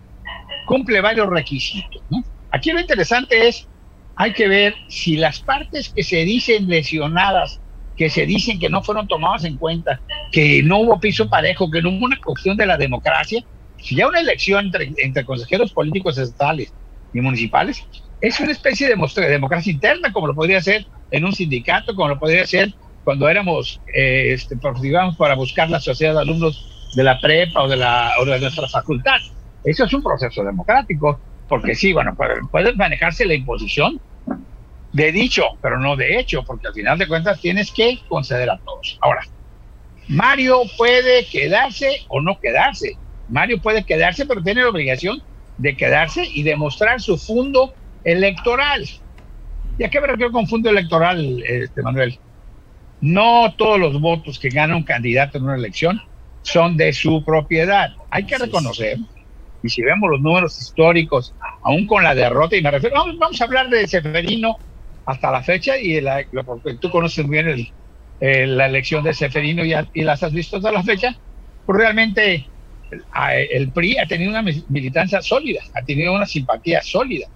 cumple 0.67 1.01
varios 1.01 1.27
requisitos. 1.27 2.03
Aquí 2.51 2.71
lo 2.71 2.79
interesante 2.79 3.47
es, 3.47 3.67
hay 4.15 4.33
que 4.33 4.47
ver 4.47 4.75
si 4.89 5.17
las 5.17 5.39
partes 5.39 5.89
que 5.89 6.03
se 6.03 6.17
dicen 6.17 6.67
lesionadas, 6.67 7.59
que 7.97 8.11
se 8.11 8.27
dicen 8.27 8.59
que 8.59 8.69
no 8.69 8.83
fueron 8.83 9.07
tomadas 9.07 9.43
en 9.43 9.57
cuenta, 9.57 9.99
que 10.31 10.61
no 10.61 10.81
hubo 10.81 10.99
piso 10.99 11.27
parejo, 11.27 11.71
que 11.71 11.81
no 11.81 11.89
hubo 11.89 12.05
una 12.05 12.19
cuestión 12.23 12.55
de 12.57 12.67
la 12.67 12.77
democracia, 12.77 13.43
si 13.77 13.95
ya 13.95 14.07
una 14.07 14.19
elección 14.19 14.71
entre, 14.97 15.25
consejeros 15.25 15.73
políticos 15.73 16.19
estatales 16.19 16.71
y 17.11 17.21
municipales 17.21 17.83
es 18.21 18.39
una 18.39 18.51
especie 18.51 18.87
de, 18.87 19.29
democracia 19.29 19.71
interna, 19.71 20.11
como 20.11 20.27
lo 20.27 20.35
podría 20.35 20.61
ser 20.61 20.85
en 21.11 21.25
un 21.25 21.33
sindicato, 21.33 21.95
como 21.95 22.09
lo 22.09 22.19
podría 22.19 22.45
ser 22.45 22.73
cuando 23.03 23.29
éramos, 23.29 23.79
eh, 23.93 24.33
este, 24.33 24.57
digamos, 24.81 25.15
para 25.15 25.35
buscar 25.35 25.69
la 25.69 25.79
sociedad 25.79 26.13
de 26.13 26.21
alumnos 26.21 26.91
de 26.95 27.03
la 27.03 27.19
prepa 27.19 27.61
o 27.61 27.67
de, 27.67 27.77
la, 27.77 28.13
o 28.19 28.25
de 28.25 28.39
nuestra 28.39 28.67
facultad. 28.67 29.17
Eso 29.63 29.85
es 29.85 29.93
un 29.93 30.01
proceso 30.01 30.43
democrático. 30.43 31.19
porque 31.47 31.75
sí, 31.75 31.93
bueno, 31.93 32.17
puede 32.49 32.73
manejarse 32.73 33.25
la 33.25 33.35
imposición 33.35 33.99
de 34.91 35.11
dicho, 35.11 35.43
pero 35.61 35.79
no 35.79 35.95
de 35.95 36.17
hecho, 36.17 36.43
porque 36.43 36.67
al 36.67 36.73
final 36.73 36.97
de 36.97 37.07
cuentas 37.07 37.39
tienes 37.41 37.69
que 37.69 37.99
conceder 38.07 38.49
a 38.49 38.57
todos. 38.57 38.97
Ahora, 39.01 39.21
Mario 40.07 40.61
puede 40.77 41.25
quedarse 41.25 42.05
o 42.07 42.21
no 42.21 42.39
quedarse. 42.39 42.97
Mario 43.27 43.61
puede 43.61 43.83
quedarse, 43.83 44.25
pero 44.25 44.41
tiene 44.41 44.61
la 44.61 44.69
obligación 44.69 45.21
de 45.57 45.75
quedarse 45.75 46.23
y 46.25 46.43
demostrar 46.43 47.01
su 47.01 47.17
fondo 47.17 47.73
electoral. 48.05 48.87
¿Y 49.77 49.83
a 49.83 49.89
qué 49.89 49.99
me 49.99 50.07
refiero 50.07 50.31
con 50.31 50.47
fondo 50.47 50.69
electoral, 50.69 51.43
este, 51.45 51.81
Manuel? 51.81 52.17
No 53.01 53.53
todos 53.57 53.77
los 53.77 53.99
votos 53.99 54.39
que 54.39 54.49
gana 54.49 54.77
un 54.77 54.83
candidato 54.83 55.37
en 55.37 55.43
una 55.43 55.55
elección 55.55 56.01
son 56.43 56.77
de 56.77 56.93
su 56.93 57.25
propiedad. 57.25 57.93
Hay 58.09 58.25
que 58.25 58.37
reconocer, 58.37 58.99
y 59.61 59.69
si 59.69 59.81
vemos 59.81 60.09
los 60.09 60.21
números 60.21 60.57
históricos, 60.59 61.33
aún 61.63 61.87
con 61.87 62.03
la 62.03 62.15
derrota, 62.15 62.55
y 62.55 62.61
me 62.61 62.71
refiero, 62.71 62.95
vamos, 62.95 63.41
a 63.41 63.43
hablar 63.43 63.69
de 63.69 63.87
Seferino 63.87 64.55
hasta 65.05 65.31
la 65.31 65.43
fecha, 65.43 65.77
y 65.77 65.99
la, 65.99 66.23
porque 66.45 66.75
tú 66.75 66.89
conoces 66.89 67.27
bien 67.27 67.67
la 68.21 68.65
elección 68.67 69.03
de 69.03 69.13
Seferino 69.13 69.65
y, 69.65 69.73
y, 69.93 70.03
las 70.03 70.23
has 70.23 70.31
visto 70.31 70.57
hasta 70.57 70.71
la 70.71 70.83
fecha, 70.83 71.15
pues 71.65 71.77
realmente 71.77 72.47
el 73.51 73.71
PRI 73.71 73.97
ha 73.97 74.07
tenido 74.07 74.29
una 74.29 74.43
militancia 74.69 75.21
sólida, 75.21 75.61
ha 75.73 75.81
tenido 75.81 76.13
una 76.13 76.25
simpatía 76.25 76.81
sólida 76.81 77.27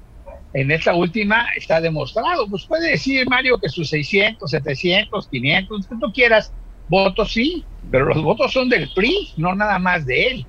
en 0.53 0.71
esta 0.71 0.95
última 0.95 1.47
está 1.55 1.79
demostrado. 1.81 2.47
Pues 2.49 2.65
puede 2.65 2.91
decir 2.91 3.27
Mario 3.29 3.59
que 3.59 3.69
sus 3.69 3.89
600, 3.89 4.49
700, 4.49 5.27
500, 5.27 5.87
que 5.87 5.95
tú 5.99 6.11
quieras, 6.13 6.53
votos 6.87 7.33
sí, 7.33 7.63
pero 7.91 8.05
los 8.05 8.21
votos 8.23 8.51
son 8.51 8.69
del 8.69 8.89
PRI, 8.93 9.29
no 9.37 9.55
nada 9.55 9.79
más 9.79 10.05
de 10.05 10.27
él. 10.27 10.45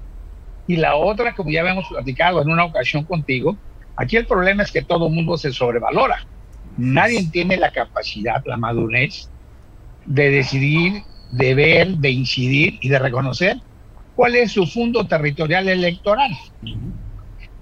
Y 0.66 0.76
la 0.76 0.96
otra, 0.96 1.34
como 1.34 1.50
ya 1.50 1.60
habíamos 1.60 1.88
platicado 1.88 2.40
en 2.42 2.50
una 2.50 2.64
ocasión 2.64 3.04
contigo, 3.04 3.56
aquí 3.96 4.16
el 4.16 4.26
problema 4.26 4.62
es 4.62 4.70
que 4.70 4.82
todo 4.82 5.08
el 5.08 5.12
mundo 5.12 5.36
se 5.36 5.52
sobrevalora. 5.52 6.26
Nadie 6.76 7.28
tiene 7.30 7.56
la 7.56 7.72
capacidad, 7.72 8.42
la 8.46 8.56
madurez 8.56 9.28
de 10.06 10.30
decidir, 10.30 11.02
de 11.32 11.54
ver, 11.54 11.88
de 11.96 12.10
incidir 12.10 12.78
y 12.80 12.88
de 12.88 12.98
reconocer 12.98 13.56
cuál 14.14 14.36
es 14.36 14.52
su 14.52 14.66
fondo 14.66 15.06
territorial 15.06 15.68
electoral. 15.68 16.30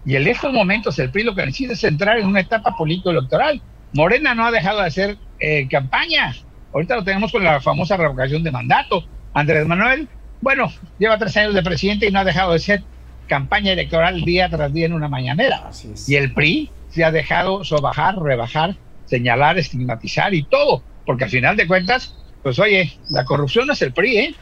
Y 0.09 0.17
en 0.17 0.27
estos 0.27 0.51
momentos 0.55 0.99
el 0.99 1.11
PRI 1.11 1.23
lo 1.23 1.35
que 1.35 1.45
necesita 1.45 1.75
es 1.75 1.85
entrar 1.85 2.19
en 2.19 2.27
una 2.27 2.41
etapa 2.41 2.75
político-electoral. 2.75 3.61
Morena 3.93 4.35
no 4.35 4.47
ha 4.47 4.51
dejado 4.51 4.81
de 4.81 4.87
hacer 4.87 5.19
eh, 5.39 5.69
campaña. 5.69 6.35
Ahorita 6.73 6.97
lo 6.97 7.05
tenemos 7.05 7.31
con 7.31 7.45
la 7.45 7.61
famosa 7.61 7.99
revocación 7.99 8.43
de 8.43 8.51
mandato. 8.51 9.05
Andrés 9.35 9.67
Manuel, 9.67 10.09
bueno, 10.41 10.73
lleva 10.99 11.19
tres 11.19 11.37
años 11.37 11.53
de 11.53 11.63
presidente 11.63 12.07
y 12.07 12.11
no 12.11 12.21
ha 12.21 12.25
dejado 12.25 12.53
de 12.53 12.57
hacer 12.57 12.83
campaña 13.27 13.73
electoral 13.73 14.23
día 14.23 14.49
tras 14.49 14.73
día 14.73 14.87
en 14.87 14.95
una 14.95 15.11
mañanera. 15.11 15.69
Y 16.07 16.15
el 16.15 16.33
PRI 16.33 16.71
se 16.89 17.05
ha 17.05 17.11
dejado 17.11 17.63
sobajar, 17.63 18.19
rebajar, 18.19 18.77
señalar, 19.05 19.59
estigmatizar 19.59 20.33
y 20.33 20.43
todo. 20.43 20.83
Porque 21.05 21.25
al 21.25 21.31
final 21.31 21.55
de 21.55 21.67
cuentas, 21.67 22.17
pues 22.43 22.59
oye, 22.59 22.95
la 23.11 23.27
corrupción 23.27 23.67
no 23.67 23.75
es 23.75 23.83
el 23.83 23.93
PRI, 23.93 24.17
¿eh? 24.17 24.35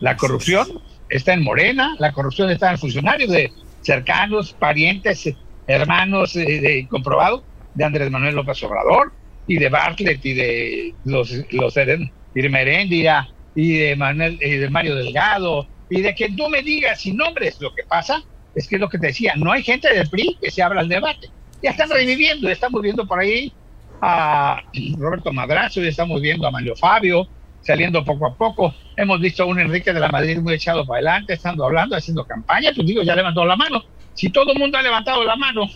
La 0.00 0.16
corrupción 0.16 0.66
está 1.10 1.34
en 1.34 1.44
Morena, 1.44 1.94
la 1.98 2.12
corrupción 2.12 2.48
está 2.48 2.70
en 2.70 2.78
funcionarios 2.78 3.30
de 3.30 3.52
cercanos, 3.84 4.52
parientes, 4.52 5.32
hermanos 5.66 6.34
eh, 6.36 6.60
de, 6.60 6.88
comprobado 6.88 7.44
de 7.74 7.84
Andrés 7.84 8.10
Manuel 8.10 8.34
López 8.34 8.62
Obrador 8.62 9.12
y 9.46 9.58
de 9.58 9.68
Bartlett 9.68 10.24
y 10.24 10.34
de 10.34 10.94
los, 11.04 11.30
los 11.50 11.76
y 11.76 11.84
de 11.84 13.24
y 13.56 13.78
de, 13.78 13.96
Manuel, 13.96 14.38
y 14.40 14.56
de 14.56 14.70
Mario 14.70 14.96
Delgado 14.96 15.68
y 15.88 16.00
de 16.00 16.14
que 16.14 16.30
tú 16.30 16.48
me 16.48 16.62
digas 16.62 17.00
sin 17.02 17.16
nombres. 17.16 17.60
Lo 17.60 17.74
que 17.74 17.84
pasa 17.84 18.22
es 18.54 18.66
que 18.66 18.76
es 18.76 18.80
lo 18.80 18.88
que 18.88 18.98
te 18.98 19.08
decía, 19.08 19.34
no 19.36 19.52
hay 19.52 19.62
gente 19.62 19.92
del 19.92 20.08
PRI 20.08 20.38
que 20.40 20.50
se 20.50 20.62
abra 20.62 20.80
al 20.80 20.88
debate. 20.88 21.28
Ya 21.62 21.70
están 21.70 21.90
reviviendo, 21.90 22.48
ya 22.48 22.52
estamos 22.52 22.82
viendo 22.82 23.06
por 23.06 23.20
ahí 23.20 23.52
a 24.00 24.62
Roberto 24.98 25.32
Madrazo, 25.32 25.80
ya 25.80 25.88
estamos 25.88 26.20
viendo 26.20 26.46
a 26.46 26.50
Mario 26.50 26.74
Fabio 26.76 27.28
saliendo 27.64 28.04
poco 28.04 28.26
a 28.26 28.34
poco. 28.34 28.74
Hemos 28.96 29.20
visto 29.20 29.42
a 29.42 29.46
un 29.46 29.58
Enrique 29.58 29.92
de 29.92 30.00
la 30.00 30.08
Madrid 30.08 30.38
muy 30.38 30.54
echado 30.54 30.86
para 30.86 30.98
adelante, 30.98 31.32
estando 31.32 31.64
hablando, 31.64 31.96
haciendo 31.96 32.24
campaña. 32.24 32.70
Pues 32.74 32.86
digo, 32.86 33.02
ya 33.02 33.16
levantó 33.16 33.44
la 33.44 33.56
mano. 33.56 33.82
Si 34.12 34.30
todo 34.30 34.52
el 34.52 34.58
mundo 34.58 34.78
ha 34.78 34.82
levantado 34.82 35.24
la 35.24 35.34
mano 35.34 35.68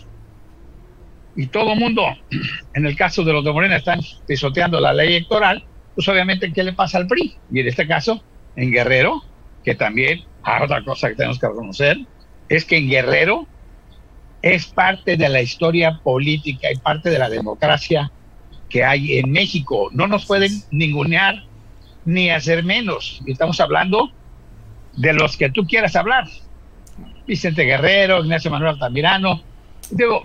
y 1.35 1.47
todo 1.47 1.73
el 1.73 1.79
mundo, 1.79 2.03
en 2.73 2.85
el 2.85 2.95
caso 2.95 3.23
de 3.23 3.33
los 3.33 3.43
de 3.43 3.51
Morena, 3.51 3.77
están 3.77 3.99
pisoteando 4.27 4.79
la 4.79 4.93
ley 4.93 5.15
electoral, 5.15 5.65
pues 5.95 6.07
obviamente, 6.07 6.53
¿qué 6.53 6.63
le 6.63 6.73
pasa 6.73 6.99
al 6.99 7.07
PRI? 7.07 7.35
Y 7.51 7.59
en 7.59 7.67
este 7.67 7.87
caso, 7.87 8.23
en 8.55 8.71
Guerrero, 8.71 9.23
que 9.63 9.75
también, 9.75 10.23
hay 10.43 10.63
otra 10.63 10.83
cosa 10.83 11.09
que 11.09 11.15
tenemos 11.15 11.39
que 11.39 11.47
reconocer, 11.47 11.97
es 12.47 12.65
que 12.65 12.77
en 12.77 12.89
Guerrero 12.89 13.47
es 14.41 14.67
parte 14.67 15.17
de 15.17 15.27
la 15.27 15.41
historia 15.41 15.99
política 16.01 16.71
y 16.71 16.77
parte 16.77 17.09
de 17.09 17.19
la 17.19 17.29
democracia 17.29 18.11
que 18.69 18.83
hay 18.83 19.17
en 19.17 19.31
México. 19.31 19.89
No 19.91 20.07
nos 20.07 20.25
pueden 20.25 20.51
ningunear 20.71 21.48
ni 22.05 22.29
hacer 22.29 22.63
menos. 22.63 23.21
Estamos 23.25 23.59
hablando 23.59 24.11
de 24.95 25.13
los 25.13 25.37
que 25.37 25.49
tú 25.49 25.65
quieras 25.65 25.95
hablar. 25.95 26.25
Vicente 27.27 27.63
Guerrero, 27.63 28.23
Ignacio 28.23 28.51
Manuel 28.51 28.73
Altamirano. 28.73 29.41
Digo, 29.91 30.23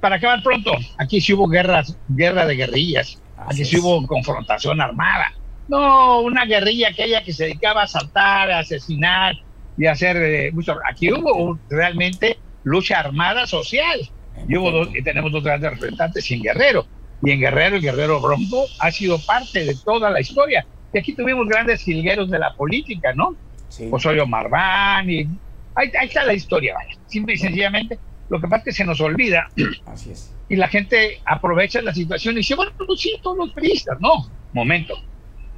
para 0.00 0.16
acabar 0.16 0.42
pronto, 0.42 0.72
aquí 0.98 1.20
sí 1.20 1.32
hubo 1.32 1.48
guerras, 1.48 1.96
guerra 2.08 2.44
de 2.44 2.56
guerrillas, 2.56 3.22
aquí 3.36 3.64
sí 3.64 3.78
hubo 3.78 4.06
confrontación 4.06 4.80
armada. 4.80 5.32
No, 5.68 6.20
una 6.20 6.44
guerrilla 6.44 6.88
aquella 6.90 7.24
que 7.24 7.32
se 7.32 7.44
dedicaba 7.44 7.80
a 7.80 7.84
asaltar, 7.84 8.50
a 8.50 8.58
asesinar 8.58 9.34
y 9.78 9.86
a 9.86 9.92
hacer 9.92 10.16
eh, 10.18 10.52
mucho. 10.52 10.76
Aquí 10.86 11.10
hubo 11.10 11.58
realmente 11.70 12.38
lucha 12.64 13.00
armada 13.00 13.46
social. 13.46 14.00
Y, 14.46 14.56
hubo 14.56 14.70
dos, 14.70 14.88
y 14.94 15.02
tenemos 15.02 15.32
dos 15.32 15.42
grandes 15.42 15.70
representantes 15.70 16.30
en 16.30 16.42
Guerrero. 16.42 16.86
Y 17.22 17.30
en 17.30 17.40
Guerrero, 17.40 17.76
el 17.76 17.82
Guerrero 17.82 18.20
Bronco 18.20 18.66
ha 18.80 18.90
sido 18.90 19.18
parte 19.18 19.64
de 19.64 19.74
toda 19.74 20.10
la 20.10 20.20
historia. 20.20 20.66
Y 20.94 20.98
aquí 20.98 21.12
tuvimos 21.12 21.48
grandes 21.48 21.82
jilgueros 21.82 22.30
de 22.30 22.38
la 22.38 22.54
política, 22.54 23.12
¿no? 23.14 23.34
Sí. 23.68 23.88
Osorio 23.90 24.26
Marván, 24.26 25.10
y 25.10 25.28
ahí, 25.74 25.90
está 26.02 26.24
la 26.24 26.34
historia, 26.34 26.74
vaya. 26.74 26.96
Simple 27.08 27.34
y 27.34 27.36
sencillamente, 27.36 27.98
lo 28.28 28.40
que 28.40 28.46
pasa 28.46 28.58
es 28.58 28.64
que 28.64 28.72
se 28.72 28.84
nos 28.84 29.00
olvida. 29.00 29.48
Así 29.86 30.12
es. 30.12 30.32
Y 30.48 30.54
la 30.54 30.68
gente 30.68 31.20
aprovecha 31.24 31.82
la 31.82 31.92
situación 31.92 32.34
y 32.34 32.38
dice, 32.38 32.54
bueno, 32.54 32.70
pues 32.86 33.00
sí, 33.00 33.16
todos 33.22 33.36
los 33.36 33.50
periodistas. 33.52 33.98
No, 34.00 34.30
momento. 34.52 34.94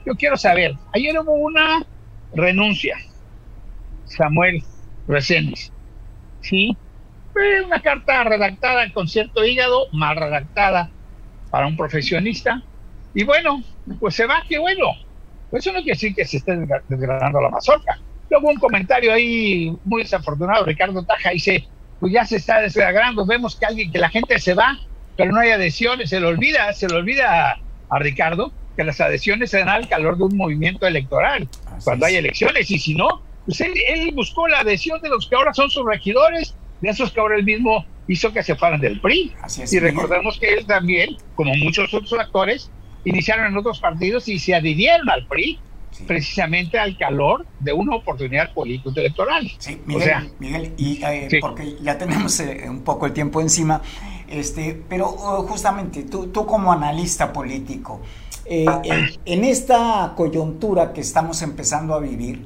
Yo 0.07 0.14
quiero 0.14 0.39
saber, 0.39 0.74
ayer 0.95 1.18
hubo 1.18 1.34
una 1.34 1.84
renuncia, 2.34 2.97
Samuel 4.07 4.62
Reséndiz. 5.07 5.70
Sí, 6.41 6.76
una 7.66 7.82
carta 7.82 8.24
redactada 8.24 8.91
con 8.93 9.07
cierto 9.07 9.45
hígado, 9.45 9.89
mal 9.93 10.16
redactada 10.16 10.91
para 11.51 11.66
un 11.66 11.76
profesionista. 11.76 12.62
Y 13.12 13.24
bueno, 13.24 13.62
pues 14.01 14.14
se 14.14 14.26
va, 14.26 14.43
qué 14.49 14.59
bueno. 14.59 14.93
Pues 15.51 15.64
eso 15.64 15.72
no 15.72 15.78
quiere 15.80 15.94
decir 15.94 16.14
que 16.14 16.24
se 16.24 16.38
esté 16.38 16.57
desgranando 16.88 17.40
la 17.40 17.51
mazorca. 17.51 17.99
Luego 18.30 18.49
un 18.49 18.57
comentario 18.57 19.12
ahí 19.12 19.76
muy 19.84 20.03
desafortunado, 20.03 20.64
Ricardo 20.64 21.05
Taja 21.05 21.30
dice, 21.30 21.64
pues 22.01 22.12
ya 22.12 22.24
se 22.24 22.36
está 22.36 22.61
desgranando, 22.61 23.24
vemos 23.24 23.57
que 23.57 23.66
alguien, 23.66 23.92
que 23.92 23.99
la 23.99 24.09
gente 24.09 24.38
se 24.38 24.55
va, 24.55 24.78
pero 25.16 25.32
no 25.32 25.40
hay 25.40 25.51
adhesiones, 25.51 26.11
se 26.11 26.20
le 26.20 26.26
olvida, 26.26 26.72
se 26.72 26.88
le 26.88 26.97
olvida 26.97 27.59
a, 27.88 27.99
Ricardo 27.99 28.53
que 28.76 28.84
las 28.84 29.01
adhesiones 29.01 29.51
se 29.51 29.61
dan 29.61 29.68
al 29.70 29.88
calor 29.88 30.18
de 30.18 30.24
un 30.24 30.36
movimiento 30.36 30.86
electoral, 30.86 31.49
cuando 31.82 32.05
hay 32.05 32.16
elecciones, 32.16 32.70
y 32.70 32.78
si 32.78 32.94
no, 32.94 33.22
pues 33.47 33.61
él, 33.62 33.72
buscó 34.12 34.49
la 34.49 34.61
adhesión 34.61 35.01
de 35.01 35.09
los 35.09 35.28
que 35.28 35.36
ahora 35.36 35.55
son 35.55 35.70
sus 35.70 35.86
regidores, 35.86 36.55
de 36.82 36.90
esos 36.90 37.11
que 37.11 37.20
ahora 37.20 37.36
él 37.36 37.44
mismo 37.44 37.86
hizo 38.07 38.32
que 38.32 38.42
se 38.42 38.55
fueran 38.55 38.80
del 38.80 39.01
PRI. 39.01 39.32
y 39.72 39.78
recordemos 39.78 40.38
que 40.38 40.53
él 40.53 40.66
también, 40.66 41.16
como 41.34 41.55
muchos 41.55 41.94
otros 41.94 42.12
actores, 42.20 42.70
iniciaron 43.07 43.47
en 43.47 43.57
otros 43.57 43.81
partidos 43.81 44.29
y 44.29 44.39
se 44.39 44.55
adhirieron 44.55 45.09
al 45.09 45.27
PRI 45.27 45.59
precisamente 46.07 46.79
al 46.79 46.99
calor 46.99 47.47
de 47.61 47.73
una 47.73 47.97
oportunidad 47.97 48.53
político-electoral. 48.53 49.51
Sí, 49.59 49.81
Miguel, 49.87 50.33
Miguel 50.39 50.75
y 50.77 51.03
eh, 51.03 51.29
porque 51.41 51.77
ya 51.81 51.97
tenemos 51.97 52.39
eh, 52.41 52.67
un 52.69 52.83
poco 52.83 53.07
el 53.07 53.13
tiempo 53.13 53.41
encima, 53.41 53.81
este, 54.29 54.83
pero 54.89 55.07
oh, 55.07 55.43
justamente 55.45 56.03
tú, 56.03 56.27
tú 56.27 56.45
como 56.45 56.73
analista 56.73 57.33
político, 57.33 58.01
eh, 58.45 58.67
en 59.25 59.45
esta 59.45 60.13
coyuntura 60.17 60.93
que 60.93 61.01
estamos 61.01 61.41
empezando 61.43 61.95
a 61.95 62.01
vivir, 62.01 62.45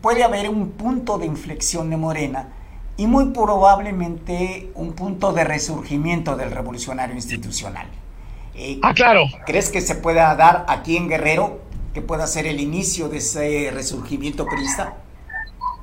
puede 0.00 0.22
haber 0.22 0.48
un 0.48 0.70
punto 0.72 1.18
de 1.18 1.26
inflexión 1.26 1.88
de 1.90 1.96
Morena 1.96 2.48
y 2.96 3.06
muy 3.06 3.26
probablemente 3.26 4.70
un 4.74 4.92
punto 4.92 5.32
de 5.32 5.44
resurgimiento 5.44 6.36
del 6.36 6.50
revolucionario 6.50 7.16
institucional. 7.16 7.88
Eh, 8.56 8.78
ah, 8.82 8.94
claro. 8.94 9.26
¿Crees 9.46 9.70
que 9.70 9.80
se 9.80 9.96
pueda 9.96 10.34
dar 10.36 10.64
aquí 10.68 10.96
en 10.96 11.08
Guerrero, 11.08 11.60
que 11.92 12.00
pueda 12.00 12.26
ser 12.26 12.46
el 12.46 12.60
inicio 12.60 13.08
de 13.08 13.18
ese 13.18 13.70
resurgimiento 13.72 14.46
priista? 14.46 14.96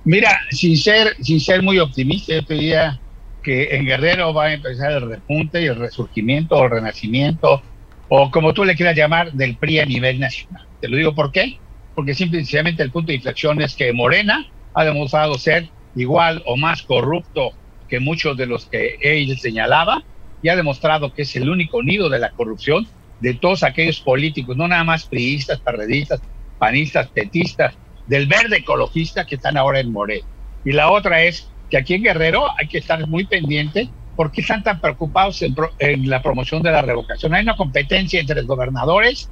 Mira, 0.04 0.40
sin 0.50 0.78
ser, 0.78 1.16
sin 1.22 1.40
ser 1.40 1.62
muy 1.62 1.80
optimista, 1.80 2.34
yo 2.34 2.46
te 2.46 2.54
diría 2.56 3.00
que 3.44 3.76
en 3.76 3.86
Guerrero 3.86 4.34
va 4.34 4.46
a 4.46 4.54
empezar 4.54 4.92
el 4.92 5.10
repunte 5.10 5.62
y 5.62 5.66
el 5.66 5.76
resurgimiento 5.76 6.56
o 6.56 6.66
el 6.66 6.72
renacimiento, 6.72 7.62
o 8.10 8.32
como 8.32 8.54
tú 8.54 8.64
le 8.64 8.76
quieras 8.76 8.96
llamar, 8.96 9.32
del 9.34 9.58
PRI 9.58 9.80
a 9.80 9.86
nivel 9.86 10.20
nacional. 10.20 10.66
Te 10.80 10.88
lo 10.88 10.98
digo 10.98 11.14
por 11.14 11.32
qué, 11.32 11.58
porque 11.96 12.14
simplemente 12.14 12.84
el 12.84 12.92
punto 12.92 13.08
de 13.08 13.16
inflexión 13.16 13.62
es 13.62 13.76
que 13.76 13.94
Morena 13.94 14.48
ha 14.74 14.84
demostrado 14.84 15.38
ser 15.38 15.70
igual 15.96 16.42
o 16.46 16.56
más 16.56 16.82
corrupto 16.84 17.52
que 17.90 18.00
muchos 18.00 18.38
de 18.38 18.46
los 18.46 18.66
que 18.66 18.98
él 19.02 19.38
señalaba 19.38 20.04
y 20.42 20.50
ha 20.50 20.56
demostrado 20.56 21.14
que 21.14 21.24
es 21.24 21.36
el 21.36 21.50
único 21.50 21.84
nido 21.84 22.10
de 22.10 22.20
la 22.20 22.32
corrupción 22.32 22.88
de 23.20 23.36
todos 23.36 23.64
aquellos 23.64 24.00
políticos, 24.00 24.58
no 24.58 24.68
nada 24.68 24.84
más 24.84 25.06
priistas, 25.06 25.60
parredistas, 25.60 26.22
panistas, 26.58 27.08
petistas, 27.08 27.76
del 28.08 28.28
verde 28.28 28.58
ecologista 28.58 29.26
que 29.26 29.36
están 29.36 29.58
ahora 29.58 29.80
en 29.80 29.92
Morel. 29.92 30.24
Y 30.66 30.72
la 30.72 30.92
otra 30.92 31.24
es 31.24 31.48
que 31.70 31.78
aquí 31.78 31.94
en 31.94 32.04
Guerrero 32.04 32.48
hay 32.60 32.68
que 32.68 32.80
estar 32.80 33.08
muy 33.08 33.26
pendiente 33.26 33.90
porque 34.16 34.42
están 34.42 34.64
tan 34.64 34.82
preocupados 34.82 35.42
en, 35.42 35.56
en, 35.80 36.10
la 36.10 36.22
promoción 36.22 36.62
de 36.62 36.72
la 36.72 36.82
revocación. 36.82 37.34
Hay 37.34 37.44
una 37.44 37.56
competencia 37.56 38.20
entre 38.20 38.36
los 38.36 38.46
gobernadores 38.46 39.30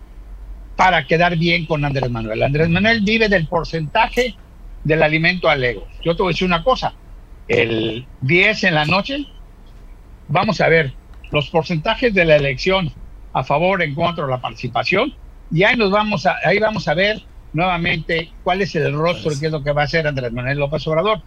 para 0.76 1.06
quedar 1.06 1.36
bien 1.36 1.66
con 1.66 1.84
Andrés 1.84 2.10
Manuel. 2.10 2.42
Andrés 2.42 2.70
Manuel 2.70 3.02
vive 3.02 3.28
del 3.28 3.48
porcentaje 3.48 4.36
del 4.84 5.04
alimento 5.04 5.50
al 5.50 5.64
ego. 5.64 5.86
Yo 6.04 6.16
te 6.16 6.24
voy 6.24 6.32
a 6.32 6.34
decir 6.34 6.48
una 6.48 6.64
cosa, 6.64 6.94
el 7.48 8.06
10 8.22 8.64
en 8.64 8.76
la 8.76 8.86
noche, 8.86 9.26
vamos 10.30 10.62
a 10.62 10.70
ver 10.70 10.94
los 11.32 11.50
porcentajes 11.50 12.14
de 12.14 12.26
la 12.26 12.36
elección 12.36 12.92
a 13.34 13.44
favor, 13.44 13.82
en 13.82 13.96
contra 13.96 14.26
la 14.28 14.42
participación, 14.42 15.14
y 15.52 15.64
ahí 15.64 15.76
nos 15.76 15.92
vamos 15.92 16.26
a, 16.26 16.38
ahí 16.44 16.60
vamos 16.60 16.88
a 16.88 16.94
ver 16.94 17.22
nuevamente 17.54 18.32
cuál 18.44 18.62
es 18.62 18.76
el 18.76 18.94
rostro 18.94 19.32
y 19.32 19.40
qué 19.40 19.48
es 19.48 19.52
lo 19.52 19.64
que 19.64 19.72
va 19.72 19.82
a 19.82 19.86
hacer 19.86 20.08
Andrés 20.08 20.32
Manuel 20.32 20.60
López 20.60 20.86
Obrador. 20.88 21.22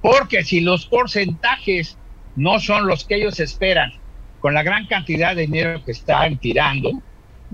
Porque 0.00 0.44
si 0.44 0.60
los 0.60 0.86
porcentajes 0.86 1.96
no 2.36 2.60
son 2.60 2.86
los 2.86 3.04
que 3.04 3.16
ellos 3.16 3.40
esperan, 3.40 3.92
con 4.40 4.54
la 4.54 4.62
gran 4.62 4.86
cantidad 4.86 5.34
de 5.34 5.42
dinero 5.42 5.82
que 5.84 5.92
están 5.92 6.36
tirando, 6.38 6.90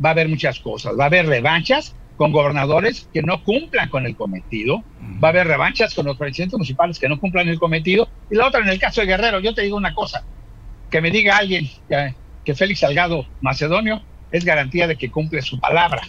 va 0.02 0.10
a 0.10 0.12
haber 0.12 0.28
muchas 0.28 0.58
cosas. 0.58 0.98
Va 0.98 1.04
a 1.04 1.06
haber 1.06 1.26
revanchas 1.26 1.94
con 2.16 2.32
gobernadores 2.32 3.08
que 3.14 3.22
no 3.22 3.42
cumplan 3.44 3.88
con 3.88 4.04
el 4.04 4.14
cometido, 4.14 4.82
va 5.22 5.28
a 5.28 5.30
haber 5.30 5.46
revanchas 5.46 5.94
con 5.94 6.04
los 6.04 6.18
presidentes 6.18 6.58
municipales 6.58 6.98
que 6.98 7.08
no 7.08 7.18
cumplan 7.18 7.48
el 7.48 7.58
cometido, 7.58 8.08
y 8.30 8.34
la 8.34 8.46
otra 8.46 8.60
en 8.60 8.68
el 8.68 8.78
caso 8.78 9.00
de 9.00 9.06
Guerrero, 9.06 9.40
yo 9.40 9.54
te 9.54 9.62
digo 9.62 9.76
una 9.76 9.94
cosa, 9.94 10.22
que 10.90 11.00
me 11.00 11.10
diga 11.10 11.36
alguien 11.36 11.68
que, 12.44 12.54
Félix 12.54 12.80
Salgado 12.80 13.26
Macedonio 13.40 14.02
es 14.32 14.44
garantía 14.44 14.88
de 14.88 14.96
que 14.96 15.10
cumple 15.10 15.40
su 15.40 15.60
palabra. 15.60 16.02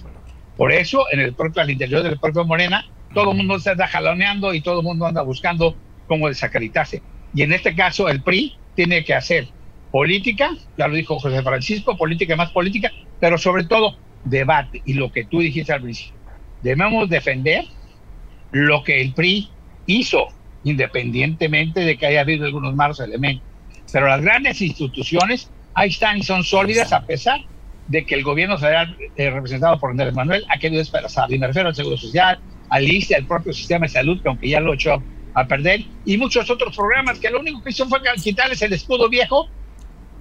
Por 0.58 0.72
eso, 0.72 1.06
en 1.12 1.20
el 1.20 1.34
propio, 1.34 1.62
al 1.62 1.70
interior 1.70 2.02
del 2.02 2.20
propio 2.20 2.46
Morena, 2.46 2.86
todo 3.14 3.32
el 3.32 3.38
mundo 3.38 3.60
se 3.60 3.70
anda 3.70 3.88
jaloneando 3.88 4.54
y 4.54 4.62
todo 4.62 4.80
el 4.80 4.86
mundo 4.86 5.06
anda 5.06 5.22
buscando 5.22 5.76
cómo 6.08 6.28
desacreditarse. 6.28 7.02
Y 7.34 7.44
en 7.44 7.54
este 7.54 7.76
caso, 7.76 8.10
el 8.10 8.22
PRI 8.22 8.56
tiene 8.76 9.04
que 9.04 9.14
hacer 9.14 9.48
política, 9.92 10.52
ya 10.78 10.88
lo 10.88 10.96
dijo 10.96 11.20
José 11.20 11.44
Francisco, 11.44 11.98
política 11.98 12.36
más 12.36 12.52
política, 12.52 12.92
pero 13.20 13.38
sobre 13.38 13.66
todo 13.66 13.98
debate. 14.24 14.82
Y 14.86 14.94
lo 14.94 15.12
que 15.12 15.26
tú 15.26 15.40
dijiste 15.40 15.74
al 15.74 15.82
principio, 15.82 16.20
debemos 16.64 17.10
defender 17.10 17.66
lo 18.52 18.84
que 18.84 19.02
el 19.02 19.14
PRI 19.14 19.50
hizo, 19.86 20.28
independientemente 20.64 21.82
de 21.82 21.98
que 21.98 22.08
haya 22.08 22.22
habido 22.22 22.46
algunos 22.46 22.76
malos 22.76 23.00
elementos. 23.00 23.51
Pero 23.92 24.08
las 24.08 24.22
grandes 24.22 24.62
instituciones 24.62 25.50
ahí 25.74 25.90
están 25.90 26.18
y 26.18 26.24
son 26.24 26.44
sólidas 26.44 26.94
a 26.94 27.06
pesar 27.06 27.42
de 27.88 28.06
que 28.06 28.16
el 28.16 28.24
gobierno 28.24 28.58
federal 28.58 28.96
eh, 29.18 29.30
representado 29.30 29.80
por 29.80 29.92
Andrés 29.92 30.14
Manuel 30.14 30.46
ha 30.50 30.58
querido 30.58 30.80
desplazar. 30.80 31.32
Y 31.32 31.38
me 31.38 31.48
refiero 31.48 31.70
al 31.70 31.76
Seguro 31.76 31.98
Social, 31.98 32.40
al 32.70 32.90
ISTE, 32.90 33.16
al 33.16 33.26
propio 33.26 33.54
sistema 33.54 33.86
de 33.86 33.90
salud, 33.90 34.22
que 34.22 34.30
aunque 34.30 34.50
ya 34.50 34.60
lo 34.60 34.74
echó 34.74 35.02
a 35.34 35.46
perder, 35.46 35.86
y 36.06 36.18
muchos 36.18 36.50
otros 36.50 36.76
programas 36.76 37.20
que 37.20 37.30
lo 37.30 37.40
único 37.40 37.64
que 37.64 37.70
hizo 37.70 37.88
fue 37.88 38.00
quitarles 38.22 38.62
el 38.62 38.74
escudo 38.74 39.08
viejo 39.10 39.50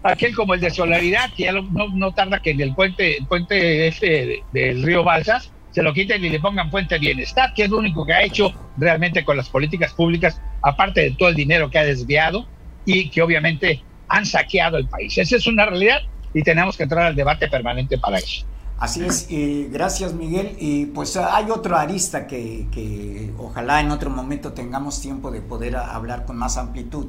aquel 0.02 0.34
como 0.34 0.54
el 0.54 0.60
de 0.60 0.70
Solaridad, 0.70 1.32
que 1.36 1.44
ya 1.44 1.52
no, 1.52 1.88
no, 1.92 2.14
tarda 2.14 2.40
que 2.40 2.50
en 2.50 2.60
el 2.60 2.74
puente, 2.74 3.18
el 3.18 3.26
puente 3.26 3.88
este 3.88 4.42
del 4.52 4.82
río 4.82 5.04
Balsas 5.04 5.52
se 5.70 5.82
lo 5.82 5.92
quiten 5.92 6.24
y 6.24 6.30
le 6.30 6.40
pongan 6.40 6.70
puente 6.70 6.98
bienestar, 6.98 7.52
que 7.54 7.64
es 7.64 7.70
lo 7.70 7.78
único 7.78 8.04
que 8.04 8.12
ha 8.12 8.22
hecho 8.22 8.52
realmente 8.76 9.24
con 9.24 9.36
las 9.36 9.48
políticas 9.48 9.92
públicas, 9.92 10.40
aparte 10.62 11.02
de 11.02 11.10
todo 11.12 11.28
el 11.28 11.34
dinero 11.34 11.70
que 11.70 11.78
ha 11.78 11.84
desviado 11.84 12.46
y 12.84 13.10
que 13.10 13.22
obviamente 13.22 13.82
han 14.08 14.26
saqueado 14.26 14.76
el 14.76 14.88
país. 14.88 15.16
Esa 15.18 15.36
es 15.36 15.46
una 15.46 15.66
realidad 15.66 15.98
y 16.34 16.42
tenemos 16.42 16.76
que 16.76 16.84
entrar 16.84 17.06
al 17.06 17.16
debate 17.16 17.48
permanente 17.48 17.98
para 17.98 18.18
eso. 18.18 18.46
Así 18.78 19.04
es, 19.04 19.26
gracias 19.70 20.14
Miguel. 20.14 20.56
Y 20.58 20.86
pues 20.86 21.16
hay 21.16 21.50
otro 21.50 21.76
arista 21.76 22.26
que, 22.26 22.66
que 22.72 23.30
ojalá 23.38 23.80
en 23.80 23.90
otro 23.90 24.10
momento 24.10 24.52
tengamos 24.52 25.00
tiempo 25.00 25.30
de 25.30 25.42
poder 25.42 25.76
hablar 25.76 26.24
con 26.24 26.36
más 26.36 26.56
amplitud 26.56 27.08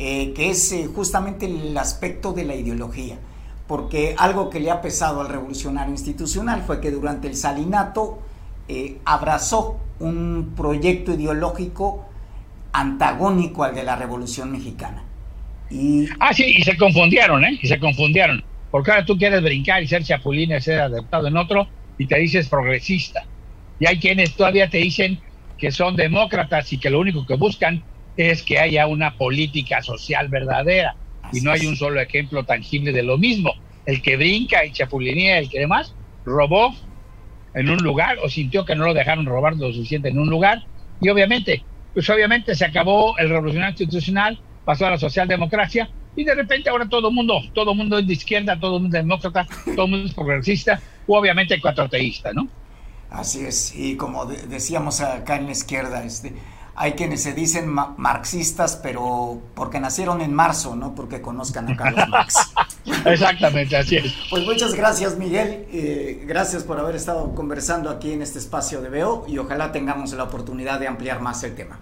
eh, 0.00 0.32
que 0.32 0.50
es 0.50 0.70
eh, 0.70 0.88
justamente 0.94 1.46
el 1.46 1.76
aspecto 1.76 2.32
de 2.32 2.44
la 2.44 2.54
ideología, 2.54 3.18
porque 3.66 4.14
algo 4.16 4.48
que 4.48 4.60
le 4.60 4.70
ha 4.70 4.80
pesado 4.80 5.20
al 5.20 5.28
revolucionario 5.28 5.92
institucional 5.92 6.62
fue 6.62 6.80
que 6.80 6.92
durante 6.92 7.26
el 7.26 7.34
salinato 7.34 8.20
eh, 8.68 9.00
abrazó 9.04 9.80
un 9.98 10.52
proyecto 10.54 11.14
ideológico 11.14 12.04
antagónico 12.72 13.64
al 13.64 13.74
de 13.74 13.84
la 13.84 13.96
revolución 13.96 14.52
mexicana. 14.52 15.02
Y... 15.70 16.06
Ah, 16.18 16.32
sí, 16.32 16.44
y 16.56 16.62
se 16.62 16.76
confundieron, 16.76 17.44
¿eh? 17.44 17.58
Y 17.60 17.66
se 17.66 17.78
confundieron. 17.78 18.42
Porque 18.70 18.90
ahora 18.90 19.04
tú 19.04 19.16
quieres 19.16 19.42
brincar 19.42 19.82
y 19.82 19.88
ser 19.88 20.02
chapulín 20.02 20.52
y 20.52 20.60
ser 20.60 20.80
adaptado 20.80 21.26
en 21.26 21.36
otro 21.36 21.68
y 21.98 22.06
te 22.06 22.18
dices 22.18 22.48
progresista. 22.48 23.24
Y 23.80 23.86
hay 23.86 23.98
quienes 23.98 24.34
todavía 24.34 24.68
te 24.68 24.78
dicen 24.78 25.18
que 25.56 25.70
son 25.70 25.96
demócratas 25.96 26.72
y 26.72 26.78
que 26.78 26.90
lo 26.90 27.00
único 27.00 27.26
que 27.26 27.34
buscan 27.34 27.82
es 28.16 28.42
que 28.42 28.58
haya 28.58 28.86
una 28.86 29.14
política 29.14 29.82
social 29.82 30.28
verdadera 30.28 30.96
y 31.32 31.40
no 31.40 31.52
hay 31.52 31.66
un 31.66 31.76
solo 31.76 32.00
ejemplo 32.00 32.44
tangible 32.44 32.92
de 32.92 33.02
lo 33.02 33.18
mismo. 33.18 33.52
El 33.86 34.02
que 34.02 34.16
brinca 34.16 34.64
y 34.64 34.72
chapulinea, 34.72 35.38
el 35.38 35.48
que 35.48 35.60
demás, 35.60 35.94
robó 36.24 36.74
en 37.54 37.70
un 37.70 37.78
lugar 37.78 38.18
o 38.22 38.28
sintió 38.28 38.64
que 38.64 38.74
no 38.74 38.86
lo 38.86 38.94
dejaron 38.94 39.26
robar 39.26 39.56
lo 39.56 39.72
suficiente 39.72 40.08
en 40.08 40.18
un 40.18 40.28
lugar 40.28 40.64
y 41.00 41.08
obviamente, 41.08 41.62
pues 41.98 42.08
obviamente 42.10 42.54
se 42.54 42.64
acabó 42.64 43.18
el 43.18 43.28
revolucionario 43.28 43.72
institucional, 43.72 44.40
pasó 44.64 44.86
a 44.86 44.90
la 44.90 44.98
socialdemocracia 44.98 45.90
y 46.14 46.22
de 46.22 46.32
repente 46.32 46.70
ahora 46.70 46.88
todo 46.88 47.08
el 47.08 47.14
mundo, 47.16 47.40
todo 47.52 47.72
el 47.72 47.76
mundo 47.76 47.98
es 47.98 48.06
de 48.06 48.12
izquierda, 48.12 48.56
todo 48.56 48.76
el 48.76 48.82
mundo 48.82 48.98
es 48.98 49.02
demócrata, 49.02 49.44
todo 49.74 49.86
el 49.86 49.90
mundo 49.90 50.06
es 50.06 50.14
progresista 50.14 50.80
o 51.08 51.18
obviamente 51.18 51.60
cuatroteísta, 51.60 52.32
¿no? 52.32 52.46
Así 53.10 53.44
es, 53.44 53.74
y 53.74 53.96
como 53.96 54.26
decíamos 54.26 55.00
acá 55.00 55.38
en 55.38 55.46
la 55.46 55.50
izquierda, 55.50 56.04
este, 56.04 56.34
hay 56.80 56.92
quienes 56.92 57.24
se 57.24 57.34
dicen 57.34 57.68
marxistas, 57.96 58.78
pero 58.80 59.42
porque 59.54 59.80
nacieron 59.80 60.20
en 60.20 60.32
marzo, 60.32 60.76
no 60.76 60.94
porque 60.94 61.20
conozcan 61.20 61.72
a 61.72 61.76
Carlos 61.76 62.04
Marx. 62.08 62.36
Exactamente, 63.04 63.76
así 63.76 63.96
es. 63.96 64.14
Pues 64.30 64.44
muchas 64.44 64.74
gracias, 64.74 65.18
Miguel. 65.18 65.66
Eh, 65.72 66.22
gracias 66.24 66.62
por 66.62 66.78
haber 66.78 66.94
estado 66.94 67.34
conversando 67.34 67.90
aquí 67.90 68.12
en 68.12 68.22
este 68.22 68.38
espacio 68.38 68.80
de 68.80 68.90
Veo 68.90 69.24
y 69.26 69.38
ojalá 69.38 69.72
tengamos 69.72 70.12
la 70.12 70.22
oportunidad 70.22 70.78
de 70.78 70.86
ampliar 70.86 71.20
más 71.20 71.42
el 71.42 71.56
tema. 71.56 71.80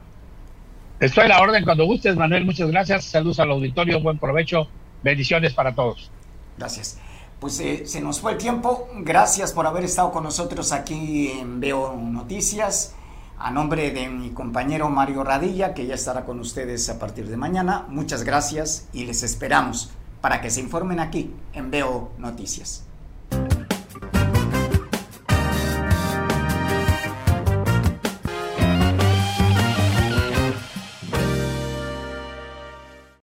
Estoy 0.99 1.25
a 1.27 1.29
la 1.29 1.41
orden 1.43 1.63
cuando 1.65 1.85
gustes, 1.85 2.17
Manuel. 2.17 2.47
Muchas 2.47 2.71
gracias. 2.71 3.05
Saludos 3.05 3.39
al 3.39 3.51
auditorio. 3.51 4.01
Buen 4.01 4.19
provecho. 4.19 4.67
Bendiciones 5.03 5.53
para 5.53 5.75
todos. 5.75 6.11
Gracias. 6.57 6.99
Pues 7.39 7.61
eh, 7.61 7.85
se 7.85 8.01
nos 8.01 8.19
fue 8.21 8.33
el 8.33 8.39
tiempo. 8.39 8.89
Gracias 9.01 9.53
por 9.53 9.67
haber 9.67 9.85
estado 9.85 10.11
con 10.11 10.25
nosotros 10.25 10.73
aquí 10.73 11.33
en 11.33 11.61
Veo 11.61 11.95
Noticias. 11.95 12.95
A 13.39 13.51
nombre 13.51 13.91
de 13.91 14.09
mi 14.09 14.31
compañero 14.31 14.89
Mario 14.89 15.23
Radilla, 15.23 15.75
que 15.75 15.87
ya 15.87 15.95
estará 15.95 16.25
con 16.25 16.41
ustedes 16.41 16.89
a 16.89 16.99
partir 16.99 17.29
de 17.29 17.37
mañana, 17.37 17.85
muchas 17.89 18.25
gracias 18.25 18.89
y 18.95 19.05
les 19.05 19.23
esperamos 19.23 19.91
para 20.23 20.41
que 20.41 20.49
se 20.49 20.61
informen 20.61 21.01
aquí 21.01 21.35
en 21.53 21.71
Veo 21.71 22.13
Noticias. 22.17 22.86